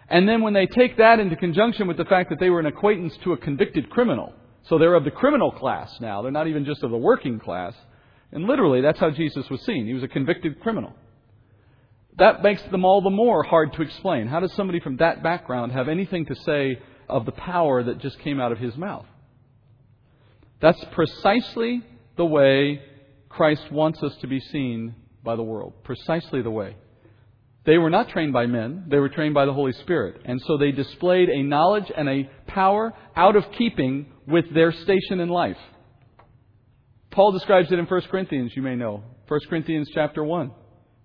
And 0.09 0.27
then 0.27 0.41
when 0.41 0.53
they 0.53 0.67
take 0.67 0.97
that 0.97 1.19
into 1.19 1.35
conjunction 1.35 1.87
with 1.87 1.97
the 1.97 2.05
fact 2.05 2.29
that 2.29 2.39
they 2.39 2.49
were 2.49 2.59
an 2.59 2.65
acquaintance 2.65 3.17
to 3.23 3.33
a 3.33 3.37
convicted 3.37 3.89
criminal, 3.89 4.33
so 4.63 4.77
they're 4.77 4.93
of 4.93 5.03
the 5.03 5.11
criminal 5.11 5.51
class 5.51 5.91
now, 6.01 6.21
they're 6.21 6.31
not 6.31 6.47
even 6.47 6.65
just 6.65 6.83
of 6.83 6.91
the 6.91 6.97
working 6.97 7.39
class. 7.39 7.73
And 8.31 8.45
literally, 8.45 8.81
that's 8.81 8.99
how 8.99 9.11
Jesus 9.11 9.49
was 9.49 9.63
seen. 9.65 9.85
He 9.85 9.93
was 9.93 10.03
a 10.03 10.07
convicted 10.07 10.59
criminal. 10.59 10.93
That 12.17 12.43
makes 12.43 12.61
them 12.63 12.85
all 12.85 13.01
the 13.01 13.09
more 13.09 13.43
hard 13.43 13.73
to 13.73 13.81
explain. 13.81 14.27
How 14.27 14.39
does 14.39 14.53
somebody 14.53 14.79
from 14.79 14.97
that 14.97 15.23
background 15.23 15.71
have 15.71 15.87
anything 15.87 16.25
to 16.25 16.35
say 16.35 16.79
of 17.07 17.25
the 17.25 17.31
power 17.31 17.83
that 17.83 17.99
just 17.99 18.19
came 18.19 18.39
out 18.39 18.51
of 18.51 18.57
his 18.57 18.75
mouth? 18.75 19.05
That's 20.61 20.83
precisely 20.93 21.83
the 22.17 22.25
way 22.25 22.81
Christ 23.35 23.71
wants 23.71 24.01
us 24.01 24.13
to 24.21 24.27
be 24.27 24.39
seen 24.39 24.95
by 25.23 25.35
the 25.35 25.43
world. 25.43 25.73
Precisely 25.83 26.41
the 26.41 26.51
way. 26.51 26.75
They 27.65 27.77
were 27.77 27.89
not 27.89 28.09
trained 28.09 28.31
by 28.31 28.45
men, 28.45 28.85
they 28.87 28.99
were 28.99 29.09
trained 29.09 29.33
by 29.33 29.45
the 29.45 29.53
Holy 29.53 29.73
Spirit. 29.73 30.21
And 30.25 30.39
so 30.45 30.57
they 30.57 30.71
displayed 30.71 31.29
a 31.29 31.41
knowledge 31.43 31.91
and 31.95 32.07
a 32.07 32.29
power 32.47 32.93
out 33.15 33.35
of 33.35 33.43
keeping 33.57 34.07
with 34.27 34.45
their 34.53 34.71
station 34.71 35.19
in 35.19 35.29
life. 35.29 35.57
Paul 37.11 37.31
describes 37.31 37.71
it 37.71 37.79
in 37.79 37.85
1 37.85 38.01
Corinthians, 38.11 38.51
you 38.55 38.61
may 38.61 38.75
know. 38.75 39.03
1 39.27 39.39
Corinthians 39.49 39.89
chapter 39.93 40.23
1, 40.23 40.51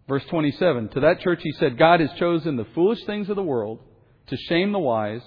verse 0.09 0.25
27. 0.29 0.91
To 0.91 1.01
that 1.01 1.21
church 1.21 1.41
he 1.43 1.53
said, 1.53 1.79
God 1.79 2.01
has 2.01 2.11
chosen 2.19 2.57
the 2.57 2.67
foolish 2.75 2.99
things 3.07 3.31
of 3.31 3.37
the 3.37 3.43
world 3.43 3.81
to 4.27 4.37
shame 4.49 4.73
the 4.73 4.79
wise. 4.79 5.23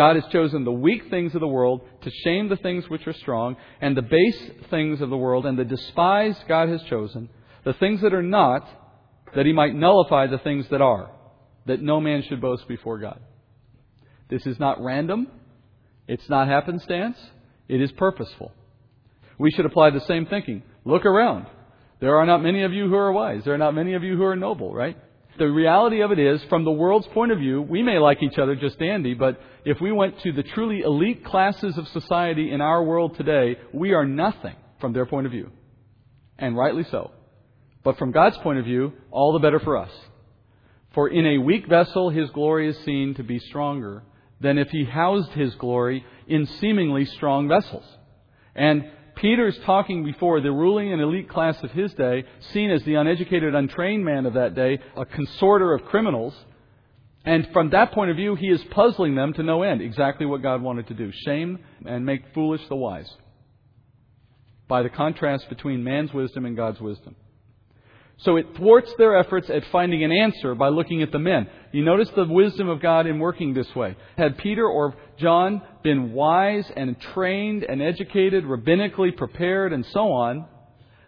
God 0.00 0.16
has 0.16 0.24
chosen 0.32 0.64
the 0.64 0.72
weak 0.72 1.10
things 1.10 1.34
of 1.34 1.42
the 1.42 1.46
world 1.46 1.82
to 2.04 2.10
shame 2.24 2.48
the 2.48 2.56
things 2.56 2.88
which 2.88 3.06
are 3.06 3.12
strong, 3.12 3.56
and 3.82 3.94
the 3.94 4.00
base 4.00 4.50
things 4.70 5.02
of 5.02 5.10
the 5.10 5.16
world, 5.18 5.44
and 5.44 5.58
the 5.58 5.64
despised 5.66 6.38
God 6.48 6.70
has 6.70 6.82
chosen, 6.84 7.28
the 7.66 7.74
things 7.74 8.00
that 8.00 8.14
are 8.14 8.22
not, 8.22 8.66
that 9.34 9.44
he 9.44 9.52
might 9.52 9.74
nullify 9.74 10.26
the 10.26 10.38
things 10.38 10.64
that 10.70 10.80
are, 10.80 11.10
that 11.66 11.82
no 11.82 12.00
man 12.00 12.22
should 12.26 12.40
boast 12.40 12.66
before 12.66 12.98
God. 12.98 13.20
This 14.30 14.46
is 14.46 14.58
not 14.58 14.82
random. 14.82 15.26
It's 16.08 16.30
not 16.30 16.48
happenstance. 16.48 17.18
It 17.68 17.82
is 17.82 17.92
purposeful. 17.92 18.52
We 19.38 19.50
should 19.50 19.66
apply 19.66 19.90
the 19.90 20.00
same 20.00 20.24
thinking. 20.24 20.62
Look 20.86 21.04
around. 21.04 21.44
There 22.00 22.16
are 22.16 22.24
not 22.24 22.42
many 22.42 22.62
of 22.62 22.72
you 22.72 22.88
who 22.88 22.94
are 22.94 23.12
wise. 23.12 23.42
There 23.44 23.52
are 23.52 23.58
not 23.58 23.74
many 23.74 23.92
of 23.92 24.02
you 24.02 24.16
who 24.16 24.24
are 24.24 24.34
noble, 24.34 24.72
right? 24.72 24.96
The 25.40 25.50
reality 25.50 26.02
of 26.02 26.12
it 26.12 26.18
is, 26.18 26.42
from 26.50 26.64
the 26.64 26.70
world's 26.70 27.06
point 27.06 27.32
of 27.32 27.38
view, 27.38 27.62
we 27.62 27.82
may 27.82 27.98
like 27.98 28.22
each 28.22 28.36
other 28.36 28.54
just 28.54 28.78
dandy, 28.78 29.14
but 29.14 29.40
if 29.64 29.80
we 29.80 29.90
went 29.90 30.20
to 30.20 30.32
the 30.32 30.42
truly 30.42 30.80
elite 30.80 31.24
classes 31.24 31.78
of 31.78 31.88
society 31.88 32.52
in 32.52 32.60
our 32.60 32.84
world 32.84 33.16
today, 33.16 33.56
we 33.72 33.94
are 33.94 34.04
nothing 34.04 34.54
from 34.82 34.92
their 34.92 35.06
point 35.06 35.24
of 35.24 35.32
view. 35.32 35.50
And 36.38 36.58
rightly 36.58 36.84
so. 36.90 37.12
But 37.82 37.96
from 37.96 38.12
God's 38.12 38.36
point 38.36 38.58
of 38.58 38.66
view, 38.66 38.92
all 39.10 39.32
the 39.32 39.38
better 39.38 39.58
for 39.58 39.78
us. 39.78 39.90
For 40.92 41.08
in 41.08 41.24
a 41.24 41.38
weak 41.38 41.66
vessel, 41.66 42.10
his 42.10 42.28
glory 42.32 42.68
is 42.68 42.76
seen 42.84 43.14
to 43.14 43.22
be 43.22 43.38
stronger 43.38 44.02
than 44.42 44.58
if 44.58 44.68
he 44.68 44.84
housed 44.84 45.30
his 45.30 45.54
glory 45.54 46.04
in 46.28 46.44
seemingly 46.44 47.06
strong 47.06 47.48
vessels. 47.48 47.86
And 48.54 48.90
Peter's 49.20 49.58
talking 49.66 50.02
before 50.02 50.40
the 50.40 50.50
ruling 50.50 50.92
and 50.92 51.02
elite 51.02 51.28
class 51.28 51.62
of 51.62 51.70
his 51.72 51.92
day, 51.94 52.24
seen 52.52 52.70
as 52.70 52.82
the 52.84 52.94
uneducated, 52.94 53.54
untrained 53.54 54.04
man 54.04 54.24
of 54.24 54.34
that 54.34 54.54
day, 54.54 54.78
a 54.96 55.04
consorter 55.04 55.74
of 55.74 55.84
criminals. 55.84 56.34
And 57.24 57.46
from 57.52 57.70
that 57.70 57.92
point 57.92 58.10
of 58.10 58.16
view, 58.16 58.34
he 58.34 58.48
is 58.48 58.64
puzzling 58.70 59.14
them 59.14 59.34
to 59.34 59.42
no 59.42 59.62
end 59.62 59.82
exactly 59.82 60.24
what 60.24 60.42
God 60.42 60.62
wanted 60.62 60.86
to 60.88 60.94
do 60.94 61.12
shame 61.12 61.58
and 61.84 62.06
make 62.06 62.32
foolish 62.32 62.66
the 62.68 62.76
wise. 62.76 63.14
By 64.68 64.82
the 64.82 64.88
contrast 64.88 65.50
between 65.50 65.84
man's 65.84 66.14
wisdom 66.14 66.46
and 66.46 66.56
God's 66.56 66.80
wisdom. 66.80 67.14
So 68.18 68.36
it 68.36 68.54
thwarts 68.56 68.92
their 68.98 69.16
efforts 69.16 69.48
at 69.48 69.64
finding 69.72 70.04
an 70.04 70.12
answer 70.12 70.54
by 70.54 70.68
looking 70.68 71.02
at 71.02 71.10
the 71.10 71.18
men. 71.18 71.48
You 71.72 71.82
notice 71.82 72.10
the 72.10 72.24
wisdom 72.24 72.68
of 72.68 72.80
God 72.80 73.06
in 73.06 73.18
working 73.18 73.54
this 73.54 73.74
way. 73.74 73.96
Had 74.16 74.36
Peter 74.38 74.66
or 74.66 74.94
John 75.20 75.62
been 75.82 76.12
wise 76.12 76.70
and 76.76 77.00
trained 77.00 77.64
and 77.64 77.82
educated, 77.82 78.44
rabbinically 78.44 79.16
prepared, 79.16 79.72
and 79.72 79.84
so 79.86 80.12
on, 80.12 80.46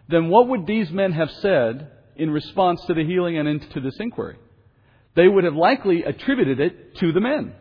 then 0.07 0.29
what 0.29 0.47
would 0.47 0.65
these 0.65 0.89
men 0.91 1.11
have 1.11 1.31
said 1.41 1.91
in 2.15 2.29
response 2.29 2.83
to 2.85 2.93
the 2.93 3.05
healing 3.05 3.37
and 3.37 3.47
into 3.47 3.79
this 3.79 3.97
inquiry? 3.99 4.37
They 5.15 5.27
would 5.27 5.43
have 5.43 5.55
likely 5.55 6.03
attributed 6.03 6.59
it 6.59 6.95
to 6.97 7.11
the 7.11 7.19
men. 7.19 7.53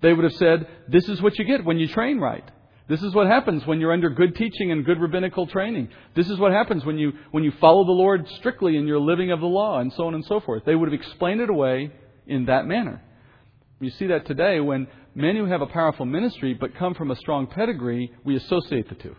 They 0.00 0.12
would 0.12 0.24
have 0.24 0.34
said, 0.34 0.66
This 0.88 1.08
is 1.08 1.20
what 1.22 1.38
you 1.38 1.44
get 1.44 1.64
when 1.64 1.78
you 1.78 1.88
train 1.88 2.18
right. 2.18 2.44
This 2.88 3.02
is 3.02 3.14
what 3.14 3.28
happens 3.28 3.64
when 3.64 3.80
you're 3.80 3.92
under 3.92 4.10
good 4.10 4.34
teaching 4.34 4.72
and 4.72 4.84
good 4.84 5.00
rabbinical 5.00 5.46
training. 5.46 5.88
This 6.14 6.28
is 6.28 6.38
what 6.38 6.52
happens 6.52 6.84
when 6.84 6.98
you, 6.98 7.12
when 7.30 7.44
you 7.44 7.52
follow 7.60 7.84
the 7.84 7.92
Lord 7.92 8.28
strictly 8.36 8.76
in 8.76 8.86
your 8.86 9.00
living 9.00 9.30
of 9.30 9.40
the 9.40 9.46
law, 9.46 9.78
and 9.78 9.92
so 9.92 10.06
on 10.06 10.14
and 10.14 10.24
so 10.24 10.40
forth. 10.40 10.64
They 10.66 10.74
would 10.74 10.92
have 10.92 11.00
explained 11.00 11.40
it 11.40 11.48
away 11.48 11.92
in 12.26 12.46
that 12.46 12.66
manner. 12.66 13.00
You 13.80 13.90
see 13.90 14.08
that 14.08 14.26
today 14.26 14.60
when 14.60 14.88
men 15.14 15.36
who 15.36 15.44
have 15.44 15.62
a 15.62 15.66
powerful 15.66 16.06
ministry 16.06 16.54
but 16.54 16.74
come 16.74 16.94
from 16.94 17.10
a 17.10 17.16
strong 17.16 17.46
pedigree, 17.46 18.12
we 18.24 18.36
associate 18.36 18.88
the 18.88 18.94
two. 18.94 19.16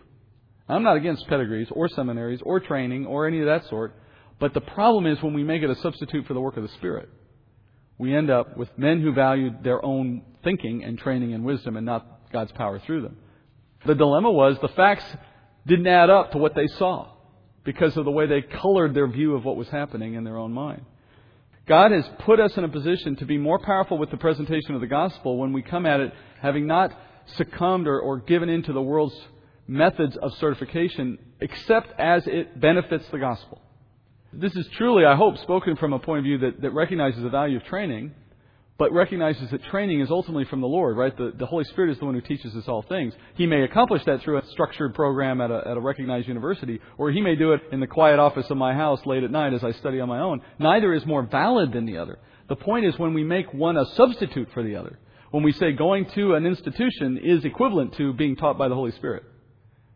I'm 0.68 0.82
not 0.82 0.96
against 0.96 1.28
pedigrees 1.28 1.68
or 1.70 1.88
seminaries 1.88 2.40
or 2.42 2.60
training 2.60 3.06
or 3.06 3.26
any 3.26 3.40
of 3.40 3.46
that 3.46 3.66
sort, 3.68 3.94
But 4.38 4.54
the 4.54 4.60
problem 4.60 5.06
is 5.06 5.22
when 5.22 5.34
we 5.34 5.44
make 5.44 5.62
it 5.62 5.70
a 5.70 5.76
substitute 5.76 6.26
for 6.26 6.34
the 6.34 6.40
work 6.40 6.56
of 6.56 6.62
the 6.62 6.68
Spirit, 6.70 7.08
we 7.98 8.14
end 8.14 8.30
up 8.30 8.56
with 8.56 8.68
men 8.76 9.00
who 9.00 9.12
valued 9.12 9.62
their 9.62 9.84
own 9.84 10.22
thinking 10.42 10.82
and 10.82 10.98
training 10.98 11.32
and 11.32 11.44
wisdom 11.44 11.76
and 11.76 11.86
not 11.86 12.32
God's 12.32 12.52
power 12.52 12.80
through 12.80 13.02
them. 13.02 13.16
The 13.86 13.94
dilemma 13.94 14.32
was 14.32 14.58
the 14.60 14.68
facts 14.68 15.04
didn't 15.66 15.86
add 15.86 16.10
up 16.10 16.32
to 16.32 16.38
what 16.38 16.54
they 16.54 16.66
saw 16.66 17.12
because 17.64 17.96
of 17.96 18.04
the 18.04 18.10
way 18.10 18.26
they 18.26 18.42
colored 18.42 18.94
their 18.94 19.06
view 19.06 19.34
of 19.34 19.44
what 19.44 19.56
was 19.56 19.68
happening 19.68 20.14
in 20.14 20.24
their 20.24 20.36
own 20.36 20.52
mind. 20.52 20.84
God 21.66 21.92
has 21.92 22.04
put 22.20 22.40
us 22.40 22.56
in 22.56 22.64
a 22.64 22.68
position 22.68 23.16
to 23.16 23.24
be 23.24 23.38
more 23.38 23.58
powerful 23.58 23.96
with 23.96 24.10
the 24.10 24.18
presentation 24.18 24.74
of 24.74 24.82
the 24.82 24.86
gospel 24.86 25.38
when 25.38 25.52
we 25.52 25.62
come 25.62 25.86
at 25.86 26.00
it 26.00 26.12
having 26.40 26.66
not 26.66 26.90
succumbed 27.36 27.86
or, 27.86 28.00
or 28.00 28.18
given 28.18 28.50
into 28.50 28.72
the 28.72 28.82
world's 28.82 29.18
methods 29.66 30.14
of 30.18 30.32
certification, 30.34 31.18
except 31.40 31.98
as 31.98 32.26
it 32.26 32.60
benefits 32.60 33.04
the 33.10 33.18
gospel. 33.18 33.62
This 34.30 34.54
is 34.56 34.66
truly, 34.76 35.06
I 35.06 35.16
hope, 35.16 35.38
spoken 35.38 35.76
from 35.76 35.94
a 35.94 35.98
point 35.98 36.18
of 36.18 36.24
view 36.24 36.38
that, 36.38 36.60
that 36.60 36.72
recognizes 36.72 37.22
the 37.22 37.30
value 37.30 37.56
of 37.56 37.64
training, 37.64 38.12
but 38.76 38.92
recognizes 38.92 39.50
that 39.50 39.62
training 39.64 40.00
is 40.00 40.10
ultimately 40.10 40.44
from 40.46 40.60
the 40.60 40.66
Lord, 40.66 40.96
right? 40.96 41.16
The, 41.16 41.32
the 41.36 41.46
Holy 41.46 41.64
Spirit 41.64 41.92
is 41.92 41.98
the 41.98 42.06
one 42.06 42.14
who 42.14 42.20
teaches 42.20 42.56
us 42.56 42.66
all 42.66 42.82
things. 42.82 43.14
He 43.36 43.46
may 43.46 43.62
accomplish 43.62 44.04
that 44.04 44.22
through 44.22 44.38
a 44.38 44.46
structured 44.46 44.94
program 44.94 45.40
at 45.40 45.50
a, 45.52 45.62
at 45.66 45.76
a 45.76 45.80
recognized 45.80 46.26
university, 46.26 46.80
or 46.98 47.12
he 47.12 47.20
may 47.20 47.36
do 47.36 47.52
it 47.52 47.60
in 47.70 47.78
the 47.78 47.86
quiet 47.86 48.18
office 48.18 48.50
of 48.50 48.56
my 48.56 48.74
house 48.74 49.00
late 49.06 49.22
at 49.22 49.30
night 49.30 49.54
as 49.54 49.62
I 49.62 49.70
study 49.72 50.00
on 50.00 50.08
my 50.08 50.20
own. 50.20 50.40
Neither 50.58 50.92
is 50.92 51.06
more 51.06 51.22
valid 51.22 51.72
than 51.72 51.86
the 51.86 51.98
other. 51.98 52.18
The 52.48 52.56
point 52.56 52.84
is 52.84 52.98
when 52.98 53.14
we 53.14 53.22
make 53.22 53.54
one 53.54 53.76
a 53.76 53.86
substitute 53.94 54.48
for 54.52 54.64
the 54.64 54.76
other, 54.76 54.98
when 55.30 55.44
we 55.44 55.52
say 55.52 55.72
going 55.72 56.06
to 56.10 56.34
an 56.34 56.44
institution 56.44 57.18
is 57.22 57.44
equivalent 57.44 57.94
to 57.94 58.12
being 58.12 58.34
taught 58.34 58.58
by 58.58 58.68
the 58.68 58.74
Holy 58.74 58.92
Spirit. 58.92 59.22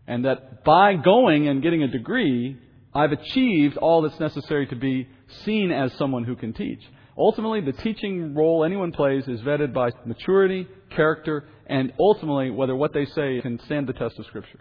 And 0.07 0.25
that 0.25 0.65
by 0.65 0.95
going 0.95 1.49
and 1.49 1.63
getting 1.63 1.83
a 1.83 1.89
degree, 1.89 2.57
I've 2.95 3.13
achieved 3.13 3.77
all 3.77 4.03
that's 4.03 4.19
necessary 4.19 4.67
to 4.69 4.77
be 4.77 5.09
seen 5.45 5.71
as 5.73 5.93
someone 5.95 6.25
who 6.25 6.37
can 6.37 6.53
teach. 6.55 6.81
Ultimately, 7.19 7.61
the 7.61 7.73
teaching 7.73 8.35
role 8.35 8.65
anyone 8.65 8.93
plays 8.93 9.27
is 9.27 9.41
vetted 9.41 9.73
by 9.73 9.91
maturity, 10.07 10.69
character, 10.91 11.49
and 11.67 11.93
ultimately 11.99 12.51
whether 12.51 12.77
what 12.77 12.93
they 12.93 13.07
say 13.07 13.41
can 13.41 13.59
stand 13.65 13.89
the 13.89 13.93
test 13.93 14.19
of 14.19 14.27
Scripture. 14.27 14.61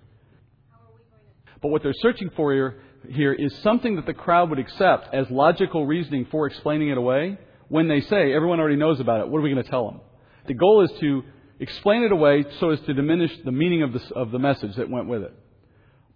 But 1.62 1.70
what 1.70 1.84
they're 1.84 1.94
searching 1.94 2.32
for 2.36 2.52
here, 2.54 2.80
here 3.10 3.34
is 3.34 3.56
something 3.60 3.96
that 3.98 4.08
the 4.08 4.14
crowd 4.14 4.50
would 4.50 4.60
accept 4.60 5.14
as 5.14 5.30
logical 5.30 5.86
reasoning 5.86 6.26
for 6.32 6.48
explaining 6.48 6.90
it 6.90 6.98
away 6.98 7.38
when 7.70 7.88
they 7.88 8.02
say, 8.02 8.34
everyone 8.34 8.60
already 8.60 8.76
knows 8.76 9.00
about 9.00 9.22
it, 9.22 9.28
what 9.28 9.40
are 9.40 9.42
we 9.42 9.52
going 9.52 9.64
to 9.64 9.70
tell 9.70 9.90
them? 9.90 10.02
The 10.48 10.54
goal 10.54 10.82
is 10.82 10.92
to 11.00 11.24
explain 11.60 12.04
it 12.04 12.12
away 12.12 12.46
so 12.60 12.70
as 12.70 12.80
to 12.82 12.94
diminish 12.94 13.32
the 13.44 13.52
meaning 13.52 13.84
of 13.84 13.94
the, 13.94 14.02
of 14.16 14.32
the 14.32 14.40
message 14.40 14.76
that 14.78 14.90
went 14.90 15.08
with 15.08 15.24
it. 15.24 15.34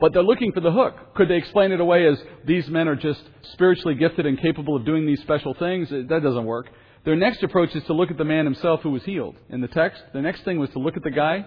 But 0.02 0.14
they're 0.14 0.24
looking 0.24 0.52
for 0.52 0.62
the 0.62 0.72
hook. 0.72 1.14
Could 1.14 1.30
they 1.30 1.36
explain 1.36 1.72
it 1.72 1.80
away 1.80 2.08
as 2.08 2.18
these 2.44 2.68
men 2.68 2.88
are 2.88 2.96
just 2.96 3.22
spiritually 3.54 3.94
gifted 3.94 4.26
and 4.26 4.42
capable 4.42 4.76
of 4.76 4.84
doing 4.84 5.06
these 5.06 5.22
special 5.22 5.54
things? 5.54 5.90
That 5.92 6.22
doesn't 6.24 6.44
work. 6.44 6.70
Their 7.06 7.16
next 7.16 7.44
approach 7.44 7.76
is 7.76 7.84
to 7.84 7.94
look 7.94 8.10
at 8.10 8.18
the 8.18 8.26
man 8.26 8.46
himself 8.46 8.82
who 8.82 8.90
was 8.90 9.04
healed. 9.04 9.36
In 9.50 9.62
the 9.62 9.68
text, 9.68 10.02
the 10.12 10.22
next 10.22 10.44
thing 10.44 10.58
was 10.58 10.72
to 10.72 10.80
look 10.80 10.98
at 10.98 11.04
the 11.04 11.12
guy. 11.12 11.46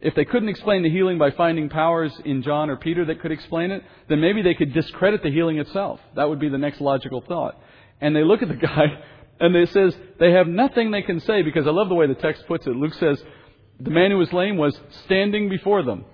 If 0.00 0.16
they 0.16 0.24
couldn't 0.24 0.48
explain 0.48 0.82
the 0.82 0.90
healing 0.90 1.18
by 1.18 1.30
finding 1.30 1.68
powers 1.68 2.12
in 2.24 2.42
John 2.42 2.68
or 2.68 2.76
Peter 2.76 3.04
that 3.04 3.20
could 3.20 3.30
explain 3.30 3.70
it, 3.70 3.84
then 4.08 4.20
maybe 4.20 4.42
they 4.42 4.54
could 4.54 4.74
discredit 4.74 5.22
the 5.22 5.30
healing 5.30 5.58
itself. 5.58 6.00
That 6.16 6.28
would 6.28 6.40
be 6.40 6.48
the 6.48 6.58
next 6.58 6.80
logical 6.80 7.22
thought. 7.26 7.56
And 8.00 8.14
they 8.14 8.24
look 8.24 8.42
at 8.42 8.48
the 8.48 8.54
guy, 8.66 8.86
and 9.38 9.54
it 9.54 9.70
says 9.70 9.96
they 10.18 10.32
have 10.32 10.48
nothing 10.48 10.90
they 10.90 11.02
can 11.02 11.20
say 11.20 11.42
because 11.42 11.64
I 11.66 11.70
love 11.70 11.88
the 11.88 11.94
way 11.94 12.08
the 12.08 12.14
text 12.14 12.44
puts 12.48 12.66
it. 12.66 12.70
Luke 12.70 12.94
says, 12.94 13.22
the 13.78 13.90
man 13.90 14.10
who 14.10 14.18
was 14.18 14.32
lame 14.32 14.56
was 14.56 14.78
standing 15.04 15.48
before 15.48 15.84
them. 15.84 16.04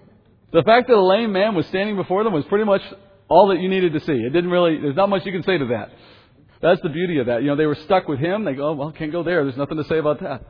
The 0.53 0.63
fact 0.65 0.89
that 0.89 0.97
a 0.97 1.05
lame 1.05 1.33
man 1.33 1.55
was 1.55 1.67
standing 1.67 1.97
before 1.97 2.25
them 2.25 2.33
was 2.33 2.45
pretty 2.47 2.65
much 2.65 2.83
all 3.29 3.49
that 3.49 3.61
you 3.61 3.69
needed 3.69 3.93
to 3.93 4.01
see. 4.01 4.13
It 4.13 4.33
didn't 4.33 4.51
really, 4.51 4.81
there's 4.81 4.97
not 4.97 5.09
much 5.09 5.25
you 5.25 5.33
can 5.33 5.45
say 5.45 5.59
to 5.59 5.67
that. 5.67 5.93
That's 6.61 6.81
the 6.83 6.89
beauty 6.89 7.19
of 7.19 7.27
that. 7.27 7.43
You 7.43 7.49
know, 7.49 7.57
they 7.57 7.67
were 7.67 7.77
stuck 7.77 8.09
with 8.09 8.19
him. 8.19 8.45
They 8.45 8.55
go, 8.55 8.71
oh, 8.71 8.73
well, 8.73 8.93
can't 8.93 9.13
go 9.13 9.23
there. 9.23 9.45
There's 9.45 9.57
nothing 9.57 9.79
to 9.79 9.85
say 9.85 9.99
about 9.99 10.21
that. 10.21 10.43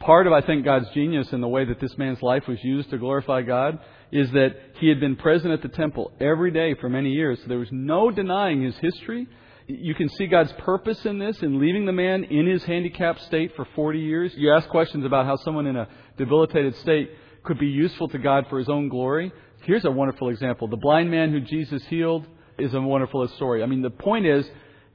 Part 0.00 0.26
of, 0.26 0.32
I 0.32 0.40
think, 0.42 0.64
God's 0.64 0.88
genius 0.90 1.32
in 1.32 1.40
the 1.40 1.48
way 1.48 1.64
that 1.64 1.80
this 1.80 1.96
man's 1.96 2.22
life 2.22 2.46
was 2.46 2.62
used 2.62 2.90
to 2.90 2.98
glorify 2.98 3.42
God 3.42 3.78
is 4.12 4.30
that 4.32 4.56
he 4.76 4.88
had 4.88 5.00
been 5.00 5.16
present 5.16 5.52
at 5.52 5.62
the 5.62 5.68
temple 5.68 6.12
every 6.20 6.50
day 6.50 6.74
for 6.74 6.88
many 6.88 7.10
years. 7.10 7.38
So 7.40 7.48
there 7.48 7.58
was 7.58 7.72
no 7.72 8.10
denying 8.10 8.62
his 8.62 8.76
history. 8.78 9.26
You 9.66 9.94
can 9.94 10.08
see 10.08 10.26
God's 10.26 10.52
purpose 10.52 11.04
in 11.04 11.18
this, 11.18 11.42
in 11.42 11.60
leaving 11.60 11.84
the 11.84 11.92
man 11.92 12.24
in 12.24 12.46
his 12.46 12.64
handicapped 12.64 13.22
state 13.22 13.54
for 13.54 13.66
40 13.74 13.98
years. 13.98 14.32
You 14.36 14.52
ask 14.52 14.68
questions 14.68 15.04
about 15.04 15.26
how 15.26 15.36
someone 15.36 15.66
in 15.66 15.76
a 15.76 15.88
debilitated 16.16 16.76
state 16.76 17.10
could 17.48 17.58
be 17.58 17.66
useful 17.66 18.08
to 18.08 18.18
God 18.18 18.44
for 18.50 18.58
his 18.58 18.68
own 18.68 18.90
glory. 18.90 19.32
Here's 19.62 19.86
a 19.86 19.90
wonderful 19.90 20.28
example. 20.28 20.68
The 20.68 20.76
blind 20.76 21.10
man 21.10 21.32
who 21.32 21.40
Jesus 21.40 21.82
healed 21.86 22.26
is 22.58 22.74
a 22.74 22.80
wonderful 22.80 23.26
story. 23.28 23.62
I 23.62 23.66
mean, 23.66 23.80
the 23.80 23.88
point 23.88 24.26
is, 24.26 24.46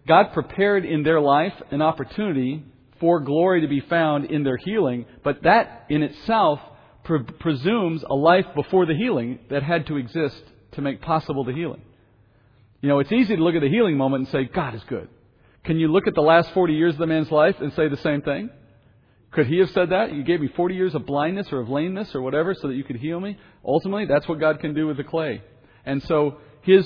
God 0.07 0.33
prepared 0.33 0.85
in 0.85 1.01
their 1.01 1.19
life 1.19 1.53
an 1.71 1.81
opportunity 1.81 2.63
for 2.99 3.19
glory 3.21 3.61
to 3.61 3.67
be 3.67 3.79
found 3.79 4.25
in 4.25 4.43
their 4.43 4.57
healing, 4.57 5.07
but 5.23 5.41
that 5.43 5.87
in 5.89 6.03
itself 6.03 6.59
pre- 7.03 7.23
presumes 7.23 8.03
a 8.07 8.13
life 8.13 8.45
before 8.53 8.85
the 8.85 8.95
healing 8.95 9.39
that 9.49 9.63
had 9.63 9.87
to 9.87 9.97
exist 9.97 10.43
to 10.73 10.81
make 10.81 11.01
possible 11.01 11.43
the 11.43 11.53
healing. 11.53 11.81
You 12.81 12.89
know, 12.89 12.99
it's 12.99 13.11
easy 13.11 13.35
to 13.35 13.43
look 13.43 13.55
at 13.55 13.61
the 13.61 13.69
healing 13.69 13.97
moment 13.97 14.25
and 14.25 14.31
say, 14.31 14.43
God 14.53 14.75
is 14.75 14.83
good. 14.87 15.09
Can 15.63 15.79
you 15.79 15.87
look 15.87 16.05
at 16.05 16.13
the 16.13 16.21
last 16.21 16.53
40 16.53 16.73
years 16.73 16.93
of 16.93 16.99
the 16.99 17.07
man's 17.07 17.31
life 17.31 17.55
and 17.59 17.73
say 17.73 17.87
the 17.87 17.97
same 17.97 18.21
thing? 18.21 18.51
Could 19.33 19.47
he 19.47 19.57
have 19.59 19.69
said 19.71 19.89
that? 19.89 20.13
You 20.13 20.23
gave 20.23 20.41
me 20.41 20.47
40 20.55 20.75
years 20.75 20.95
of 20.95 21.05
blindness 21.05 21.51
or 21.51 21.59
of 21.59 21.69
lameness 21.69 22.13
or 22.13 22.21
whatever 22.21 22.53
so 22.53 22.67
that 22.67 22.75
you 22.75 22.83
could 22.83 22.97
heal 22.97 23.19
me? 23.19 23.37
Ultimately, 23.65 24.05
that's 24.05 24.27
what 24.27 24.39
God 24.39 24.59
can 24.59 24.73
do 24.73 24.87
with 24.87 24.97
the 24.97 25.03
clay. 25.03 25.41
And 25.85 26.01
so 26.03 26.37
his 26.61 26.85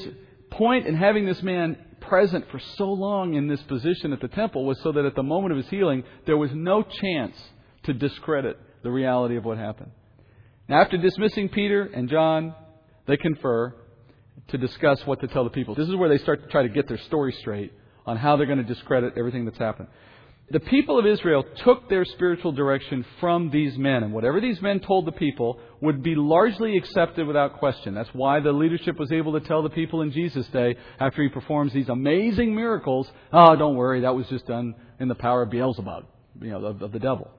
point 0.50 0.88
in 0.88 0.96
having 0.96 1.26
this 1.26 1.44
man 1.44 1.78
present 2.00 2.46
for 2.50 2.60
so 2.78 2.90
long 2.90 3.34
in 3.34 3.48
this 3.48 3.62
position 3.64 4.14
at 4.14 4.22
the 4.22 4.30
temple 4.30 4.66
was 4.66 4.80
so 4.82 4.94
that 4.94 5.06
at 5.06 5.16
the 5.16 5.24
moment 5.24 5.52
of 5.52 5.58
his 5.58 5.68
healing, 5.68 6.04
there 6.26 6.38
was 6.38 6.50
no 6.54 6.84
chance 6.84 7.36
to 7.84 7.94
discredit 7.94 8.58
the 8.82 8.92
reality 8.92 9.36
of 9.36 9.44
what 9.44 9.58
happened. 9.58 9.92
Now, 10.70 10.82
after 10.82 10.98
dismissing 10.98 11.50
Peter 11.50 11.84
and 11.84 12.10
John, 12.10 12.56
they 13.08 13.18
confer 13.18 13.76
to 14.50 14.58
discuss 14.58 15.06
what 15.06 15.20
to 15.20 15.28
tell 15.28 15.44
the 15.44 15.50
people. 15.50 15.76
This 15.76 15.90
is 15.90 15.96
where 15.96 16.10
they 16.10 16.18
start 16.20 16.44
to 16.44 16.50
try 16.50 16.64
to 16.64 16.70
get 16.70 16.88
their 16.88 16.98
story 17.00 17.34
straight 17.42 17.74
on 18.06 18.16
how 18.16 18.38
they're 18.38 18.46
going 18.46 18.60
to 18.60 18.64
discredit 18.64 19.14
everything 19.18 19.44
that's 19.44 19.58
happened. 19.58 19.90
The 20.50 20.62
people 20.62 20.98
of 20.98 21.06
Israel 21.06 21.44
took 21.66 21.90
their 21.90 22.06
spiritual 22.06 22.54
direction 22.54 23.06
from 23.20 23.50
these 23.50 23.78
men, 23.78 24.04
and 24.04 24.14
whatever 24.14 24.40
these 24.40 24.62
men 24.62 24.80
told 24.80 25.06
the 25.06 25.12
people 25.12 25.60
would 25.82 26.02
be 26.02 26.16
largely 26.16 26.78
accepted 26.78 27.28
without 27.28 27.60
question. 27.60 27.94
That's 27.94 28.10
why 28.14 28.40
the 28.40 28.54
leadership 28.54 28.98
was 28.98 29.12
able 29.12 29.38
to 29.38 29.46
tell 29.46 29.62
the 29.62 29.70
people 29.70 30.04
in 30.04 30.14
Jesus' 30.14 30.48
day, 30.48 30.78
after 31.02 31.22
he 31.22 31.28
performs 31.28 31.74
these 31.74 31.90
amazing 31.90 32.56
miracles, 32.56 33.12
oh, 33.34 33.58
don't 33.58 33.76
worry, 33.76 34.02
that 34.02 34.16
was 34.16 34.26
just 34.28 34.48
done 34.48 34.76
in 35.02 35.10
the 35.10 35.16
power 35.16 35.42
of 35.42 35.50
Beelzebub, 35.50 36.06
you 36.42 36.52
know, 36.52 36.64
of, 36.64 36.82
of 36.82 36.92
the 36.94 37.00
devil. 37.00 37.30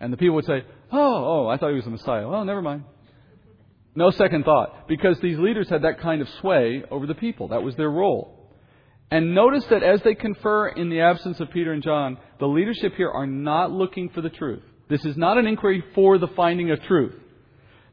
And 0.00 0.10
the 0.10 0.16
people 0.16 0.36
would 0.36 0.46
say, 0.46 0.64
oh, 0.90 1.44
oh, 1.44 1.48
I 1.48 1.58
thought 1.58 1.68
he 1.68 1.74
was 1.74 1.84
the 1.84 1.90
Messiah. 1.90 2.26
Well, 2.26 2.46
never 2.46 2.62
mind. 2.62 2.84
No 3.94 4.10
second 4.10 4.44
thought, 4.44 4.88
because 4.88 5.18
these 5.20 5.38
leaders 5.38 5.68
had 5.68 5.82
that 5.82 6.00
kind 6.00 6.22
of 6.22 6.28
sway 6.40 6.82
over 6.90 7.06
the 7.06 7.14
people. 7.14 7.48
That 7.48 7.62
was 7.62 7.76
their 7.76 7.90
role. 7.90 8.37
And 9.10 9.34
notice 9.34 9.64
that 9.70 9.82
as 9.82 10.02
they 10.02 10.14
confer 10.14 10.68
in 10.68 10.90
the 10.90 11.00
absence 11.00 11.40
of 11.40 11.50
Peter 11.50 11.72
and 11.72 11.82
John, 11.82 12.18
the 12.38 12.46
leadership 12.46 12.94
here 12.94 13.10
are 13.10 13.26
not 13.26 13.70
looking 13.70 14.10
for 14.10 14.20
the 14.20 14.28
truth. 14.28 14.62
This 14.88 15.04
is 15.04 15.16
not 15.16 15.38
an 15.38 15.46
inquiry 15.46 15.82
for 15.94 16.18
the 16.18 16.28
finding 16.28 16.70
of 16.70 16.82
truth. 16.82 17.14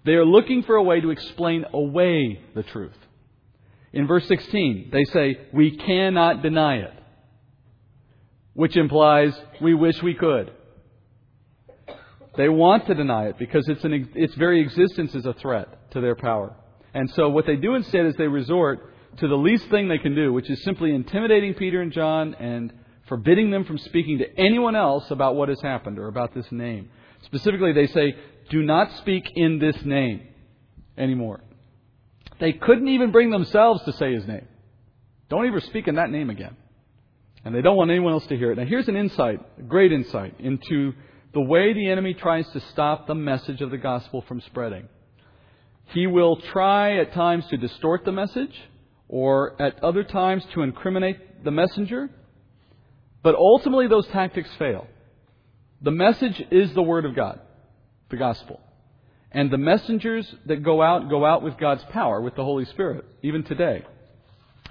They 0.06 0.14
are 0.14 0.26
looking 0.26 0.64
for 0.64 0.76
a 0.76 0.84
way 0.84 1.02
to 1.02 1.12
explain 1.12 1.66
away 1.74 2.42
the 2.54 2.64
truth. 2.64 2.98
In 3.94 4.08
verse 4.08 4.28
16, 4.28 4.90
they 4.92 5.06
say, 5.06 5.40
We 5.54 5.78
cannot 5.78 6.44
deny 6.44 6.78
it, 6.78 6.94
which 8.54 8.76
implies 8.76 9.34
we 9.62 9.74
wish 9.74 10.02
we 10.04 10.14
could. 10.14 10.52
They 12.38 12.50
want 12.50 12.88
to 12.88 12.94
deny 12.94 13.28
it 13.28 13.40
because 13.40 13.68
its, 13.70 13.84
an, 13.86 14.10
its 14.16 14.36
very 14.36 14.62
existence 14.62 15.16
is 15.16 15.26
a 15.26 15.34
threat 15.34 15.92
to 15.92 16.02
their 16.02 16.16
power. 16.16 16.54
And 16.94 17.10
so 17.12 17.30
what 17.30 17.46
they 17.46 17.56
do 17.56 17.76
instead 17.76 18.06
is 18.06 18.16
they 18.16 18.28
resort 18.28 18.94
to 19.18 19.28
the 19.28 19.36
least 19.36 19.70
thing 19.70 19.88
they 19.88 19.98
can 19.98 20.16
do, 20.16 20.34
which 20.34 20.50
is 20.50 20.62
simply 20.64 20.94
intimidating 20.94 21.54
Peter 21.54 21.82
and 21.82 21.92
John 21.92 22.34
and 22.36 22.74
forbidding 23.08 23.52
them 23.52 23.66
from 23.66 23.78
speaking 23.78 24.18
to 24.20 24.40
anyone 24.40 24.76
else 24.76 25.10
about 25.12 25.36
what 25.36 25.50
has 25.50 25.62
happened 25.62 26.00
or 26.00 26.08
about 26.08 26.34
this 26.34 26.52
name. 26.52 26.90
Specifically, 27.24 27.72
they 27.72 27.88
say, 27.88 28.16
do 28.50 28.62
not 28.64 28.92
speak 28.98 29.26
in 29.36 29.60
this 29.60 29.76
name 29.86 30.28
anymore. 30.98 31.42
They 32.40 32.54
couldn't 32.54 32.90
even 32.90 33.12
bring 33.12 33.30
themselves 33.30 33.84
to 33.86 33.94
say 33.94 34.14
his 34.14 34.28
name. 34.28 34.48
Don't 35.30 35.48
ever 35.48 35.62
speak 35.62 35.88
in 35.88 35.96
that 35.96 36.10
name 36.10 36.30
again. 36.30 36.56
And 37.44 37.54
they 37.54 37.62
don't 37.62 37.78
want 37.78 37.92
anyone 37.92 38.14
else 38.14 38.26
to 38.28 38.38
hear 38.38 38.52
it. 38.52 38.58
Now, 38.58 38.66
here's 38.66 38.88
an 38.88 38.96
insight, 38.96 39.40
a 39.58 39.62
great 39.62 39.92
insight, 39.92 40.40
into 40.40 40.94
the 41.34 41.42
way 41.42 41.74
the 41.74 41.90
enemy 41.90 42.14
tries 42.14 42.48
to 42.52 42.60
stop 42.72 43.08
the 43.08 43.16
message 43.16 43.62
of 43.62 43.72
the 43.72 43.78
gospel 43.78 44.24
from 44.28 44.42
spreading. 44.42 44.88
He 45.94 46.08
will 46.08 46.38
try 46.38 46.98
at 46.98 47.14
times 47.14 47.46
to 47.48 47.58
distort 47.58 48.04
the 48.04 48.12
message 48.12 48.54
or 49.08 49.60
at 49.62 49.84
other 49.84 50.04
times 50.04 50.44
to 50.54 50.62
incriminate 50.62 51.44
the 51.44 51.52
messenger. 51.52 52.10
But 53.24 53.36
ultimately, 53.36 53.88
those 53.88 54.08
tactics 54.08 54.50
fail. 54.58 54.88
The 55.82 55.92
message 55.92 56.42
is 56.52 56.74
the 56.74 56.82
Word 56.82 57.06
of 57.06 57.16
God, 57.16 57.40
the 58.10 58.18
gospel. 58.18 58.60
And 59.32 59.52
the 59.52 59.58
messengers 59.58 60.34
that 60.46 60.64
go 60.64 60.82
out 60.82 61.10
go 61.10 61.26
out 61.26 61.44
with 61.44 61.58
God's 61.58 61.84
power, 61.86 62.22
with 62.22 62.36
the 62.36 62.44
Holy 62.44 62.66
Spirit, 62.66 63.06
even 63.22 63.44
today. 63.44 63.84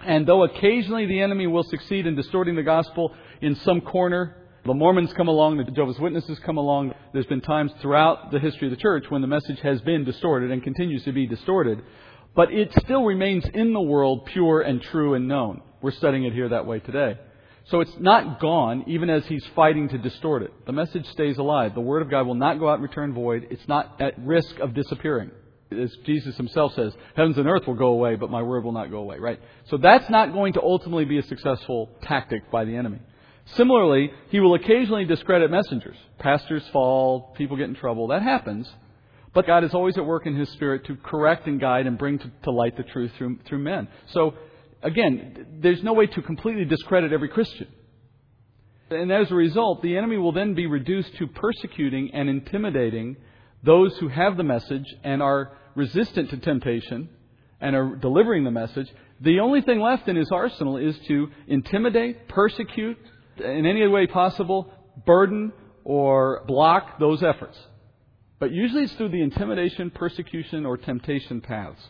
And 0.05 0.27
though 0.27 0.45
occasionally 0.45 1.07
the 1.07 1.21
enemy 1.21 1.47
will 1.47 1.65
succeed 1.65 2.07
in 2.07 2.17
distorting 2.17 2.57
the 2.57 2.63
gospel 2.63 3.15
in 3.41 3.57
some 3.57 3.81
corner, 3.81 4.37
the 4.65 4.73
Mormons 4.73 5.13
come 5.13 5.29
along, 5.29 5.59
the 5.59 5.65
Jehovah's 5.65 5.99
Witnesses 5.99 6.39
come 6.39 6.57
along. 6.57 6.95
There's 7.13 7.27
been 7.27 7.43
times 7.43 7.73
throughout 7.83 8.31
the 8.31 8.39
history 8.39 8.69
of 8.69 8.71
the 8.71 8.81
church 8.81 9.05
when 9.11 9.21
the 9.21 9.29
message 9.29 9.61
has 9.61 9.81
been 9.83 10.05
distorted 10.05 10.51
and 10.51 10.63
continues 10.63 11.05
to 11.05 11.13
be 11.13 11.27
distorted, 11.27 11.83
but 12.35 12.53
it 12.53 12.73
still 12.81 13.05
remains 13.05 13.45
in 13.55 13.73
the 13.73 13.81
world 13.81 14.27
pure 14.27 14.61
and 14.61 14.83
true 14.83 15.15
and 15.15 15.29
known. 15.29 15.63
We're 15.81 15.93
studying 15.93 16.25
it 16.25 16.33
here 16.33 16.49
that 16.49 16.67
way 16.67 16.81
today. 16.81 17.19
So 17.67 17.81
it's 17.81 17.97
not 17.99 18.41
gone, 18.41 18.85
even 18.89 19.09
as 19.09 19.25
he's 19.27 19.45
fighting 19.55 19.89
to 19.89 19.99
distort 19.99 20.43
it. 20.43 20.53
The 20.67 20.73
message 20.73 21.07
stays 21.09 21.39
alive. 21.39 21.75
The 21.75 21.81
Word 21.81 22.03
of 22.03 22.11
God 22.11 22.27
will 22.27 22.35
not 22.35 22.59
go 22.59 22.69
out 22.69 22.75
and 22.75 22.83
return 22.83 23.15
void. 23.15 23.47
It's 23.51 23.67
not 23.67 24.01
at 24.01 24.19
risk 24.19 24.59
of 24.59 24.75
disappearing. 24.75 25.31
As 25.71 25.95
Jesus 26.05 26.37
himself 26.37 26.75
says, 26.75 26.93
heavens 27.17 27.39
and 27.39 27.49
earth 27.49 27.67
will 27.67 27.75
go 27.75 27.89
away, 27.89 28.17
but 28.17 28.31
my 28.31 28.43
Word 28.43 28.65
will 28.65 28.73
not 28.73 28.91
go 28.91 28.99
away, 28.99 29.19
right? 29.19 29.41
So 29.71 29.79
that's 29.79 30.09
not 30.11 30.33
going 30.33 30.53
to 30.55 30.63
ultimately 30.63 31.07
be 31.07 31.19
a 31.19 31.23
successful 31.23 31.91
tactic 32.03 32.51
by 32.51 32.65
the 32.65 32.77
enemy. 32.77 32.99
Similarly, 33.47 34.13
he 34.29 34.41
will 34.41 34.55
occasionally 34.55 35.05
discredit 35.07 35.51
messengers. 35.51 35.97
Pastors 36.19 36.67
fall, 36.73 37.35
people 37.37 37.57
get 37.57 37.69
in 37.69 37.75
trouble. 37.75 38.09
That 38.09 38.23
happens. 38.23 38.71
But 39.35 39.47
God 39.47 39.65
is 39.65 39.75
always 39.75 39.99
at 39.99 40.07
work 40.07 40.27
in 40.27 40.37
His 40.37 40.49
Spirit 40.51 40.87
to 40.87 40.97
correct 40.97 41.47
and 41.47 41.61
guide 41.61 41.87
and 41.87 41.99
bring 41.99 42.19
to, 42.21 42.31
to 42.45 42.51
light 42.51 42.77
the 42.77 42.85
truth 42.85 43.11
through, 43.19 43.41
through 43.47 43.59
men. 43.59 43.89
So 44.13 44.35
again, 44.83 45.59
there's 45.61 45.83
no 45.83 45.93
way 45.93 46.07
to 46.07 46.23
completely 46.23 46.65
discredit 46.65 47.13
every 47.13 47.29
Christian. 47.29 47.67
And 48.91 49.11
as 49.11 49.31
a 49.31 49.35
result, 49.35 49.83
the 49.83 49.97
enemy 49.97 50.19
will 50.19 50.33
then 50.33 50.55
be 50.55 50.67
reduced 50.67 51.17
to 51.17 51.27
persecuting 51.27 52.11
and 52.15 52.29
intimidating 52.29 53.17
those 53.65 53.97
who 53.99 54.09
have 54.09 54.37
the 54.37 54.45
message 54.45 54.87
and 55.03 55.23
are 55.23 55.57
resistant 55.75 56.31
to 56.31 56.37
temptation 56.37 57.09
and 57.61 57.75
are 57.75 57.97
delivering 57.97 58.45
the 58.45 58.51
message. 58.51 58.89
The 59.21 59.41
only 59.41 59.63
thing 59.63 59.81
left 59.81 60.07
in 60.07 60.17
his 60.17 60.31
arsenal 60.31 60.77
is 60.77 60.97
to 61.09 61.31
intimidate, 61.49 62.29
persecute, 62.29 62.99
in 63.39 63.67
any 63.67 63.87
way 63.89 64.07
possible, 64.07 64.73
burden 65.07 65.53
or 65.83 66.45
block 66.47 66.99
those 67.01 67.23
efforts. 67.23 67.59
But 68.39 68.53
usually 68.53 68.85
it's 68.85 68.93
through 68.95 69.11
the 69.11 69.23
intimidation, 69.23 69.91
persecution, 69.91 70.67
or 70.67 70.77
temptation 70.77 71.41
paths. 71.41 71.81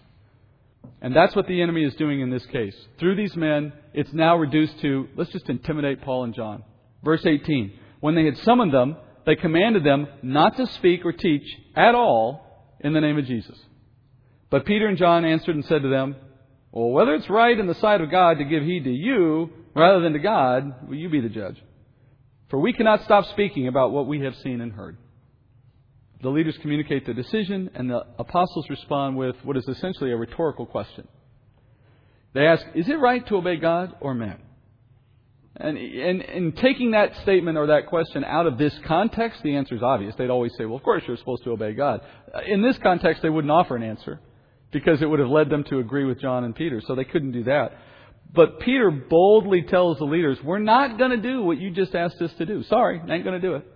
And 1.01 1.15
that's 1.15 1.35
what 1.35 1.47
the 1.47 1.63
enemy 1.63 1.85
is 1.85 1.95
doing 1.95 2.21
in 2.21 2.31
this 2.31 2.45
case. 2.47 2.77
Through 2.99 3.17
these 3.17 3.35
men, 3.37 3.73
it's 3.93 4.13
now 4.13 4.37
reduced 4.37 4.79
to 4.81 5.09
let's 5.17 5.33
just 5.33 5.49
intimidate 5.49 6.03
Paul 6.03 6.25
and 6.25 6.35
John. 6.35 6.65
Verse 7.03 7.25
18 7.25 7.73
When 8.01 8.15
they 8.15 8.25
had 8.25 8.39
summoned 8.39 8.73
them, 8.73 8.97
they 9.27 9.37
commanded 9.37 9.85
them 9.85 10.07
not 10.23 10.57
to 10.57 10.67
speak 10.67 11.05
or 11.05 11.13
teach 11.13 11.47
at 11.75 11.95
all 11.95 12.45
in 12.81 12.93
the 12.93 13.01
name 13.01 13.19
of 13.19 13.25
Jesus. 13.25 13.59
But 14.51 14.67
Peter 14.67 14.87
and 14.87 14.99
John 14.99 15.25
answered 15.25 15.55
and 15.55 15.65
said 15.65 15.83
to 15.83 15.89
them, 15.89 16.17
Well, 16.71 16.91
whether 16.91 17.15
it's 17.15 17.31
right 17.31 17.59
in 17.59 17.67
the 17.67 17.75
sight 17.75 18.01
of 18.01 18.11
God 18.11 18.39
to 18.39 18.45
give 18.45 18.63
heed 18.63 18.85
to 18.85 18.91
you 18.91 19.51
rather 19.75 20.01
than 20.01 20.13
to 20.13 20.19
God, 20.19 20.89
will 20.89 20.97
you 20.97 21.09
be 21.09 21.21
the 21.21 21.29
judge? 21.29 21.61
For 22.51 22.61
we 22.61 22.73
cannot 22.73 23.03
stop 23.05 23.27
speaking 23.31 23.67
about 23.67 23.93
what 23.93 24.07
we 24.07 24.21
have 24.21 24.37
seen 24.37 24.61
and 24.61 24.73
heard. 24.73 24.99
The 26.25 26.31
leaders 26.31 26.57
communicate 26.63 27.05
the 27.05 27.13
decision, 27.13 27.69
and 27.75 27.91
the 27.91 28.03
apostles 28.19 28.71
respond 28.71 29.15
with 29.19 29.37
what 29.43 29.59
is 29.59 29.69
essentially 29.69 30.11
a 30.11 30.17
rhetorical 30.17 30.65
question. 30.65 31.07
They 32.33 32.47
ask, 32.47 32.65
Is 32.75 32.89
it 32.89 32.95
right 32.95 33.25
to 33.27 33.37
obey 33.37 33.57
God 33.57 33.95
or 34.01 34.15
man? 34.15 34.41
And 35.57 35.77
in 35.77 36.53
taking 36.53 36.93
that 36.93 37.15
statement 37.19 37.59
or 37.59 37.67
that 37.67 37.89
question 37.89 38.25
out 38.25 38.47
of 38.47 38.57
this 38.57 38.75
context, 38.87 39.43
the 39.43 39.55
answer 39.55 39.75
is 39.75 39.83
obvious. 39.83 40.15
They'd 40.17 40.31
always 40.31 40.53
say, 40.57 40.65
well, 40.65 40.77
of 40.77 40.83
course 40.83 41.03
you're 41.07 41.19
supposed 41.19 41.45
to 41.45 41.51
obey 41.51 41.75
God. 41.75 42.01
In 42.47 42.63
this 42.63 42.79
context, 42.79 43.23
they 43.23 43.31
wouldn't 43.31 43.53
offer 43.53 43.77
an 43.77 43.83
answer 43.83 44.19
because 44.73 45.03
it 45.03 45.07
would 45.07 45.21
have 45.21 45.29
led 45.29 45.51
them 45.51 45.63
to 45.65 45.79
agree 45.79 46.07
with 46.07 46.21
John 46.21 46.43
and 46.43 46.57
Peter, 46.57 46.81
so 46.85 46.95
they 46.95 47.05
couldn't 47.05 47.33
do 47.33 47.45
that. 47.45 47.79
But 48.33 48.61
Peter 48.61 48.91
boldly 48.91 49.63
tells 49.63 49.99
the 49.99 50.07
leaders, 50.07 50.43
we're 50.43 50.59
not 50.59 50.99
going 50.99 51.11
to 51.11 51.19
do 51.19 51.43
what 51.43 51.59
you 51.59 51.71
just 51.71 51.95
asked 51.95 52.21
us 52.23 52.33
to 52.39 52.47
do. 52.47 52.65
Sorry, 52.65 52.99
ain't 52.99 53.25
going 53.25 53.41
to 53.41 53.47
do 53.47 53.57
it. 53.57 53.74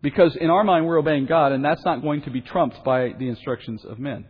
Because 0.00 0.36
in 0.36 0.50
our 0.50 0.62
mind, 0.62 0.86
we're 0.86 0.98
obeying 0.98 1.26
God, 1.26 1.52
and 1.52 1.64
that's 1.64 1.84
not 1.84 2.02
going 2.02 2.22
to 2.22 2.30
be 2.30 2.40
trumped 2.40 2.84
by 2.84 3.12
the 3.18 3.28
instructions 3.28 3.84
of 3.84 3.98
men. 3.98 4.26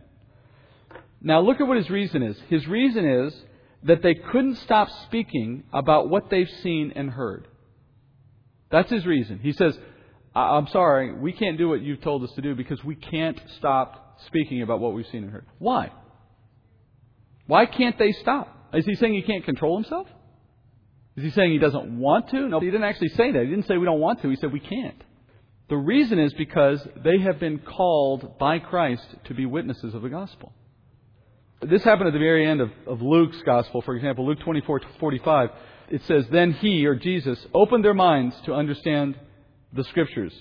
Now, 1.21 1.41
look 1.41 1.61
at 1.61 1.67
what 1.67 1.77
his 1.77 1.89
reason 1.89 2.23
is. 2.23 2.39
His 2.49 2.67
reason 2.67 3.05
is 3.05 3.35
that 3.83 4.01
they 4.01 4.15
couldn't 4.15 4.55
stop 4.55 4.89
speaking 5.05 5.63
about 5.71 6.09
what 6.09 6.29
they've 6.29 6.49
seen 6.63 6.93
and 6.95 7.09
heard. 7.09 7.47
That's 8.71 8.89
his 8.89 9.05
reason. 9.05 9.39
He 9.39 9.53
says, 9.53 9.77
I'm 10.35 10.67
sorry, 10.67 11.13
we 11.13 11.33
can't 11.33 11.57
do 11.57 11.69
what 11.69 11.81
you've 11.81 12.01
told 12.01 12.23
us 12.23 12.31
to 12.33 12.41
do 12.41 12.55
because 12.55 12.83
we 12.83 12.95
can't 12.95 13.39
stop 13.57 14.19
speaking 14.25 14.61
about 14.61 14.79
what 14.79 14.93
we've 14.93 15.07
seen 15.07 15.23
and 15.23 15.31
heard. 15.31 15.45
Why? 15.59 15.91
Why 17.47 17.65
can't 17.65 17.97
they 17.97 18.11
stop? 18.11 18.55
Is 18.73 18.85
he 18.85 18.95
saying 18.95 19.13
he 19.13 19.21
can't 19.23 19.43
control 19.43 19.75
himself? 19.75 20.07
Is 21.15 21.23
he 21.23 21.31
saying 21.31 21.51
he 21.51 21.57
doesn't 21.57 21.99
want 21.99 22.29
to? 22.29 22.47
No, 22.47 22.59
he 22.59 22.67
didn't 22.67 22.83
actually 22.83 23.09
say 23.09 23.31
that. 23.31 23.41
He 23.41 23.49
didn't 23.49 23.67
say 23.67 23.77
we 23.77 23.85
don't 23.85 23.99
want 23.99 24.21
to. 24.21 24.29
He 24.29 24.35
said 24.35 24.53
we 24.53 24.59
can't. 24.59 25.03
The 25.69 25.77
reason 25.77 26.17
is 26.17 26.33
because 26.33 26.85
they 27.03 27.19
have 27.19 27.39
been 27.39 27.59
called 27.59 28.39
by 28.39 28.57
Christ 28.57 29.05
to 29.25 29.35
be 29.35 29.45
witnesses 29.45 29.93
of 29.93 30.01
the 30.01 30.09
gospel. 30.09 30.51
This 31.61 31.83
happened 31.83 32.07
at 32.07 32.13
the 32.13 32.19
very 32.19 32.47
end 32.47 32.61
of, 32.61 32.71
of 32.87 33.01
Luke's 33.01 33.41
gospel. 33.43 33.81
For 33.81 33.95
example, 33.95 34.25
Luke 34.25 34.39
24 34.39 34.81
45, 34.99 35.49
it 35.89 36.01
says, 36.05 36.25
Then 36.31 36.53
he, 36.53 36.85
or 36.85 36.95
Jesus, 36.95 37.45
opened 37.53 37.85
their 37.85 37.93
minds 37.93 38.35
to 38.45 38.53
understand 38.53 39.15
the 39.73 39.83
scriptures. 39.83 40.33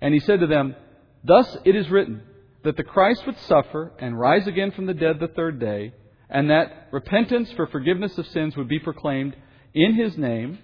And 0.00 0.12
he 0.12 0.20
said 0.20 0.40
to 0.40 0.46
them, 0.46 0.74
Thus 1.22 1.56
it 1.64 1.76
is 1.76 1.88
written, 1.88 2.22
that 2.64 2.76
the 2.76 2.84
Christ 2.84 3.24
would 3.26 3.38
suffer 3.40 3.92
and 3.98 4.18
rise 4.18 4.46
again 4.46 4.72
from 4.72 4.86
the 4.86 4.94
dead 4.94 5.20
the 5.20 5.28
third 5.28 5.60
day, 5.60 5.92
and 6.28 6.50
that 6.50 6.88
repentance 6.90 7.52
for 7.52 7.66
forgiveness 7.66 8.16
of 8.18 8.26
sins 8.28 8.56
would 8.56 8.68
be 8.68 8.78
proclaimed 8.78 9.36
in 9.74 9.94
his 9.94 10.16
name 10.16 10.58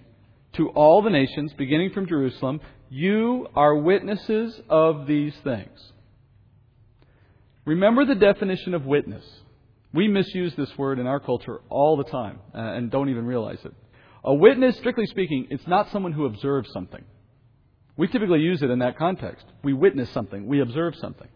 to 0.59 0.69
all 0.71 1.03
the 1.03 1.11
nations, 1.11 1.53
beginning 1.57 1.91
from 1.91 2.07
Jerusalem. 2.07 2.61
You 2.91 3.47
are 3.55 3.77
witnesses 3.77 4.61
of 4.69 5.07
these 5.07 5.35
things. 5.45 5.93
Remember 7.65 8.05
the 8.05 8.15
definition 8.15 8.75
of 8.75 8.85
witness. 8.85 9.25
We 9.95 10.09
misuse 10.09 10.55
this 10.57 10.77
word 10.77 10.99
in 10.99 11.07
our 11.07 11.21
culture 11.21 11.61
all 11.71 11.97
the 11.97 12.05
time 12.05 12.41
uh, 12.55 12.59
and 12.59 12.91
don't 12.91 13.09
even 13.09 13.25
realize 13.25 13.59
it. 13.65 13.73
A 14.25 14.35
witness, 14.35 14.77
strictly 14.79 15.07
speaking, 15.07 15.47
it's 15.51 15.67
not 15.67 15.91
someone 15.93 16.13
who 16.13 16.27
observes 16.27 16.71
something. 16.73 17.05
We 17.97 18.09
typically 18.09 18.41
use 18.41 18.61
it 18.63 18.71
in 18.71 18.81
that 18.81 18.99
context. 18.99 19.47
We 19.63 19.73
witness 19.73 20.11
something, 20.11 20.47
we 20.47 20.61
observe 20.61 20.97
something. 20.97 21.29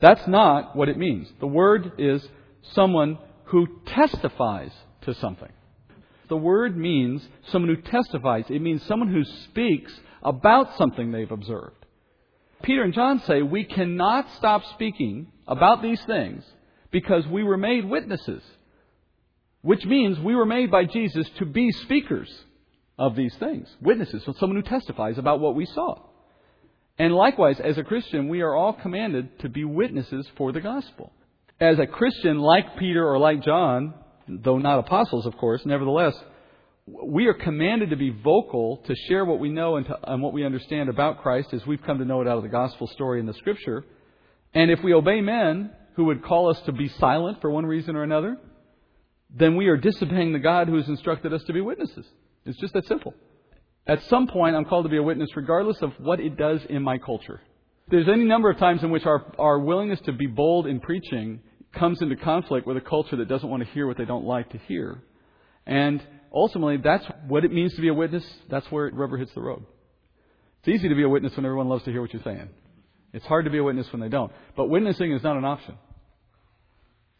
That's 0.00 0.26
not 0.26 0.76
what 0.76 0.88
it 0.88 0.98
means. 0.98 1.28
The 1.40 1.46
word 1.46 1.92
is 1.98 2.26
someone 2.72 3.18
who 3.44 3.80
testifies 3.86 4.72
to 5.02 5.14
something. 5.14 5.50
The 6.28 6.36
word 6.36 6.76
means 6.76 7.26
someone 7.50 7.74
who 7.74 7.82
testifies. 7.82 8.44
It 8.48 8.60
means 8.60 8.82
someone 8.84 9.12
who 9.12 9.24
speaks 9.24 9.92
about 10.22 10.76
something 10.76 11.10
they've 11.10 11.30
observed. 11.30 11.86
Peter 12.62 12.82
and 12.82 12.92
John 12.92 13.20
say 13.20 13.42
we 13.42 13.64
cannot 13.64 14.26
stop 14.36 14.64
speaking 14.74 15.28
about 15.46 15.82
these 15.82 16.02
things 16.04 16.44
because 16.90 17.26
we 17.26 17.44
were 17.44 17.56
made 17.56 17.84
witnesses, 17.84 18.42
which 19.62 19.84
means 19.84 20.18
we 20.18 20.34
were 20.34 20.46
made 20.46 20.70
by 20.70 20.84
Jesus 20.84 21.28
to 21.38 21.46
be 21.46 21.70
speakers 21.70 22.28
of 22.98 23.14
these 23.14 23.34
things. 23.36 23.68
Witnesses, 23.80 24.22
so 24.24 24.32
someone 24.32 24.56
who 24.56 24.68
testifies 24.68 25.18
about 25.18 25.40
what 25.40 25.54
we 25.54 25.66
saw. 25.66 26.02
And 26.98 27.14
likewise, 27.14 27.60
as 27.60 27.78
a 27.78 27.84
Christian, 27.84 28.28
we 28.28 28.40
are 28.40 28.56
all 28.56 28.72
commanded 28.72 29.38
to 29.40 29.48
be 29.48 29.64
witnesses 29.64 30.26
for 30.36 30.50
the 30.50 30.60
gospel. 30.60 31.12
As 31.60 31.78
a 31.78 31.86
Christian, 31.86 32.38
like 32.38 32.76
Peter 32.76 33.06
or 33.06 33.18
like 33.18 33.42
John, 33.44 33.94
though 34.28 34.58
not 34.58 34.78
apostles, 34.78 35.26
of 35.26 35.36
course, 35.36 35.62
nevertheless, 35.64 36.14
we 36.86 37.26
are 37.26 37.34
commanded 37.34 37.90
to 37.90 37.96
be 37.96 38.10
vocal 38.10 38.78
to 38.86 38.94
share 39.08 39.24
what 39.24 39.38
we 39.38 39.48
know 39.48 39.76
and, 39.76 39.86
to, 39.86 39.98
and, 40.10 40.22
what 40.22 40.32
we 40.32 40.44
understand 40.44 40.88
about 40.88 41.22
Christ 41.22 41.52
as 41.52 41.66
we've 41.66 41.82
come 41.82 41.98
to 41.98 42.04
know 42.04 42.20
it 42.22 42.28
out 42.28 42.38
of 42.38 42.42
the 42.42 42.48
gospel 42.48 42.86
story 42.88 43.20
in 43.20 43.26
the 43.26 43.34
scripture. 43.34 43.84
And 44.54 44.70
if 44.70 44.82
we 44.82 44.94
obey 44.94 45.20
men 45.20 45.70
who 45.96 46.04
would 46.04 46.24
call 46.24 46.48
us 46.48 46.60
to 46.62 46.72
be 46.72 46.88
silent 46.88 47.40
for 47.40 47.50
one 47.50 47.66
reason 47.66 47.96
or 47.96 48.02
another, 48.02 48.38
then 49.30 49.56
we 49.56 49.66
are 49.66 49.76
disobeying 49.76 50.32
the 50.32 50.38
God 50.38 50.68
who 50.68 50.76
has 50.76 50.88
instructed 50.88 51.32
us 51.32 51.42
to 51.44 51.52
be 51.52 51.60
witnesses. 51.60 52.06
It's 52.46 52.58
just 52.58 52.72
that 52.74 52.86
simple. 52.86 53.14
At 53.86 54.02
some 54.04 54.26
point, 54.26 54.56
I'm 54.56 54.64
called 54.64 54.84
to 54.84 54.90
be 54.90 54.96
a 54.96 55.02
witness 55.02 55.28
regardless 55.36 55.78
of 55.82 55.92
what 55.98 56.20
it 56.20 56.36
does 56.36 56.60
in 56.68 56.82
my 56.82 56.98
culture. 56.98 57.40
There's 57.90 58.08
any 58.08 58.24
number 58.24 58.50
of 58.50 58.58
times 58.58 58.82
in 58.82 58.90
which 58.90 59.06
our, 59.06 59.32
our 59.38 59.58
willingness 59.58 60.00
to 60.02 60.12
be 60.12 60.26
bold 60.26 60.66
in 60.66 60.80
preaching 60.80 61.40
comes 61.72 62.00
into 62.02 62.16
conflict 62.16 62.66
with 62.66 62.76
a 62.76 62.80
culture 62.80 63.16
that 63.16 63.28
doesn't 63.28 63.48
want 63.48 63.62
to 63.62 63.68
hear 63.70 63.86
what 63.86 63.98
they 63.98 64.04
don't 64.04 64.24
like 64.24 64.50
to 64.50 64.58
hear. 64.58 65.02
And 65.66 66.02
ultimately, 66.32 66.78
that's 66.78 67.04
what 67.26 67.44
it 67.44 67.52
means 67.52 67.74
to 67.74 67.80
be 67.80 67.88
a 67.88 67.94
witness. 67.94 68.24
That's 68.50 68.66
where 68.70 68.86
it 68.86 68.94
rubber 68.94 69.16
hits 69.16 69.32
the 69.34 69.42
road. 69.42 69.64
It's 70.60 70.68
easy 70.68 70.88
to 70.88 70.94
be 70.94 71.02
a 71.02 71.08
witness 71.08 71.36
when 71.36 71.44
everyone 71.44 71.68
loves 71.68 71.84
to 71.84 71.90
hear 71.90 72.00
what 72.00 72.12
you're 72.12 72.22
saying. 72.22 72.48
It's 73.12 73.24
hard 73.26 73.44
to 73.44 73.50
be 73.50 73.58
a 73.58 73.62
witness 73.64 73.86
when 73.92 74.00
they 74.00 74.08
don't. 74.08 74.32
But 74.56 74.68
witnessing 74.68 75.12
is 75.12 75.22
not 75.22 75.36
an 75.36 75.44
option. 75.44 75.76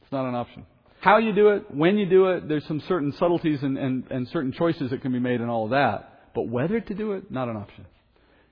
It's 0.02 0.12
not 0.12 0.28
an 0.28 0.34
option. 0.34 0.66
How 1.00 1.18
you 1.18 1.32
do 1.32 1.50
it, 1.50 1.72
when 1.72 1.96
you 1.96 2.06
do 2.06 2.26
it, 2.30 2.48
there's 2.48 2.66
some 2.66 2.82
certain 2.88 3.12
subtleties 3.18 3.62
and, 3.62 3.78
and, 3.78 4.04
and 4.10 4.26
certain 4.28 4.52
choices 4.52 4.90
that 4.90 5.00
can 5.00 5.12
be 5.12 5.20
made 5.20 5.40
and 5.40 5.48
all 5.48 5.64
of 5.64 5.70
that. 5.70 6.32
But 6.34 6.48
whether 6.48 6.80
to 6.80 6.94
do 6.94 7.12
it, 7.12 7.30
not 7.30 7.48
an 7.48 7.56
option. 7.56 7.86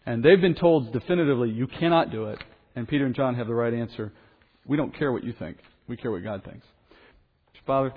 And 0.07 0.23
they've 0.23 0.41
been 0.41 0.55
told 0.55 0.93
definitively, 0.93 1.51
you 1.51 1.67
cannot 1.67 2.13
do 2.13 2.27
it. 2.27 2.39
And 2.77 2.87
Peter 2.87 3.05
and 3.05 3.15
John 3.15 3.35
have 3.35 3.49
the 3.49 3.55
right 3.55 3.75
answer. 3.75 4.13
We 4.67 4.77
don't 4.77 4.97
care 4.97 5.11
what 5.11 5.25
you 5.25 5.35
think. 5.37 5.57
We 5.89 5.97
care 5.97 6.11
what 6.11 6.25
God 6.25 6.43
thinks. 6.45 6.67
Father, 7.65 7.93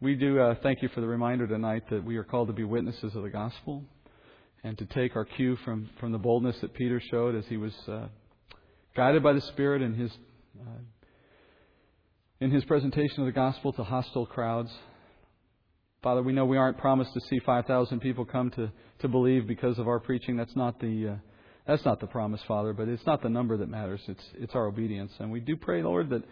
we 0.00 0.14
do 0.14 0.38
uh, 0.38 0.54
thank 0.62 0.80
you 0.80 0.88
for 0.94 1.00
the 1.00 1.08
reminder 1.08 1.46
tonight 1.46 1.82
that 1.90 2.04
we 2.04 2.16
are 2.16 2.24
called 2.24 2.48
to 2.48 2.54
be 2.54 2.62
witnesses 2.62 3.16
of 3.16 3.22
the 3.24 3.30
gospel 3.30 3.82
and 4.62 4.78
to 4.78 4.86
take 4.86 5.16
our 5.16 5.24
cue 5.24 5.56
from, 5.64 5.90
from 5.98 6.12
the 6.12 6.18
boldness 6.18 6.56
that 6.60 6.72
Peter 6.72 7.02
showed 7.10 7.34
as 7.34 7.44
he 7.48 7.56
was 7.56 7.72
uh, 7.88 8.06
guided 8.94 9.24
by 9.24 9.32
the 9.32 9.40
Spirit 9.40 9.82
in 9.82 9.94
his, 9.94 10.12
uh, 10.60 10.80
in 12.40 12.52
his 12.52 12.64
presentation 12.64 13.20
of 13.20 13.26
the 13.26 13.32
gospel 13.32 13.72
to 13.72 13.82
hostile 13.82 14.26
crowds. 14.26 14.70
Father, 16.02 16.22
we 16.22 16.32
know 16.32 16.44
we 16.44 16.58
aren't 16.58 16.78
promised 16.78 17.12
to 17.14 17.20
see 17.28 17.40
5,000 17.40 17.98
people 17.98 18.24
come 18.24 18.50
to, 18.52 18.70
to 19.00 19.08
believe 19.08 19.48
because 19.48 19.78
of 19.80 19.88
our 19.88 19.98
preaching. 19.98 20.36
That's 20.36 20.54
not 20.54 20.78
the 20.80 21.08
uh, 21.08 21.16
that's 21.66 21.84
not 21.84 22.00
the 22.00 22.06
promise, 22.06 22.40
Father. 22.48 22.72
But 22.72 22.88
it's 22.88 23.04
not 23.06 23.22
the 23.22 23.28
number 23.28 23.56
that 23.56 23.68
matters. 23.68 24.00
It's 24.08 24.24
it's 24.34 24.54
our 24.54 24.66
obedience, 24.66 25.12
and 25.18 25.30
we 25.30 25.40
do 25.40 25.56
pray, 25.56 25.82
Lord, 25.82 26.10
that 26.10 26.24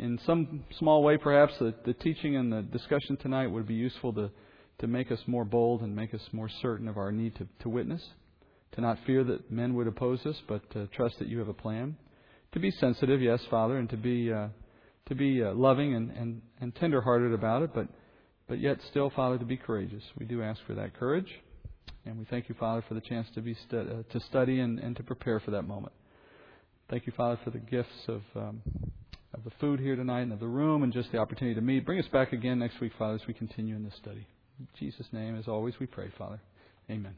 in 0.00 0.18
some 0.26 0.64
small 0.78 1.02
way, 1.02 1.18
perhaps 1.18 1.52
the, 1.58 1.74
the 1.84 1.92
teaching 1.92 2.36
and 2.36 2.52
the 2.52 2.62
discussion 2.62 3.16
tonight 3.18 3.48
would 3.48 3.66
be 3.66 3.74
useful 3.74 4.12
to 4.14 4.30
to 4.78 4.86
make 4.86 5.12
us 5.12 5.18
more 5.26 5.44
bold 5.44 5.82
and 5.82 5.94
make 5.94 6.14
us 6.14 6.22
more 6.32 6.48
certain 6.62 6.88
of 6.88 6.96
our 6.96 7.12
need 7.12 7.36
to, 7.36 7.46
to 7.60 7.68
witness, 7.68 8.02
to 8.72 8.80
not 8.80 8.98
fear 9.04 9.22
that 9.22 9.50
men 9.50 9.74
would 9.74 9.86
oppose 9.86 10.24
us, 10.24 10.36
but 10.48 10.68
to 10.70 10.86
trust 10.86 11.18
that 11.18 11.28
you 11.28 11.38
have 11.38 11.48
a 11.48 11.54
plan, 11.54 11.94
to 12.52 12.58
be 12.58 12.70
sensitive, 12.70 13.20
yes, 13.20 13.40
Father, 13.50 13.76
and 13.76 13.90
to 13.90 13.98
be 13.98 14.32
uh, 14.32 14.48
to 15.06 15.14
be 15.14 15.42
uh, 15.42 15.52
loving 15.52 15.94
and, 15.94 16.10
and, 16.12 16.40
and 16.60 16.74
tenderhearted 16.76 17.32
about 17.32 17.62
it, 17.62 17.70
but 17.74 17.88
but 18.48 18.58
yet 18.58 18.78
still, 18.90 19.10
Father, 19.10 19.38
to 19.38 19.44
be 19.44 19.56
courageous. 19.56 20.02
We 20.18 20.24
do 20.24 20.42
ask 20.42 20.60
for 20.66 20.74
that 20.74 20.98
courage, 20.98 21.28
and 22.06 22.18
we 22.18 22.24
thank 22.24 22.48
you, 22.48 22.54
Father, 22.58 22.82
for 22.88 22.94
the 22.94 23.00
chance 23.02 23.28
to 23.34 23.42
be 23.42 23.54
stu- 23.66 23.78
uh, 24.08 24.12
to 24.12 24.20
study 24.26 24.60
and, 24.60 24.78
and 24.78 24.96
to 24.96 25.02
prepare 25.02 25.40
for 25.40 25.50
that 25.52 25.62
moment. 25.62 25.92
Thank 26.88 27.06
you, 27.06 27.12
Father, 27.16 27.38
for 27.44 27.50
the 27.50 27.58
gifts 27.58 28.08
of 28.08 28.22
um, 28.34 28.62
of 29.34 29.44
the 29.44 29.50
food 29.60 29.80
here 29.80 29.96
tonight 29.96 30.22
and 30.22 30.32
of 30.32 30.40
the 30.40 30.46
room 30.46 30.82
and 30.82 30.92
just 30.92 31.12
the 31.12 31.18
opportunity 31.18 31.54
to 31.54 31.60
meet. 31.60 31.86
Bring 31.86 31.98
us 31.98 32.08
back 32.08 32.32
again 32.32 32.58
next 32.58 32.80
week, 32.80 32.92
Father, 32.98 33.14
as 33.14 33.26
we 33.26 33.34
continue 33.34 33.76
in 33.76 33.84
this 33.84 33.94
study. 33.96 34.26
In 34.58 34.68
Jesus' 34.78 35.06
name, 35.12 35.38
as 35.38 35.48
always, 35.48 35.74
we 35.80 35.86
pray, 35.86 36.10
Father. 36.18 36.40
Amen. 36.90 37.14